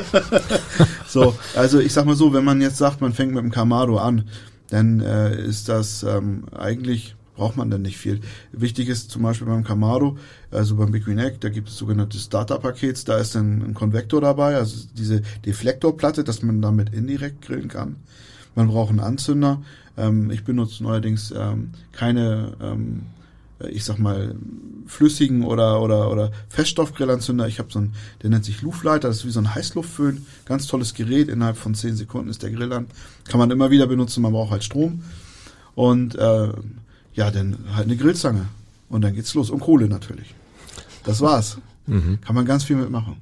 so, 1.07 1.35
also 1.55 1.79
ich 1.79 1.93
sag 1.93 2.07
mal 2.07 2.15
so, 2.15 2.33
wenn 2.33 2.43
man 2.43 2.59
jetzt 2.59 2.77
sagt, 2.77 3.01
man 3.01 3.13
fängt 3.13 3.35
mit 3.35 3.43
dem 3.43 3.51
Kamado 3.51 3.97
an, 3.97 4.23
dann 4.71 4.99
äh, 4.99 5.39
ist 5.39 5.69
das 5.69 6.01
ähm, 6.01 6.45
eigentlich 6.57 7.15
braucht 7.35 7.57
man 7.57 7.69
dann 7.69 7.81
nicht 7.81 7.97
viel. 7.97 8.21
Wichtig 8.51 8.89
ist 8.89 9.11
zum 9.11 9.23
Beispiel 9.23 9.47
beim 9.47 9.63
Kamado, 9.63 10.17
also 10.51 10.75
beim 10.75 10.91
Big 10.91 11.05
Green 11.05 11.19
Egg, 11.19 11.37
da 11.39 11.49
gibt 11.49 11.69
es 11.69 11.77
sogenannte 11.77 12.17
Starter-Pakets, 12.17 13.03
da 13.03 13.17
ist 13.17 13.35
dann 13.35 13.61
ein 13.61 13.73
Konvektor 13.73 14.21
dabei, 14.21 14.55
also 14.55 14.87
diese 14.97 15.21
Deflektorplatte, 15.45 16.23
dass 16.23 16.41
man 16.41 16.61
damit 16.61 16.93
indirekt 16.93 17.41
grillen 17.41 17.67
kann. 17.67 17.97
Man 18.55 18.69
braucht 18.69 18.89
einen 18.89 19.01
Anzünder. 19.01 19.61
Ähm, 19.97 20.31
ich 20.31 20.43
benutze 20.43 20.83
neuerdings 20.83 21.31
ähm, 21.31 21.71
keine, 21.91 22.53
ähm, 22.61 23.03
ich 23.69 23.83
sag 23.83 23.99
mal, 23.99 24.35
flüssigen 24.85 25.43
oder 25.43 25.81
oder 25.81 26.11
oder 26.11 26.31
Feststoffgrillanzünder. 26.49 27.47
Ich 27.47 27.59
habe 27.59 27.71
so 27.71 27.79
einen, 27.79 27.93
der 28.21 28.29
nennt 28.29 28.45
sich 28.45 28.61
Luftleiter, 28.61 29.07
das 29.07 29.17
ist 29.17 29.25
wie 29.25 29.31
so 29.31 29.39
ein 29.39 29.53
Heißluftföhn, 29.55 30.25
ganz 30.45 30.67
tolles 30.67 30.93
Gerät. 30.93 31.27
Innerhalb 31.27 31.57
von 31.57 31.75
zehn 31.75 31.95
Sekunden 31.95 32.29
ist 32.29 32.43
der 32.43 32.51
Grill 32.51 32.71
an. 32.71 32.87
Kann 33.27 33.39
man 33.39 33.51
immer 33.51 33.71
wieder 33.71 33.87
benutzen, 33.87 34.21
man 34.21 34.33
braucht 34.33 34.51
halt 34.51 34.63
Strom. 34.63 35.03
Und 35.73 36.15
äh, 36.15 36.49
ja, 37.15 37.31
dann 37.31 37.57
halt 37.75 37.85
eine 37.85 37.97
Grillzange. 37.97 38.45
Und 38.89 39.01
dann 39.01 39.15
geht's 39.15 39.33
los. 39.33 39.49
Und 39.49 39.59
Kohle 39.59 39.87
natürlich. 39.87 40.35
Das 41.03 41.21
war's. 41.21 41.57
Mhm. 41.87 42.19
Kann 42.21 42.35
man 42.35 42.45
ganz 42.45 42.63
viel 42.63 42.75
mitmachen. 42.75 43.17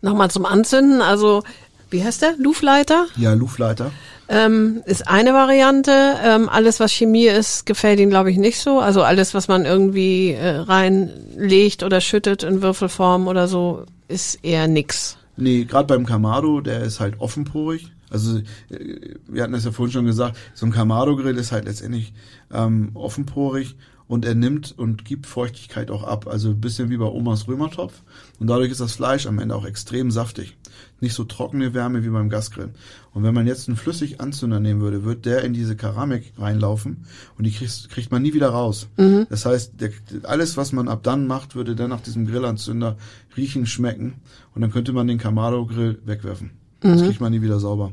Nochmal 0.00 0.30
zum 0.30 0.46
Anzünden. 0.46 1.02
Also, 1.02 1.42
wie 1.90 2.04
heißt 2.04 2.22
der? 2.22 2.36
Luftleiter? 2.38 3.06
Ja, 3.16 3.32
Luftleiter. 3.32 3.90
Ähm, 4.28 4.82
ist 4.84 5.08
eine 5.08 5.32
Variante. 5.32 6.16
Ähm, 6.22 6.48
alles, 6.48 6.80
was 6.80 6.92
Chemie 6.92 7.26
ist, 7.26 7.64
gefällt 7.66 7.98
ihm, 7.98 8.10
glaube 8.10 8.30
ich, 8.30 8.36
nicht 8.36 8.60
so. 8.60 8.78
Also 8.78 9.02
alles, 9.02 9.32
was 9.32 9.48
man 9.48 9.64
irgendwie 9.64 10.32
äh, 10.32 10.56
reinlegt 10.56 11.82
oder 11.82 12.00
schüttet 12.00 12.42
in 12.42 12.60
Würfelform 12.60 13.26
oder 13.26 13.48
so, 13.48 13.84
ist 14.06 14.44
eher 14.44 14.68
nix. 14.68 15.16
Nee, 15.36 15.64
gerade 15.64 15.86
beim 15.86 16.04
Kamado, 16.04 16.60
der 16.60 16.82
ist 16.82 17.00
halt 17.00 17.20
offenporig. 17.20 17.90
Also 18.10 18.38
äh, 18.70 19.16
wir 19.28 19.42
hatten 19.42 19.54
es 19.54 19.64
ja 19.64 19.72
vorhin 19.72 19.92
schon 19.92 20.06
gesagt, 20.06 20.36
so 20.54 20.66
ein 20.66 20.72
Kamado-Grill 20.72 21.36
ist 21.36 21.52
halt 21.52 21.64
letztendlich 21.66 22.12
ähm, 22.52 22.90
offenporig 22.94 23.76
und 24.08 24.24
er 24.24 24.34
nimmt 24.34 24.74
und 24.76 25.04
gibt 25.04 25.26
Feuchtigkeit 25.26 25.90
auch 25.90 26.02
ab. 26.02 26.26
Also 26.26 26.48
ein 26.50 26.60
bisschen 26.60 26.88
wie 26.88 26.96
bei 26.96 27.04
Omas 27.04 27.46
Römertopf. 27.46 28.02
Und 28.40 28.46
dadurch 28.46 28.70
ist 28.70 28.80
das 28.80 28.94
Fleisch 28.94 29.26
am 29.26 29.38
Ende 29.38 29.54
auch 29.54 29.66
extrem 29.66 30.10
saftig. 30.10 30.56
Nicht 31.00 31.14
so 31.14 31.24
trockene 31.24 31.74
Wärme 31.74 32.02
wie 32.02 32.08
beim 32.08 32.30
Gasgrill. 32.30 32.70
Und 33.12 33.22
wenn 33.22 33.34
man 33.34 33.46
jetzt 33.46 33.68
einen 33.68 33.76
flüssig 33.76 34.20
Anzünder 34.20 34.60
nehmen 34.60 34.80
würde, 34.80 35.04
wird 35.04 35.26
der 35.26 35.44
in 35.44 35.52
diese 35.52 35.76
Keramik 35.76 36.32
reinlaufen 36.38 37.04
und 37.36 37.44
die 37.44 37.52
kriegt, 37.52 37.90
kriegt 37.90 38.10
man 38.10 38.22
nie 38.22 38.32
wieder 38.32 38.48
raus. 38.48 38.88
Mhm. 38.96 39.26
Das 39.28 39.44
heißt, 39.44 39.80
der, 39.80 39.90
alles, 40.22 40.56
was 40.56 40.72
man 40.72 40.88
ab 40.88 41.02
dann 41.02 41.26
macht, 41.26 41.54
würde 41.54 41.76
dann 41.76 41.90
nach 41.90 42.00
diesem 42.00 42.26
Grillanzünder 42.26 42.96
riechen, 43.36 43.66
schmecken 43.66 44.14
und 44.54 44.62
dann 44.62 44.70
könnte 44.70 44.92
man 44.92 45.06
den 45.06 45.18
Kamado-Grill 45.18 46.00
wegwerfen. 46.06 46.52
Mhm. 46.82 46.92
Das 46.92 47.02
kriegt 47.02 47.20
man 47.20 47.32
nie 47.32 47.42
wieder 47.42 47.60
sauber. 47.60 47.92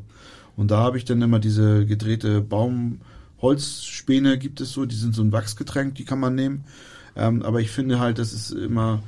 Und 0.55 0.71
da 0.71 0.77
habe 0.77 0.97
ich 0.97 1.05
dann 1.05 1.21
immer 1.21 1.39
diese 1.39 1.85
gedrehte 1.85 2.41
Baum 2.41 3.01
Holzspäne 3.41 4.37
gibt 4.37 4.61
es 4.61 4.71
so, 4.71 4.85
die 4.85 4.95
sind 4.95 5.13
so 5.13 5.21
ein 5.21 5.31
Wachsgetränk, 5.31 5.95
die 5.95 6.05
kann 6.05 6.19
man 6.19 6.35
nehmen. 6.35 6.63
Ähm, 7.15 7.43
aber 7.43 7.61
ich 7.61 7.69
finde 7.69 7.99
halt, 7.99 8.17
das 8.17 8.33
ist 8.33 8.51
immer 8.51 9.03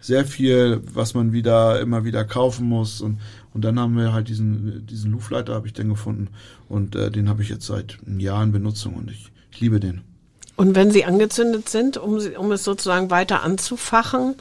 sehr 0.00 0.24
viel, 0.24 0.80
was 0.94 1.14
man 1.14 1.32
wieder 1.32 1.80
immer 1.80 2.04
wieder 2.04 2.24
kaufen 2.24 2.68
muss 2.68 3.00
und 3.00 3.20
und 3.54 3.64
dann 3.64 3.78
haben 3.78 3.96
wir 3.96 4.12
halt 4.12 4.28
diesen 4.28 4.86
diesen 4.86 5.12
Luftleiter 5.12 5.54
habe 5.54 5.66
ich 5.66 5.74
dann 5.74 5.88
gefunden 5.88 6.28
und 6.68 6.96
äh, 6.96 7.10
den 7.10 7.28
habe 7.28 7.42
ich 7.42 7.50
jetzt 7.50 7.66
seit 7.66 7.98
einem 8.04 8.18
Jahr 8.18 8.42
in 8.42 8.50
Benutzung 8.50 8.94
und 8.94 9.10
ich, 9.10 9.30
ich 9.52 9.60
liebe 9.60 9.78
den. 9.78 10.00
Und 10.56 10.74
wenn 10.74 10.90
sie 10.90 11.04
angezündet 11.04 11.68
sind, 11.68 11.98
um 11.98 12.18
um 12.36 12.50
es 12.50 12.64
sozusagen 12.64 13.10
weiter 13.10 13.42
anzufachen, 13.42 14.34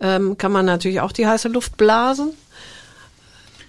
ähm, 0.00 0.36
kann 0.36 0.52
man 0.52 0.66
natürlich 0.66 1.00
auch 1.00 1.12
die 1.12 1.26
heiße 1.26 1.48
Luft 1.48 1.76
blasen. 1.76 2.30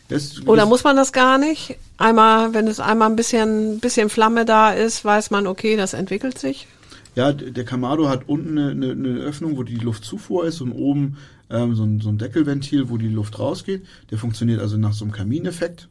Das, 0.10 0.46
Oder 0.46 0.66
muss 0.66 0.84
man 0.84 0.96
das 0.96 1.14
gar 1.14 1.38
nicht? 1.38 1.78
Einmal, 1.98 2.54
wenn 2.54 2.68
es 2.68 2.80
einmal 2.80 3.10
ein 3.10 3.16
bisschen, 3.16 3.80
bisschen 3.80 4.10
Flamme 4.10 4.46
da 4.46 4.72
ist, 4.72 5.06
weiß 5.06 5.32
man, 5.32 5.48
okay, 5.48 5.78
das 5.78 5.94
entwickelt 5.94 6.38
sich. 6.38 6.68
Ja, 7.16 7.32
der 7.32 7.64
Kamado 7.64 8.10
hat 8.10 8.28
unten 8.28 8.58
eine, 8.58 8.72
eine, 8.72 8.92
eine 8.92 9.20
Öffnung, 9.20 9.58
wo 9.58 9.64
die 9.64 9.76
Luftzufuhr 9.76 10.46
ist 10.46 10.62
und 10.62 10.72
oben 10.72 11.18
ähm, 11.50 11.76
so, 11.76 11.84
ein, 11.84 12.02
so 12.02 12.10
ein 12.10 12.18
Deckelventil, 12.18 12.90
wo 12.90 12.98
die 12.98 13.08
Luft 13.08 13.40
rausgeht. 13.40 13.86
Der 14.10 14.18
funktioniert 14.18 14.60
also 14.60 14.78
nach 14.78 14.94
so 14.94 15.06
einem 15.06 15.14
Kamineffekt, 15.14 15.90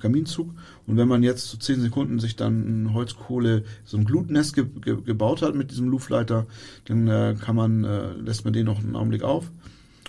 Kaminzug. 0.00 0.50
Und 0.86 0.96
wenn 0.96 1.08
man 1.08 1.22
jetzt 1.22 1.46
zu 1.48 1.56
so 1.56 1.58
10 1.58 1.80
Sekunden 1.80 2.18
sich 2.18 2.36
dann 2.36 2.84
ein 2.84 2.92
Holzkohle, 2.92 3.64
so 3.84 3.96
ein 3.96 4.04
Glutnest 4.04 4.54
ge, 4.54 4.66
ge, 4.82 4.98
gebaut 5.02 5.40
hat 5.40 5.54
mit 5.54 5.70
diesem 5.70 5.88
Luftleiter, 5.88 6.46
dann 6.84 7.08
äh, 7.08 7.36
kann 7.40 7.56
man, 7.56 7.84
äh, 7.84 8.12
lässt 8.14 8.44
man 8.44 8.52
den 8.52 8.66
noch 8.66 8.80
einen 8.80 8.96
Augenblick 8.96 9.22
auf. 9.22 9.50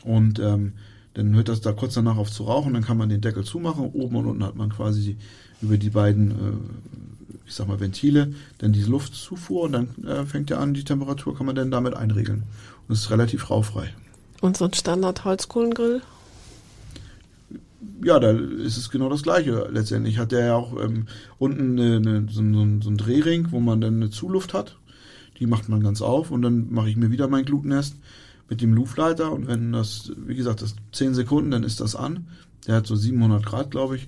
Und 0.03 0.39
ähm, 0.39 0.73
dann 1.15 1.33
hört 1.33 1.47
das 1.47 1.61
da 1.61 1.71
kurz 1.71 1.93
danach 1.93 2.17
auf 2.17 2.31
zu 2.31 2.43
rauchen, 2.43 2.73
dann 2.73 2.83
kann 2.83 2.97
man 2.97 3.09
den 3.09 3.21
Deckel 3.21 3.43
zumachen. 3.43 3.89
Oben 3.93 4.17
und 4.17 4.25
unten 4.25 4.43
hat 4.43 4.55
man 4.55 4.69
quasi 4.69 5.17
über 5.61 5.77
die 5.77 5.89
beiden, 5.89 6.31
äh, 6.31 7.47
ich 7.47 7.53
sag 7.55 7.67
mal, 7.67 7.79
Ventile, 7.79 8.33
dann 8.57 8.73
die 8.73 8.83
Luftzufuhr 8.83 9.63
und 9.63 9.71
dann 9.71 9.87
äh, 10.05 10.25
fängt 10.25 10.51
er 10.51 10.59
an, 10.59 10.73
die 10.73 10.83
Temperatur 10.83 11.35
kann 11.35 11.45
man 11.45 11.55
dann 11.55 11.71
damit 11.71 11.95
einregeln. 11.95 12.43
Und 12.87 12.93
es 12.93 13.03
ist 13.03 13.11
relativ 13.11 13.49
rauchfrei. 13.49 13.93
Und 14.41 14.57
so 14.57 14.65
ein 14.65 14.73
Standard-Holzkohlengrill? 14.73 16.01
Ja, 18.03 18.19
da 18.19 18.31
ist 18.31 18.75
es 18.75 18.89
genau 18.89 19.07
das 19.07 19.23
gleiche. 19.23 19.69
Letztendlich 19.71 20.17
hat 20.17 20.33
der 20.33 20.45
ja 20.47 20.55
auch 20.55 20.77
ähm, 20.81 21.07
unten 21.37 21.79
eine, 21.79 21.95
eine, 21.95 22.27
so, 22.29 22.41
einen, 22.41 22.81
so 22.81 22.89
einen 22.89 22.97
Drehring, 22.97 23.47
wo 23.51 23.61
man 23.61 23.79
dann 23.79 23.95
eine 23.95 24.09
Zuluft 24.09 24.53
hat. 24.53 24.75
Die 25.39 25.47
macht 25.47 25.69
man 25.69 25.81
ganz 25.81 26.01
auf 26.01 26.29
und 26.29 26.41
dann 26.41 26.73
mache 26.73 26.89
ich 26.89 26.97
mir 26.97 27.09
wieder 27.09 27.29
mein 27.29 27.45
Glutnest 27.45 27.95
mit 28.49 28.61
dem 28.61 28.73
Luftleiter 28.73 29.31
und 29.31 29.47
wenn 29.47 29.71
das, 29.71 30.11
wie 30.17 30.35
gesagt, 30.35 30.61
das 30.61 30.75
10 30.91 31.13
Sekunden, 31.15 31.51
dann 31.51 31.63
ist 31.63 31.81
das 31.81 31.95
an. 31.95 32.27
Der 32.67 32.75
hat 32.75 32.87
so 32.87 32.95
700 32.95 33.45
Grad, 33.45 33.71
glaube 33.71 33.95
ich. 33.97 34.07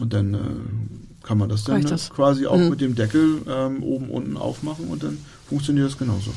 Und 0.00 0.12
dann 0.12 0.34
äh, 0.34 0.38
kann 1.22 1.38
man 1.38 1.48
das 1.48 1.64
dann 1.64 1.82
das? 1.82 2.10
quasi 2.10 2.46
auch 2.46 2.58
mhm. 2.58 2.68
mit 2.68 2.80
dem 2.80 2.94
Deckel 2.94 3.42
ähm, 3.48 3.82
oben 3.82 4.10
unten 4.10 4.36
aufmachen 4.36 4.88
und 4.88 5.02
dann 5.02 5.18
funktioniert 5.48 5.86
das 5.86 5.98
genauso. 5.98 6.32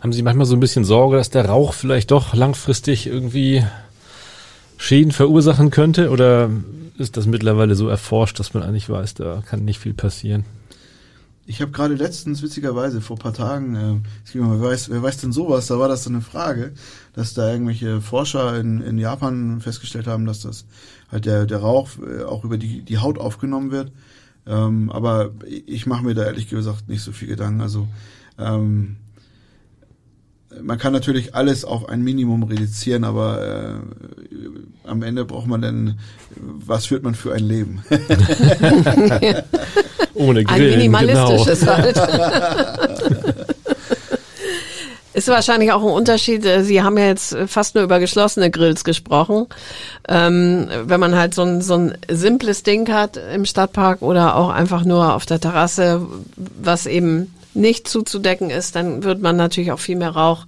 Haben 0.00 0.12
Sie 0.12 0.22
manchmal 0.22 0.46
so 0.46 0.56
ein 0.56 0.60
bisschen 0.60 0.84
Sorge, 0.84 1.16
dass 1.16 1.30
der 1.30 1.46
Rauch 1.46 1.74
vielleicht 1.74 2.10
doch 2.10 2.34
langfristig 2.34 3.06
irgendwie 3.06 3.64
Schäden 4.76 5.12
verursachen 5.12 5.70
könnte? 5.70 6.10
Oder 6.10 6.50
ist 6.98 7.16
das 7.16 7.26
mittlerweile 7.26 7.76
so 7.76 7.88
erforscht, 7.88 8.40
dass 8.40 8.52
man 8.52 8.64
eigentlich 8.64 8.88
weiß, 8.88 9.14
da 9.14 9.42
kann 9.46 9.64
nicht 9.64 9.78
viel 9.78 9.94
passieren? 9.94 10.44
Ich 11.44 11.60
habe 11.60 11.72
gerade 11.72 11.94
letztens, 11.94 12.42
witzigerweise, 12.42 13.00
vor 13.00 13.18
paar 13.18 13.32
Tagen, 13.32 13.74
äh, 13.74 14.00
wer, 14.32 14.60
weiß, 14.60 14.90
wer 14.90 15.02
weiß 15.02 15.16
denn 15.18 15.32
sowas, 15.32 15.66
da 15.66 15.78
war 15.78 15.88
das 15.88 16.04
so 16.04 16.10
eine 16.10 16.20
Frage, 16.20 16.72
dass 17.14 17.34
da 17.34 17.50
irgendwelche 17.50 18.00
Forscher 18.00 18.58
in, 18.60 18.80
in 18.80 18.96
Japan 18.96 19.60
festgestellt 19.60 20.06
haben, 20.06 20.24
dass 20.24 20.40
das 20.40 20.66
halt 21.10 21.26
der, 21.26 21.46
der 21.46 21.58
Rauch 21.58 21.88
äh, 21.98 22.22
auch 22.22 22.44
über 22.44 22.58
die, 22.58 22.82
die 22.82 22.98
Haut 22.98 23.18
aufgenommen 23.18 23.72
wird. 23.72 23.90
Ähm, 24.46 24.90
aber 24.90 25.32
ich 25.46 25.86
mache 25.86 26.04
mir 26.04 26.14
da 26.14 26.24
ehrlich 26.24 26.48
gesagt 26.48 26.88
nicht 26.88 27.02
so 27.02 27.10
viel 27.10 27.28
Gedanken. 27.28 27.60
Also 27.60 27.88
ähm, 28.38 28.96
man 30.62 30.78
kann 30.78 30.92
natürlich 30.92 31.34
alles 31.34 31.64
auf 31.64 31.88
ein 31.88 32.02
Minimum 32.02 32.44
reduzieren, 32.44 33.02
aber 33.02 33.42
äh, 33.42 34.88
am 34.88 35.02
Ende 35.02 35.24
braucht 35.24 35.48
man 35.48 35.62
dann, 35.62 35.98
was 36.36 36.86
führt 36.86 37.02
man 37.02 37.16
für 37.16 37.32
ein 37.32 37.44
Leben? 37.44 37.82
Ohne 40.22 40.44
Grillen, 40.44 40.72
Ein 40.72 40.78
minimalistisches 40.78 41.60
genau. 41.60 41.76
halt. 41.76 41.96
Ist 45.14 45.28
wahrscheinlich 45.28 45.72
auch 45.72 45.82
ein 45.82 45.90
Unterschied. 45.90 46.44
Äh, 46.44 46.64
Sie 46.64 46.82
haben 46.82 46.96
ja 46.96 47.06
jetzt 47.06 47.36
fast 47.46 47.74
nur 47.74 47.84
über 47.84 48.00
geschlossene 48.00 48.50
Grills 48.50 48.82
gesprochen. 48.82 49.46
Ähm, 50.08 50.68
wenn 50.84 51.00
man 51.00 51.16
halt 51.16 51.34
so 51.34 51.42
ein, 51.42 51.60
so 51.60 51.74
ein 51.74 51.98
simples 52.08 52.62
Ding 52.62 52.90
hat 52.90 53.18
im 53.18 53.44
Stadtpark 53.44 54.00
oder 54.00 54.36
auch 54.36 54.48
einfach 54.48 54.84
nur 54.84 55.14
auf 55.14 55.26
der 55.26 55.40
Terrasse, 55.40 56.06
was 56.36 56.86
eben 56.86 57.34
nicht 57.54 57.88
zuzudecken 57.88 58.48
ist, 58.48 58.74
dann 58.74 59.04
wird 59.04 59.20
man 59.20 59.36
natürlich 59.36 59.72
auch 59.72 59.80
viel 59.80 59.96
mehr 59.96 60.10
Rauch 60.10 60.46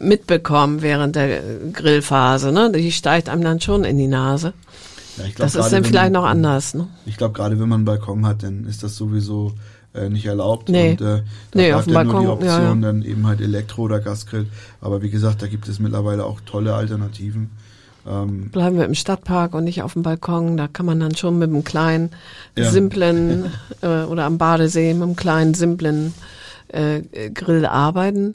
mitbekommen 0.00 0.82
während 0.82 1.14
der 1.14 1.40
Grillphase. 1.72 2.50
Ne? 2.50 2.72
Die 2.72 2.90
steigt 2.90 3.28
einem 3.28 3.44
dann 3.44 3.60
schon 3.60 3.84
in 3.84 3.98
die 3.98 4.08
Nase. 4.08 4.52
Ja, 5.16 5.24
glaub, 5.24 5.36
das 5.36 5.54
ist 5.54 5.72
dann 5.72 5.84
vielleicht 5.84 6.12
man, 6.12 6.22
noch 6.22 6.28
anders. 6.28 6.74
Ne? 6.74 6.88
Ich 7.06 7.16
glaube, 7.16 7.34
gerade 7.34 7.60
wenn 7.60 7.68
man 7.68 7.80
einen 7.80 7.84
Balkon 7.84 8.26
hat, 8.26 8.42
dann 8.42 8.64
ist 8.64 8.82
das 8.82 8.96
sowieso 8.96 9.52
äh, 9.94 10.08
nicht 10.08 10.26
erlaubt. 10.26 10.68
Nee. 10.68 10.92
Und 10.92 11.00
äh, 11.00 11.04
da 11.04 11.22
nee, 11.54 11.72
auf 11.72 11.84
dem 11.84 11.94
Balkon, 11.94 12.12
nur 12.12 12.22
die 12.22 12.28
Option, 12.28 12.50
ja, 12.50 12.74
ja. 12.74 12.74
dann 12.74 13.02
eben 13.02 13.26
halt 13.26 13.40
Elektro- 13.40 13.82
oder 13.82 14.00
Gasgrill. 14.00 14.46
Aber 14.80 15.02
wie 15.02 15.10
gesagt, 15.10 15.42
da 15.42 15.46
gibt 15.46 15.68
es 15.68 15.78
mittlerweile 15.78 16.24
auch 16.24 16.40
tolle 16.46 16.74
Alternativen. 16.74 17.50
Ähm, 18.06 18.50
Bleiben 18.50 18.78
wir 18.78 18.84
im 18.84 18.94
Stadtpark 18.94 19.54
und 19.54 19.64
nicht 19.64 19.82
auf 19.82 19.92
dem 19.92 20.02
Balkon. 20.02 20.56
Da 20.56 20.66
kann 20.66 20.86
man 20.86 20.98
dann 20.98 21.14
schon 21.14 21.38
mit 21.38 21.50
einem 21.50 21.64
kleinen, 21.64 22.10
ja. 22.56 22.70
simplen 22.70 23.52
äh, 23.82 24.04
oder 24.04 24.24
am 24.24 24.38
Badesee 24.38 24.94
mit 24.94 25.02
einem 25.02 25.16
kleinen, 25.16 25.54
simplen 25.54 26.14
äh, 26.68 27.02
Grill 27.30 27.66
arbeiten. 27.66 28.34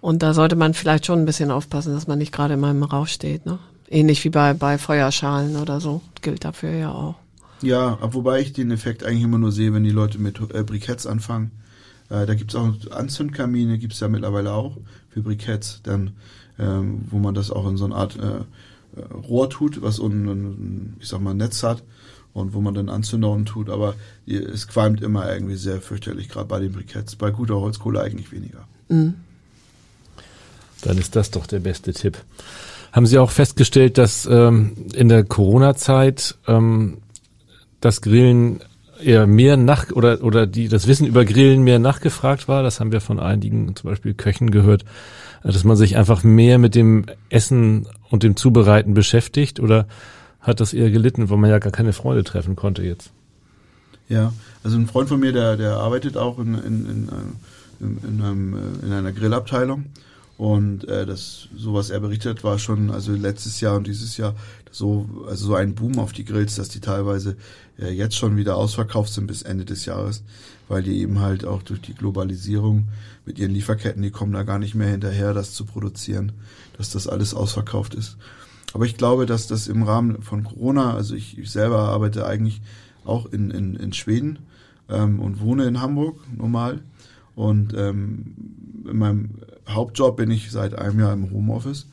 Und 0.00 0.22
da 0.22 0.34
sollte 0.34 0.56
man 0.56 0.74
vielleicht 0.74 1.06
schon 1.06 1.20
ein 1.20 1.26
bisschen 1.26 1.50
aufpassen, 1.50 1.94
dass 1.94 2.06
man 2.06 2.18
nicht 2.18 2.32
gerade 2.32 2.54
in 2.54 2.60
meinem 2.60 2.82
Rauch 2.82 3.06
steht. 3.06 3.46
Ne? 3.46 3.58
Ähnlich 3.88 4.24
wie 4.24 4.30
bei, 4.30 4.54
bei 4.54 4.78
Feuerschalen 4.78 5.56
oder 5.56 5.80
so. 5.80 6.02
Gilt 6.22 6.44
dafür 6.44 6.70
ja 6.70 6.92
auch. 6.92 7.14
Ja, 7.62 7.98
wobei 8.12 8.40
ich 8.40 8.52
den 8.52 8.70
Effekt 8.70 9.04
eigentlich 9.04 9.22
immer 9.22 9.38
nur 9.38 9.52
sehe, 9.52 9.72
wenn 9.72 9.84
die 9.84 9.90
Leute 9.90 10.18
mit 10.18 10.40
äh, 10.52 10.62
Briketts 10.62 11.06
anfangen. 11.06 11.52
Äh, 12.10 12.26
da 12.26 12.34
gibt's 12.34 12.54
auch 12.54 12.72
Anzündkamine, 12.90 13.78
gibt's 13.78 14.00
ja 14.00 14.08
mittlerweile 14.08 14.52
auch 14.52 14.76
für 15.10 15.22
Briketts, 15.22 15.80
dann, 15.82 16.12
ähm, 16.58 17.02
wo 17.10 17.18
man 17.18 17.34
das 17.34 17.50
auch 17.50 17.66
in 17.68 17.76
so 17.76 17.86
eine 17.86 17.94
Art 17.94 18.18
äh, 18.18 18.40
äh, 18.98 19.04
Rohr 19.14 19.48
tut, 19.50 19.82
was 19.82 19.98
unten, 19.98 20.28
ein, 20.28 20.96
ich 21.00 21.08
sag 21.08 21.20
mal, 21.20 21.30
ein 21.30 21.38
Netz 21.38 21.62
hat 21.62 21.82
und 22.32 22.52
wo 22.52 22.60
man 22.60 22.74
dann 22.74 22.88
Anzünder 22.88 23.30
unten 23.30 23.46
tut, 23.46 23.70
aber 23.70 23.94
es 24.26 24.68
qualmt 24.68 25.00
immer 25.00 25.32
irgendwie 25.32 25.56
sehr 25.56 25.80
fürchterlich, 25.80 26.28
gerade 26.28 26.46
bei 26.46 26.60
den 26.60 26.72
Briketts. 26.72 27.16
Bei 27.16 27.30
guter 27.30 27.56
Holzkohle 27.56 28.02
eigentlich 28.02 28.30
weniger. 28.30 28.68
Mhm. 28.88 29.14
Dann 30.82 30.98
ist 30.98 31.16
das 31.16 31.30
doch 31.30 31.46
der 31.46 31.60
beste 31.60 31.94
Tipp. 31.94 32.18
Haben 32.96 33.04
Sie 33.04 33.18
auch 33.18 33.30
festgestellt, 33.30 33.98
dass 33.98 34.24
ähm, 34.24 34.72
in 34.94 35.10
der 35.10 35.22
Corona-Zeit 35.22 36.36
ähm, 36.48 36.96
das 37.78 38.00
Grillen 38.00 38.60
eher 38.98 39.26
mehr 39.26 39.58
nach 39.58 39.90
oder 39.90 40.24
oder 40.24 40.46
die 40.46 40.68
das 40.68 40.86
Wissen 40.86 41.06
über 41.06 41.26
Grillen 41.26 41.62
mehr 41.62 41.78
nachgefragt 41.78 42.48
war? 42.48 42.62
Das 42.62 42.80
haben 42.80 42.92
wir 42.92 43.02
von 43.02 43.20
einigen, 43.20 43.76
zum 43.76 43.90
Beispiel 43.90 44.14
Köchen 44.14 44.50
gehört, 44.50 44.86
dass 45.42 45.62
man 45.62 45.76
sich 45.76 45.98
einfach 45.98 46.24
mehr 46.24 46.56
mit 46.56 46.74
dem 46.74 47.04
Essen 47.28 47.86
und 48.08 48.22
dem 48.22 48.34
Zubereiten 48.34 48.94
beschäftigt 48.94 49.60
oder 49.60 49.86
hat 50.40 50.60
das 50.60 50.72
eher 50.72 50.90
gelitten, 50.90 51.28
weil 51.28 51.36
man 51.36 51.50
ja 51.50 51.58
gar 51.58 51.72
keine 51.72 51.92
Freunde 51.92 52.24
treffen 52.24 52.56
konnte 52.56 52.82
jetzt? 52.82 53.10
Ja, 54.08 54.32
also 54.64 54.78
ein 54.78 54.86
Freund 54.86 55.10
von 55.10 55.20
mir, 55.20 55.32
der, 55.32 55.58
der 55.58 55.74
arbeitet 55.76 56.16
auch 56.16 56.38
in, 56.38 56.54
in, 56.54 56.86
in, 56.86 57.08
in, 57.78 57.98
in, 58.08 58.22
einem, 58.22 58.54
äh, 58.54 58.86
in 58.86 58.92
einer 58.92 59.12
Grillabteilung 59.12 59.84
und 60.38 60.86
äh, 60.88 61.06
das, 61.06 61.48
so 61.56 61.72
was 61.72 61.90
er 61.90 62.00
berichtet, 62.00 62.44
war 62.44 62.58
schon, 62.58 62.90
also 62.90 63.12
letztes 63.12 63.60
Jahr 63.60 63.76
und 63.76 63.86
dieses 63.86 64.16
Jahr 64.16 64.34
so, 64.70 65.08
also 65.26 65.46
so 65.46 65.54
ein 65.54 65.74
Boom 65.74 65.98
auf 65.98 66.12
die 66.12 66.24
Grills, 66.24 66.56
dass 66.56 66.68
die 66.68 66.80
teilweise 66.80 67.36
äh, 67.78 67.90
jetzt 67.90 68.16
schon 68.16 68.36
wieder 68.36 68.56
ausverkauft 68.56 69.12
sind 69.12 69.26
bis 69.26 69.42
Ende 69.42 69.64
des 69.64 69.86
Jahres, 69.86 70.22
weil 70.68 70.82
die 70.82 71.00
eben 71.00 71.20
halt 71.20 71.46
auch 71.46 71.62
durch 71.62 71.80
die 71.80 71.94
Globalisierung 71.94 72.88
mit 73.24 73.38
ihren 73.38 73.52
Lieferketten, 73.52 74.02
die 74.02 74.10
kommen 74.10 74.32
da 74.32 74.42
gar 74.42 74.58
nicht 74.58 74.74
mehr 74.74 74.88
hinterher, 74.88 75.32
das 75.32 75.54
zu 75.54 75.64
produzieren, 75.64 76.32
dass 76.76 76.90
das 76.90 77.08
alles 77.08 77.32
ausverkauft 77.32 77.94
ist. 77.94 78.18
Aber 78.74 78.84
ich 78.84 78.98
glaube, 78.98 79.24
dass 79.24 79.46
das 79.46 79.68
im 79.68 79.82
Rahmen 79.84 80.20
von 80.22 80.44
Corona, 80.44 80.94
also 80.94 81.14
ich, 81.14 81.38
ich 81.38 81.50
selber 81.50 81.78
arbeite 81.78 82.26
eigentlich 82.26 82.60
auch 83.06 83.24
in, 83.32 83.50
in, 83.50 83.74
in 83.76 83.94
Schweden 83.94 84.40
ähm, 84.90 85.20
und 85.20 85.40
wohne 85.40 85.64
in 85.64 85.80
Hamburg 85.80 86.20
normal. 86.36 86.80
Und 87.36 87.74
ähm, 87.74 88.34
in 88.88 88.96
meinem 88.96 89.30
Hauptjob 89.68 90.16
bin 90.16 90.30
ich 90.32 90.50
seit 90.50 90.76
einem 90.76 90.98
Jahr 90.98 91.12
im 91.12 91.30
Homeoffice. 91.30 91.86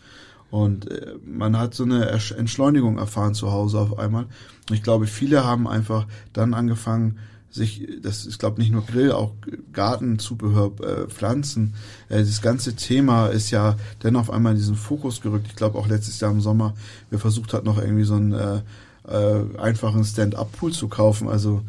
Und 0.50 0.90
äh, 0.90 1.16
man 1.26 1.60
hat 1.60 1.76
so 1.76 1.84
eine 1.84 2.08
Entschleunigung 2.08 2.98
erfahren 2.98 3.34
zu 3.34 3.52
Hause 3.52 3.80
auf 3.80 4.00
einmal. 4.00 4.24
Und 4.70 4.76
ich 4.76 4.84
glaube, 4.84 5.06
viele 5.06 5.44
haben 5.44 5.68
einfach 5.68 6.08
dann 6.32 6.54
angefangen, 6.54 7.20
sich, 7.52 7.88
das 8.02 8.26
ist 8.26 8.40
glaube 8.40 8.60
nicht 8.60 8.72
nur 8.72 8.86
Grill, 8.86 9.12
auch 9.12 9.34
Gartenzubehör, 9.74 10.72
äh, 10.82 11.08
Pflanzen. 11.08 11.76
Äh, 12.10 12.20
das 12.20 12.42
ganze 12.42 12.76
Thema 12.76 13.28
ist 13.28 13.52
ja 13.52 13.76
dann 14.00 14.16
auf 14.16 14.32
einmal 14.32 14.54
in 14.54 14.58
diesen 14.58 14.76
Fokus 14.76 15.22
gerückt. 15.22 15.48
Ich 15.50 15.56
glaube 15.56 15.78
auch 15.78 15.88
letztes 15.88 16.20
Jahr 16.20 16.32
im 16.32 16.42
Sommer, 16.42 16.74
wir 17.10 17.20
versucht 17.20 17.54
hat 17.54 17.64
noch 17.64 17.78
irgendwie 17.78 18.06
so 18.06 18.16
einen 18.16 18.34
äh, 18.34 18.62
äh, 19.08 19.60
einfachen 19.60 20.04
Stand-up-Pool 20.04 20.72
zu 20.72 20.88
kaufen. 20.88 21.28
Also 21.28 21.62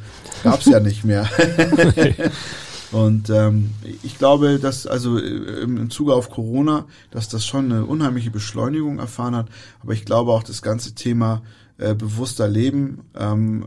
gab's 0.42 0.66
ja 0.66 0.80
nicht 0.80 1.04
mehr. 1.04 1.28
Und 2.94 3.28
ähm, 3.28 3.72
ich 4.04 4.18
glaube, 4.18 4.60
dass 4.60 4.86
also 4.86 5.18
im, 5.18 5.78
im 5.78 5.90
Zuge 5.90 6.14
auf 6.14 6.30
Corona, 6.30 6.84
dass 7.10 7.28
das 7.28 7.44
schon 7.44 7.64
eine 7.64 7.86
unheimliche 7.86 8.30
Beschleunigung 8.30 9.00
erfahren 9.00 9.34
hat. 9.34 9.48
Aber 9.82 9.94
ich 9.94 10.04
glaube 10.04 10.30
auch 10.30 10.44
das 10.44 10.62
ganze 10.62 10.94
Thema 10.94 11.42
äh, 11.76 11.94
bewusster 11.94 12.46
Leben, 12.46 13.00
ähm, 13.18 13.66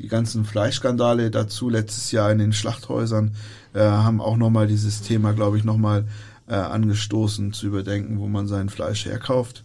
die 0.00 0.08
ganzen 0.08 0.44
Fleischskandale 0.44 1.30
dazu 1.30 1.68
letztes 1.68 2.10
Jahr 2.10 2.32
in 2.32 2.38
den 2.38 2.52
Schlachthäusern 2.52 3.36
äh, 3.72 3.82
haben 3.82 4.20
auch 4.20 4.36
nochmal 4.36 4.66
dieses 4.66 5.02
Thema, 5.02 5.32
glaube 5.32 5.56
ich, 5.56 5.62
nochmal 5.62 6.08
äh, 6.48 6.54
angestoßen 6.54 7.52
zu 7.52 7.68
überdenken, 7.68 8.18
wo 8.18 8.26
man 8.26 8.48
sein 8.48 8.68
Fleisch 8.68 9.04
herkauft. 9.04 9.62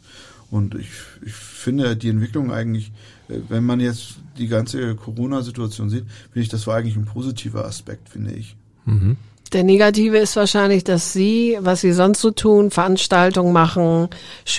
Und 0.52 0.76
ich, 0.76 0.92
ich 1.26 1.34
finde 1.34 1.98
die 1.98 2.10
Entwicklung 2.10 2.52
eigentlich, 2.52 2.92
äh, 3.30 3.40
wenn 3.50 3.66
man 3.66 3.80
jetzt 3.80 4.18
die 4.38 4.48
ganze 4.48 4.94
Corona-Situation 4.94 5.90
sieht, 5.90 6.06
finde 6.06 6.42
ich, 6.42 6.50
das 6.50 6.68
war 6.68 6.76
eigentlich 6.76 6.98
ein 6.98 7.06
positiver 7.06 7.66
Aspekt, 7.66 8.10
finde 8.10 8.34
ich. 8.34 8.56
Mhm. 8.86 9.18
Der 9.54 9.64
Negative 9.64 10.18
ist 10.18 10.36
wahrscheinlich, 10.36 10.84
dass 10.84 11.14
Sie, 11.14 11.58
was 11.62 11.82
Sie 11.82 11.94
sonst 11.94 12.20
so 12.20 12.32
tun, 12.32 12.72
Veranstaltungen 12.72 13.54
machen, 13.54 14.10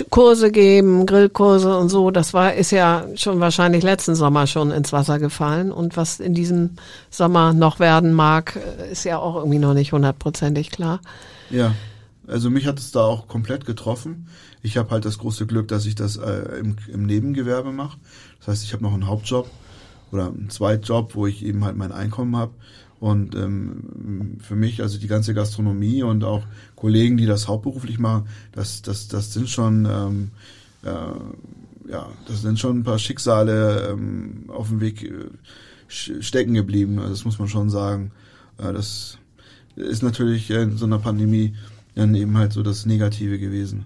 Kurse 0.09 0.51
geben, 0.51 1.05
Grillkurse 1.05 1.77
und 1.77 1.89
so, 1.89 2.09
das 2.09 2.33
war, 2.33 2.53
ist 2.53 2.71
ja 2.71 3.05
schon 3.15 3.39
wahrscheinlich 3.39 3.83
letzten 3.83 4.15
Sommer 4.15 4.47
schon 4.47 4.71
ins 4.71 4.93
Wasser 4.93 5.19
gefallen. 5.19 5.71
Und 5.71 5.97
was 5.97 6.19
in 6.19 6.33
diesem 6.33 6.77
Sommer 7.09 7.53
noch 7.53 7.79
werden 7.79 8.13
mag, 8.13 8.57
ist 8.91 9.03
ja 9.03 9.19
auch 9.19 9.35
irgendwie 9.35 9.59
noch 9.59 9.73
nicht 9.73 9.91
hundertprozentig 9.91 10.71
klar. 10.71 11.01
Ja, 11.49 11.75
also 12.25 12.49
mich 12.49 12.65
hat 12.65 12.79
es 12.79 12.91
da 12.91 13.01
auch 13.01 13.27
komplett 13.27 13.65
getroffen. 13.65 14.27
Ich 14.63 14.77
habe 14.77 14.91
halt 14.91 15.05
das 15.05 15.17
große 15.17 15.45
Glück, 15.47 15.67
dass 15.67 15.85
ich 15.85 15.95
das 15.95 16.17
äh, 16.17 16.59
im, 16.59 16.77
im 16.91 17.05
Nebengewerbe 17.05 17.71
mache. 17.71 17.97
Das 18.39 18.47
heißt, 18.47 18.63
ich 18.63 18.73
habe 18.73 18.83
noch 18.83 18.93
einen 18.93 19.07
Hauptjob 19.07 19.49
oder 20.11 20.27
einen 20.27 20.49
Zweitjob, 20.49 21.15
wo 21.15 21.27
ich 21.27 21.45
eben 21.45 21.63
halt 21.65 21.75
mein 21.75 21.91
Einkommen 21.91 22.35
habe. 22.35 22.53
Und 22.99 23.35
ähm, 23.35 24.37
für 24.39 24.55
mich, 24.55 24.81
also 24.81 24.97
die 24.97 25.07
ganze 25.07 25.33
Gastronomie 25.33 26.01
und 26.03 26.23
auch 26.23 26.43
Kollegen, 26.75 27.17
die 27.17 27.27
das 27.27 27.47
hauptberuflich 27.47 27.99
machen, 27.99 28.27
das, 28.53 28.81
das, 28.81 29.07
das 29.07 29.33
sind 29.33 29.49
schon, 29.49 29.85
ähm, 29.85 30.31
äh, 30.83 31.91
ja, 31.91 32.07
das 32.27 32.41
sind 32.41 32.59
schon 32.59 32.79
ein 32.79 32.83
paar 32.83 32.99
Schicksale 32.99 33.89
ähm, 33.91 34.45
auf 34.47 34.69
dem 34.69 34.81
Weg 34.81 35.03
äh, 35.03 35.29
stecken 35.87 36.53
geblieben. 36.53 36.99
Also 36.99 37.11
das 37.11 37.25
muss 37.25 37.39
man 37.39 37.47
schon 37.47 37.69
sagen. 37.69 38.11
Äh, 38.57 38.73
das 38.73 39.19
ist 39.75 40.01
natürlich 40.01 40.49
in 40.49 40.77
so 40.77 40.85
einer 40.85 40.99
Pandemie 40.99 41.53
dann 41.93 42.15
eben 42.15 42.37
halt 42.37 42.53
so 42.53 42.63
das 42.63 42.85
Negative 42.85 43.37
gewesen. 43.39 43.85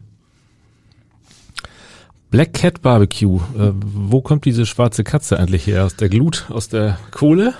Black 2.32 2.54
Cat 2.54 2.82
Barbecue. 2.82 3.42
Äh, 3.58 3.74
wo 3.76 4.22
kommt 4.22 4.46
diese 4.46 4.66
schwarze 4.66 5.04
Katze 5.04 5.38
eigentlich 5.38 5.68
her? 5.68 5.84
Aus 5.84 5.98
der 5.98 6.08
Glut? 6.08 6.46
Aus 6.50 6.70
der 6.70 6.98
Kohle? 7.12 7.54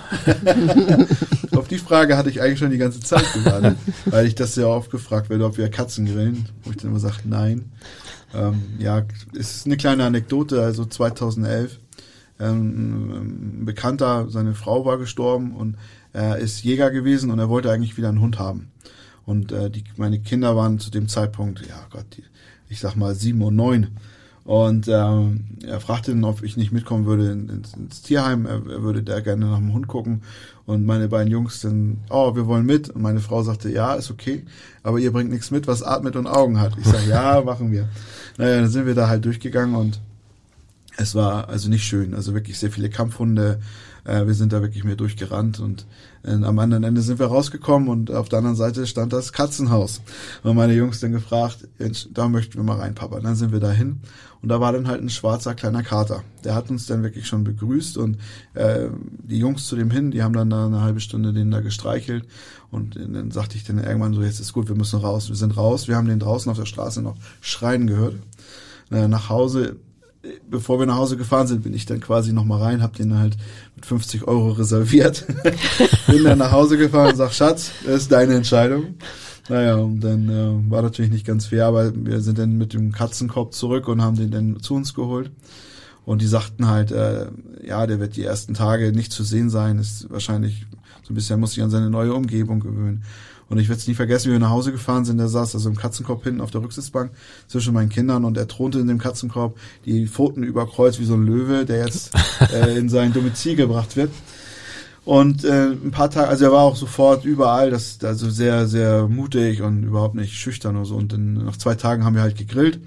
Auf 1.54 1.68
die 1.68 1.76
Frage 1.76 2.16
hatte 2.16 2.30
ich 2.30 2.40
eigentlich 2.40 2.58
schon 2.58 2.70
die 2.70 2.78
ganze 2.78 3.00
Zeit 3.00 3.30
gewartet, 3.34 3.76
weil 4.06 4.26
ich 4.26 4.34
das 4.34 4.54
sehr 4.54 4.68
oft 4.68 4.90
gefragt 4.90 5.28
werde, 5.28 5.44
ob 5.44 5.58
wir 5.58 5.68
Katzen 5.68 6.06
grillen. 6.06 6.48
Wo 6.64 6.70
ich 6.70 6.78
dann 6.78 6.90
immer 6.90 7.00
sage, 7.00 7.18
nein. 7.24 7.70
Ähm, 8.34 8.62
ja, 8.78 9.04
es 9.38 9.56
ist 9.56 9.66
eine 9.66 9.76
kleine 9.76 10.06
Anekdote. 10.06 10.62
Also 10.62 10.86
2011, 10.86 11.78
ähm, 12.40 13.60
ein 13.60 13.64
Bekannter, 13.66 14.30
seine 14.30 14.54
Frau 14.54 14.86
war 14.86 14.96
gestorben 14.96 15.54
und 15.54 15.76
er 16.14 16.38
ist 16.38 16.64
Jäger 16.64 16.90
gewesen 16.90 17.30
und 17.30 17.38
er 17.38 17.50
wollte 17.50 17.70
eigentlich 17.70 17.98
wieder 17.98 18.08
einen 18.08 18.22
Hund 18.22 18.38
haben. 18.38 18.70
Und 19.26 19.52
äh, 19.52 19.68
die, 19.70 19.84
meine 19.98 20.18
Kinder 20.18 20.56
waren 20.56 20.78
zu 20.78 20.90
dem 20.90 21.08
Zeitpunkt, 21.08 21.60
ja 21.60 21.86
Gott, 21.90 22.06
die, 22.16 22.24
ich 22.70 22.80
sag 22.80 22.96
mal 22.96 23.14
sieben 23.14 23.42
und 23.42 23.54
neun. 23.54 23.98
Und 24.44 24.88
ähm, 24.88 25.44
er 25.64 25.80
fragte 25.80 26.10
dann, 26.10 26.24
ob 26.24 26.42
ich 26.42 26.56
nicht 26.56 26.72
mitkommen 26.72 27.06
würde 27.06 27.30
ins, 27.30 27.74
ins 27.74 28.02
Tierheim. 28.02 28.46
Er, 28.46 28.54
er, 28.54 28.82
würde 28.82 29.02
da 29.02 29.20
gerne 29.20 29.46
nach 29.46 29.58
dem 29.58 29.72
Hund 29.72 29.86
gucken. 29.86 30.22
Und 30.66 30.84
meine 30.84 31.08
beiden 31.08 31.30
Jungs 31.30 31.60
dann, 31.60 31.98
oh, 32.10 32.34
wir 32.34 32.46
wollen 32.46 32.66
mit. 32.66 32.90
Und 32.90 33.02
meine 33.02 33.20
Frau 33.20 33.42
sagte, 33.42 33.70
ja, 33.70 33.94
ist 33.94 34.10
okay, 34.10 34.44
aber 34.82 34.98
ihr 34.98 35.12
bringt 35.12 35.30
nichts 35.30 35.50
mit, 35.50 35.66
was 35.68 35.82
atmet 35.82 36.16
und 36.16 36.26
Augen 36.26 36.60
hat. 36.60 36.76
Ich 36.78 36.86
sage, 36.86 37.04
ja, 37.08 37.40
machen 37.42 37.70
wir. 37.70 37.88
Naja, 38.36 38.60
dann 38.60 38.68
sind 38.68 38.86
wir 38.86 38.94
da 38.94 39.08
halt 39.08 39.24
durchgegangen 39.24 39.76
und 39.76 40.00
es 40.96 41.14
war 41.14 41.48
also 41.48 41.68
nicht 41.68 41.84
schön. 41.84 42.14
Also 42.14 42.34
wirklich 42.34 42.58
sehr 42.58 42.70
viele 42.70 42.90
Kampfhunde. 42.90 43.60
Äh, 44.04 44.26
wir 44.26 44.34
sind 44.34 44.52
da 44.52 44.62
wirklich 44.62 44.84
mehr 44.84 44.96
durchgerannt 44.96 45.60
und 45.60 45.86
äh, 46.24 46.32
am 46.32 46.58
anderen 46.58 46.84
Ende 46.84 47.02
sind 47.02 47.18
wir 47.18 47.26
rausgekommen 47.26 47.88
und 47.88 48.10
auf 48.10 48.28
der 48.28 48.38
anderen 48.38 48.56
Seite 48.56 48.86
stand 48.86 49.12
das 49.12 49.32
Katzenhaus. 49.32 50.00
Und 50.42 50.56
meine 50.56 50.74
Jungs 50.74 51.00
dann 51.00 51.12
gefragt, 51.12 51.68
da 52.12 52.28
möchten 52.28 52.54
wir 52.54 52.64
mal 52.64 52.78
rein, 52.78 52.94
Papa. 52.94 53.16
Und 53.16 53.24
dann 53.24 53.36
sind 53.36 53.52
wir 53.52 53.60
da 53.60 53.70
hin 53.70 54.00
und 54.42 54.48
da 54.48 54.60
war 54.60 54.72
dann 54.72 54.88
halt 54.88 55.00
ein 55.00 55.10
schwarzer 55.10 55.54
kleiner 55.54 55.82
Kater. 55.82 56.24
Der 56.44 56.54
hat 56.54 56.70
uns 56.70 56.86
dann 56.86 57.02
wirklich 57.02 57.26
schon 57.26 57.44
begrüßt 57.44 57.96
und 57.96 58.18
äh, 58.54 58.88
die 59.22 59.38
Jungs 59.38 59.66
zu 59.66 59.76
dem 59.76 59.90
hin, 59.90 60.10
die 60.10 60.22
haben 60.22 60.34
dann 60.34 60.50
da 60.50 60.66
eine 60.66 60.80
halbe 60.80 61.00
Stunde 61.00 61.32
den 61.32 61.50
da 61.50 61.60
gestreichelt 61.60 62.24
und 62.70 62.96
dann 62.96 63.30
sagte 63.30 63.56
ich 63.56 63.64
dann 63.64 63.78
irgendwann 63.78 64.14
so, 64.14 64.22
jetzt 64.22 64.40
ist 64.40 64.52
gut, 64.52 64.68
wir 64.68 64.76
müssen 64.76 64.98
raus. 64.98 65.28
Wir 65.28 65.36
sind 65.36 65.56
raus, 65.56 65.88
wir 65.88 65.96
haben 65.96 66.08
den 66.08 66.18
draußen 66.18 66.50
auf 66.50 66.58
der 66.58 66.66
Straße 66.66 67.02
noch 67.02 67.16
schreien 67.40 67.86
gehört. 67.86 68.14
Äh, 68.90 69.08
nach 69.08 69.28
Hause 69.28 69.76
bevor 70.48 70.78
wir 70.78 70.86
nach 70.86 70.96
Hause 70.96 71.16
gefahren 71.16 71.46
sind, 71.46 71.62
bin 71.62 71.74
ich 71.74 71.86
dann 71.86 72.00
quasi 72.00 72.32
noch 72.32 72.44
mal 72.44 72.60
rein, 72.60 72.82
hab 72.82 72.94
den 72.94 73.18
halt 73.18 73.36
mit 73.74 73.86
50 73.86 74.26
Euro 74.28 74.50
reserviert, 74.50 75.26
bin 76.06 76.24
dann 76.24 76.38
nach 76.38 76.52
Hause 76.52 76.78
gefahren 76.78 77.10
und 77.10 77.16
sag, 77.16 77.32
Schatz, 77.32 77.72
das 77.84 78.02
ist 78.02 78.12
deine 78.12 78.34
Entscheidung. 78.34 78.94
Naja, 79.48 79.74
und 79.74 80.00
dann 80.00 80.28
äh, 80.28 80.70
war 80.70 80.82
natürlich 80.82 81.10
nicht 81.10 81.26
ganz 81.26 81.46
fair, 81.46 81.66
aber 81.66 81.92
wir 81.94 82.20
sind 82.20 82.38
dann 82.38 82.56
mit 82.58 82.74
dem 82.74 82.92
Katzenkorb 82.92 83.52
zurück 83.54 83.88
und 83.88 84.00
haben 84.00 84.16
den 84.16 84.30
dann 84.30 84.60
zu 84.60 84.74
uns 84.74 84.94
geholt. 84.94 85.32
Und 86.04 86.22
die 86.22 86.26
sagten 86.26 86.68
halt, 86.68 86.90
äh, 86.92 87.26
ja, 87.64 87.86
der 87.86 88.00
wird 88.00 88.16
die 88.16 88.24
ersten 88.24 88.54
Tage 88.54 88.92
nicht 88.92 89.12
zu 89.12 89.24
sehen 89.24 89.50
sein, 89.50 89.78
ist 89.78 90.10
wahrscheinlich 90.10 90.66
so 91.02 91.12
ein 91.12 91.14
bisschen, 91.14 91.40
muss 91.40 91.52
sich 91.54 91.62
an 91.62 91.70
seine 91.70 91.90
neue 91.90 92.14
Umgebung 92.14 92.60
gewöhnen. 92.60 93.04
Und 93.52 93.58
ich 93.58 93.68
werde 93.68 93.80
es 93.80 93.86
nie 93.86 93.92
vergessen, 93.92 94.28
wie 94.28 94.32
wir 94.32 94.38
nach 94.38 94.48
Hause 94.48 94.72
gefahren 94.72 95.04
sind. 95.04 95.18
Der 95.18 95.28
saß 95.28 95.54
also 95.54 95.68
im 95.68 95.76
Katzenkorb 95.76 96.24
hinten 96.24 96.40
auf 96.40 96.50
der 96.50 96.62
Rücksitzbank 96.62 97.10
zwischen 97.48 97.74
meinen 97.74 97.90
Kindern 97.90 98.24
und 98.24 98.38
er 98.38 98.48
thronte 98.48 98.78
in 98.78 98.86
dem 98.86 98.96
Katzenkorb 98.96 99.58
die 99.84 100.06
Pfoten 100.06 100.42
überkreuzt 100.42 100.98
wie 101.00 101.04
so 101.04 101.12
ein 101.12 101.26
Löwe, 101.26 101.66
der 101.66 101.84
jetzt 101.84 102.12
äh, 102.50 102.78
in 102.78 102.88
sein 102.88 103.12
Domizil 103.12 103.54
gebracht 103.54 103.94
wird. 103.94 104.10
Und 105.04 105.44
äh, 105.44 105.66
ein 105.66 105.90
paar 105.90 106.08
Tage, 106.08 106.28
also 106.28 106.46
er 106.46 106.52
war 106.52 106.62
auch 106.62 106.76
sofort 106.76 107.26
überall, 107.26 107.68
das 107.68 108.02
also 108.02 108.30
sehr, 108.30 108.66
sehr 108.68 109.06
mutig 109.06 109.60
und 109.60 109.82
überhaupt 109.82 110.14
nicht 110.14 110.32
schüchtern 110.32 110.76
oder 110.76 110.86
so. 110.86 110.96
Und 110.96 111.12
dann 111.12 111.34
nach 111.34 111.58
zwei 111.58 111.74
Tagen 111.74 112.06
haben 112.06 112.14
wir 112.14 112.22
halt 112.22 112.38
gegrillt 112.38 112.80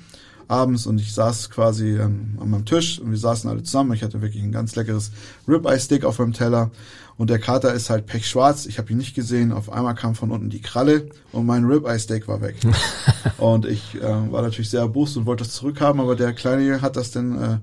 abends 0.48 0.86
und 0.86 1.00
ich 1.00 1.14
saß 1.14 1.50
quasi 1.50 1.98
ähm, 1.98 2.38
an 2.40 2.50
meinem 2.50 2.66
Tisch 2.66 3.00
und 3.00 3.12
wir 3.12 3.18
saßen 3.18 3.50
alle 3.50 3.64
zusammen. 3.64 3.94
Ich 3.94 4.04
hatte 4.04 4.22
wirklich 4.22 4.44
ein 4.44 4.52
ganz 4.52 4.76
leckeres 4.76 5.12
Ribeye-Stick 5.48 6.04
auf 6.06 6.20
meinem 6.20 6.34
Teller 6.34 6.72
und 7.18 7.30
der 7.30 7.40
Kater 7.40 7.74
ist 7.74 7.90
halt 7.90 8.06
pechschwarz. 8.06 8.66
Ich 8.66 8.78
habe 8.78 8.92
ihn 8.92 8.98
nicht 8.98 9.16
gesehen. 9.16 9.52
Auf 9.52 9.72
einmal 9.72 9.96
kam 9.96 10.16
von 10.16 10.32
unten 10.32 10.50
die 10.50 10.62
Kralle 10.62 11.10
und 11.32 11.46
mein 11.46 11.66
Ribeye-Steak 11.66 12.28
war 12.28 12.42
weg. 12.42 12.56
und 13.38 13.66
ich 13.66 13.96
äh, 13.96 14.02
war 14.02 14.42
natürlich 14.42 14.70
sehr 14.70 14.82
erbost 14.82 15.18
und 15.18 15.26
wollte 15.26 15.44
das 15.44 15.54
zurückhaben, 15.54 16.02
aber 16.02 16.16
der 16.16 16.34
Kleine 16.34 16.82
hat 16.82 16.96
das 16.96 17.12
dann 17.12 17.42
äh, 17.42 17.58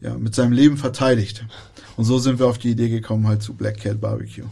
ja, 0.00 0.14
mit 0.16 0.34
seinem 0.34 0.52
Leben 0.52 0.76
verteidigt. 0.76 1.44
Und 1.96 2.04
so 2.04 2.18
sind 2.18 2.38
wir 2.38 2.46
auf 2.46 2.58
die 2.58 2.70
Idee 2.70 2.88
gekommen, 2.88 3.26
halt 3.26 3.42
zu 3.42 3.54
Black 3.54 3.80
Cat 3.80 4.00
Barbecue. 4.00 4.44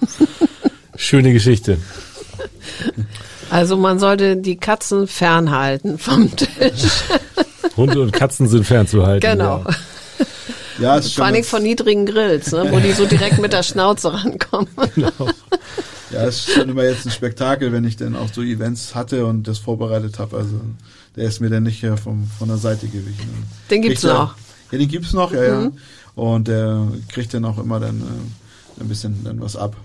Schöne 0.96 1.32
Geschichte. 1.32 1.78
Also 3.50 3.76
man 3.76 3.98
sollte 3.98 4.36
die 4.36 4.56
Katzen 4.56 5.06
fernhalten 5.06 5.98
vom 5.98 6.34
Tisch. 6.36 7.04
Hunde 7.76 8.00
und 8.00 8.12
Katzen 8.12 8.48
sind 8.48 8.64
fernzuhalten. 8.64 9.30
Genau. 9.30 9.64
Ja. 9.66 9.74
Ja, 10.78 10.96
ist 10.96 11.14
Vor 11.14 11.26
allem 11.26 11.44
von 11.44 11.62
niedrigen 11.62 12.06
Grills, 12.06 12.52
ne, 12.52 12.66
wo 12.70 12.78
die 12.78 12.92
so 12.92 13.04
direkt 13.04 13.38
mit 13.38 13.52
der 13.52 13.62
Schnauze 13.62 14.12
rankommen. 14.12 14.68
Genau. 14.94 15.30
Ja, 16.10 16.24
es 16.24 16.36
ist 16.38 16.52
schon 16.52 16.68
immer 16.68 16.84
jetzt 16.84 17.06
ein 17.06 17.12
Spektakel, 17.12 17.70
wenn 17.72 17.84
ich 17.84 17.96
dann 17.96 18.16
auch 18.16 18.32
so 18.32 18.42
Events 18.42 18.94
hatte 18.94 19.26
und 19.26 19.46
das 19.46 19.58
vorbereitet 19.58 20.18
habe. 20.18 20.38
Also 20.38 20.60
der 21.16 21.24
ist 21.24 21.40
mir 21.40 21.50
dann 21.50 21.62
nicht 21.62 21.80
hier 21.80 21.96
vom, 21.96 22.28
von 22.38 22.48
der 22.48 22.56
Seite 22.56 22.88
gewichen. 22.88 23.46
Den 23.70 23.82
gibt's 23.82 24.00
kriegt 24.00 24.14
noch. 24.14 24.34
ja, 24.72 24.78
den 24.78 24.88
gibt's 24.88 25.12
noch, 25.12 25.32
ja, 25.32 25.40
mhm. 25.40 25.64
ja. 25.64 26.22
Und 26.22 26.48
der 26.48 26.88
kriegt 27.08 27.32
dann 27.34 27.44
auch 27.44 27.58
immer 27.58 27.78
dann 27.78 28.00
äh, 28.00 28.82
ein 28.82 28.88
bisschen 28.88 29.22
dann 29.22 29.40
was 29.40 29.54
ab. 29.54 29.76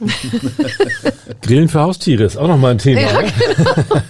Grillen 1.42 1.68
für 1.68 1.80
Haustiere 1.80 2.24
ist 2.24 2.36
auch 2.36 2.48
nochmal 2.48 2.72
ein 2.72 2.78
Thema. 2.78 3.00
Ja, 3.00 3.20
genau. 3.20 4.02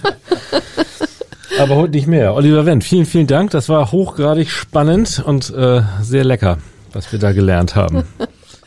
Aber 1.59 1.75
heute 1.75 1.91
nicht 1.91 2.07
mehr. 2.07 2.33
Oliver 2.33 2.65
Wendt, 2.65 2.83
vielen, 2.83 3.05
vielen 3.05 3.27
Dank. 3.27 3.51
Das 3.51 3.69
war 3.69 3.91
hochgradig 3.91 4.49
spannend 4.49 5.21
und 5.23 5.49
äh, 5.51 5.81
sehr 6.01 6.23
lecker, 6.23 6.57
was 6.91 7.11
wir 7.11 7.19
da 7.19 7.31
gelernt 7.31 7.75
haben. 7.75 8.03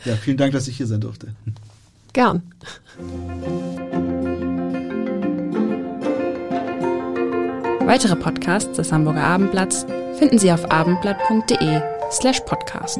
Ja, 0.05 0.15
vielen 0.15 0.37
Dank, 0.37 0.53
dass 0.53 0.69
ich 0.69 0.77
hier 0.77 0.87
sein 0.87 1.01
durfte. 1.01 1.27
Gern. 2.13 2.41
Weitere 7.85 8.15
Podcasts 8.15 8.77
des 8.77 8.93
Hamburger 8.93 9.23
Abendblatts 9.23 9.85
finden 10.17 10.37
Sie 10.37 10.51
auf 10.51 10.71
abendblatt.de 10.71 11.81
slash 12.09 12.39
podcast. 12.41 12.99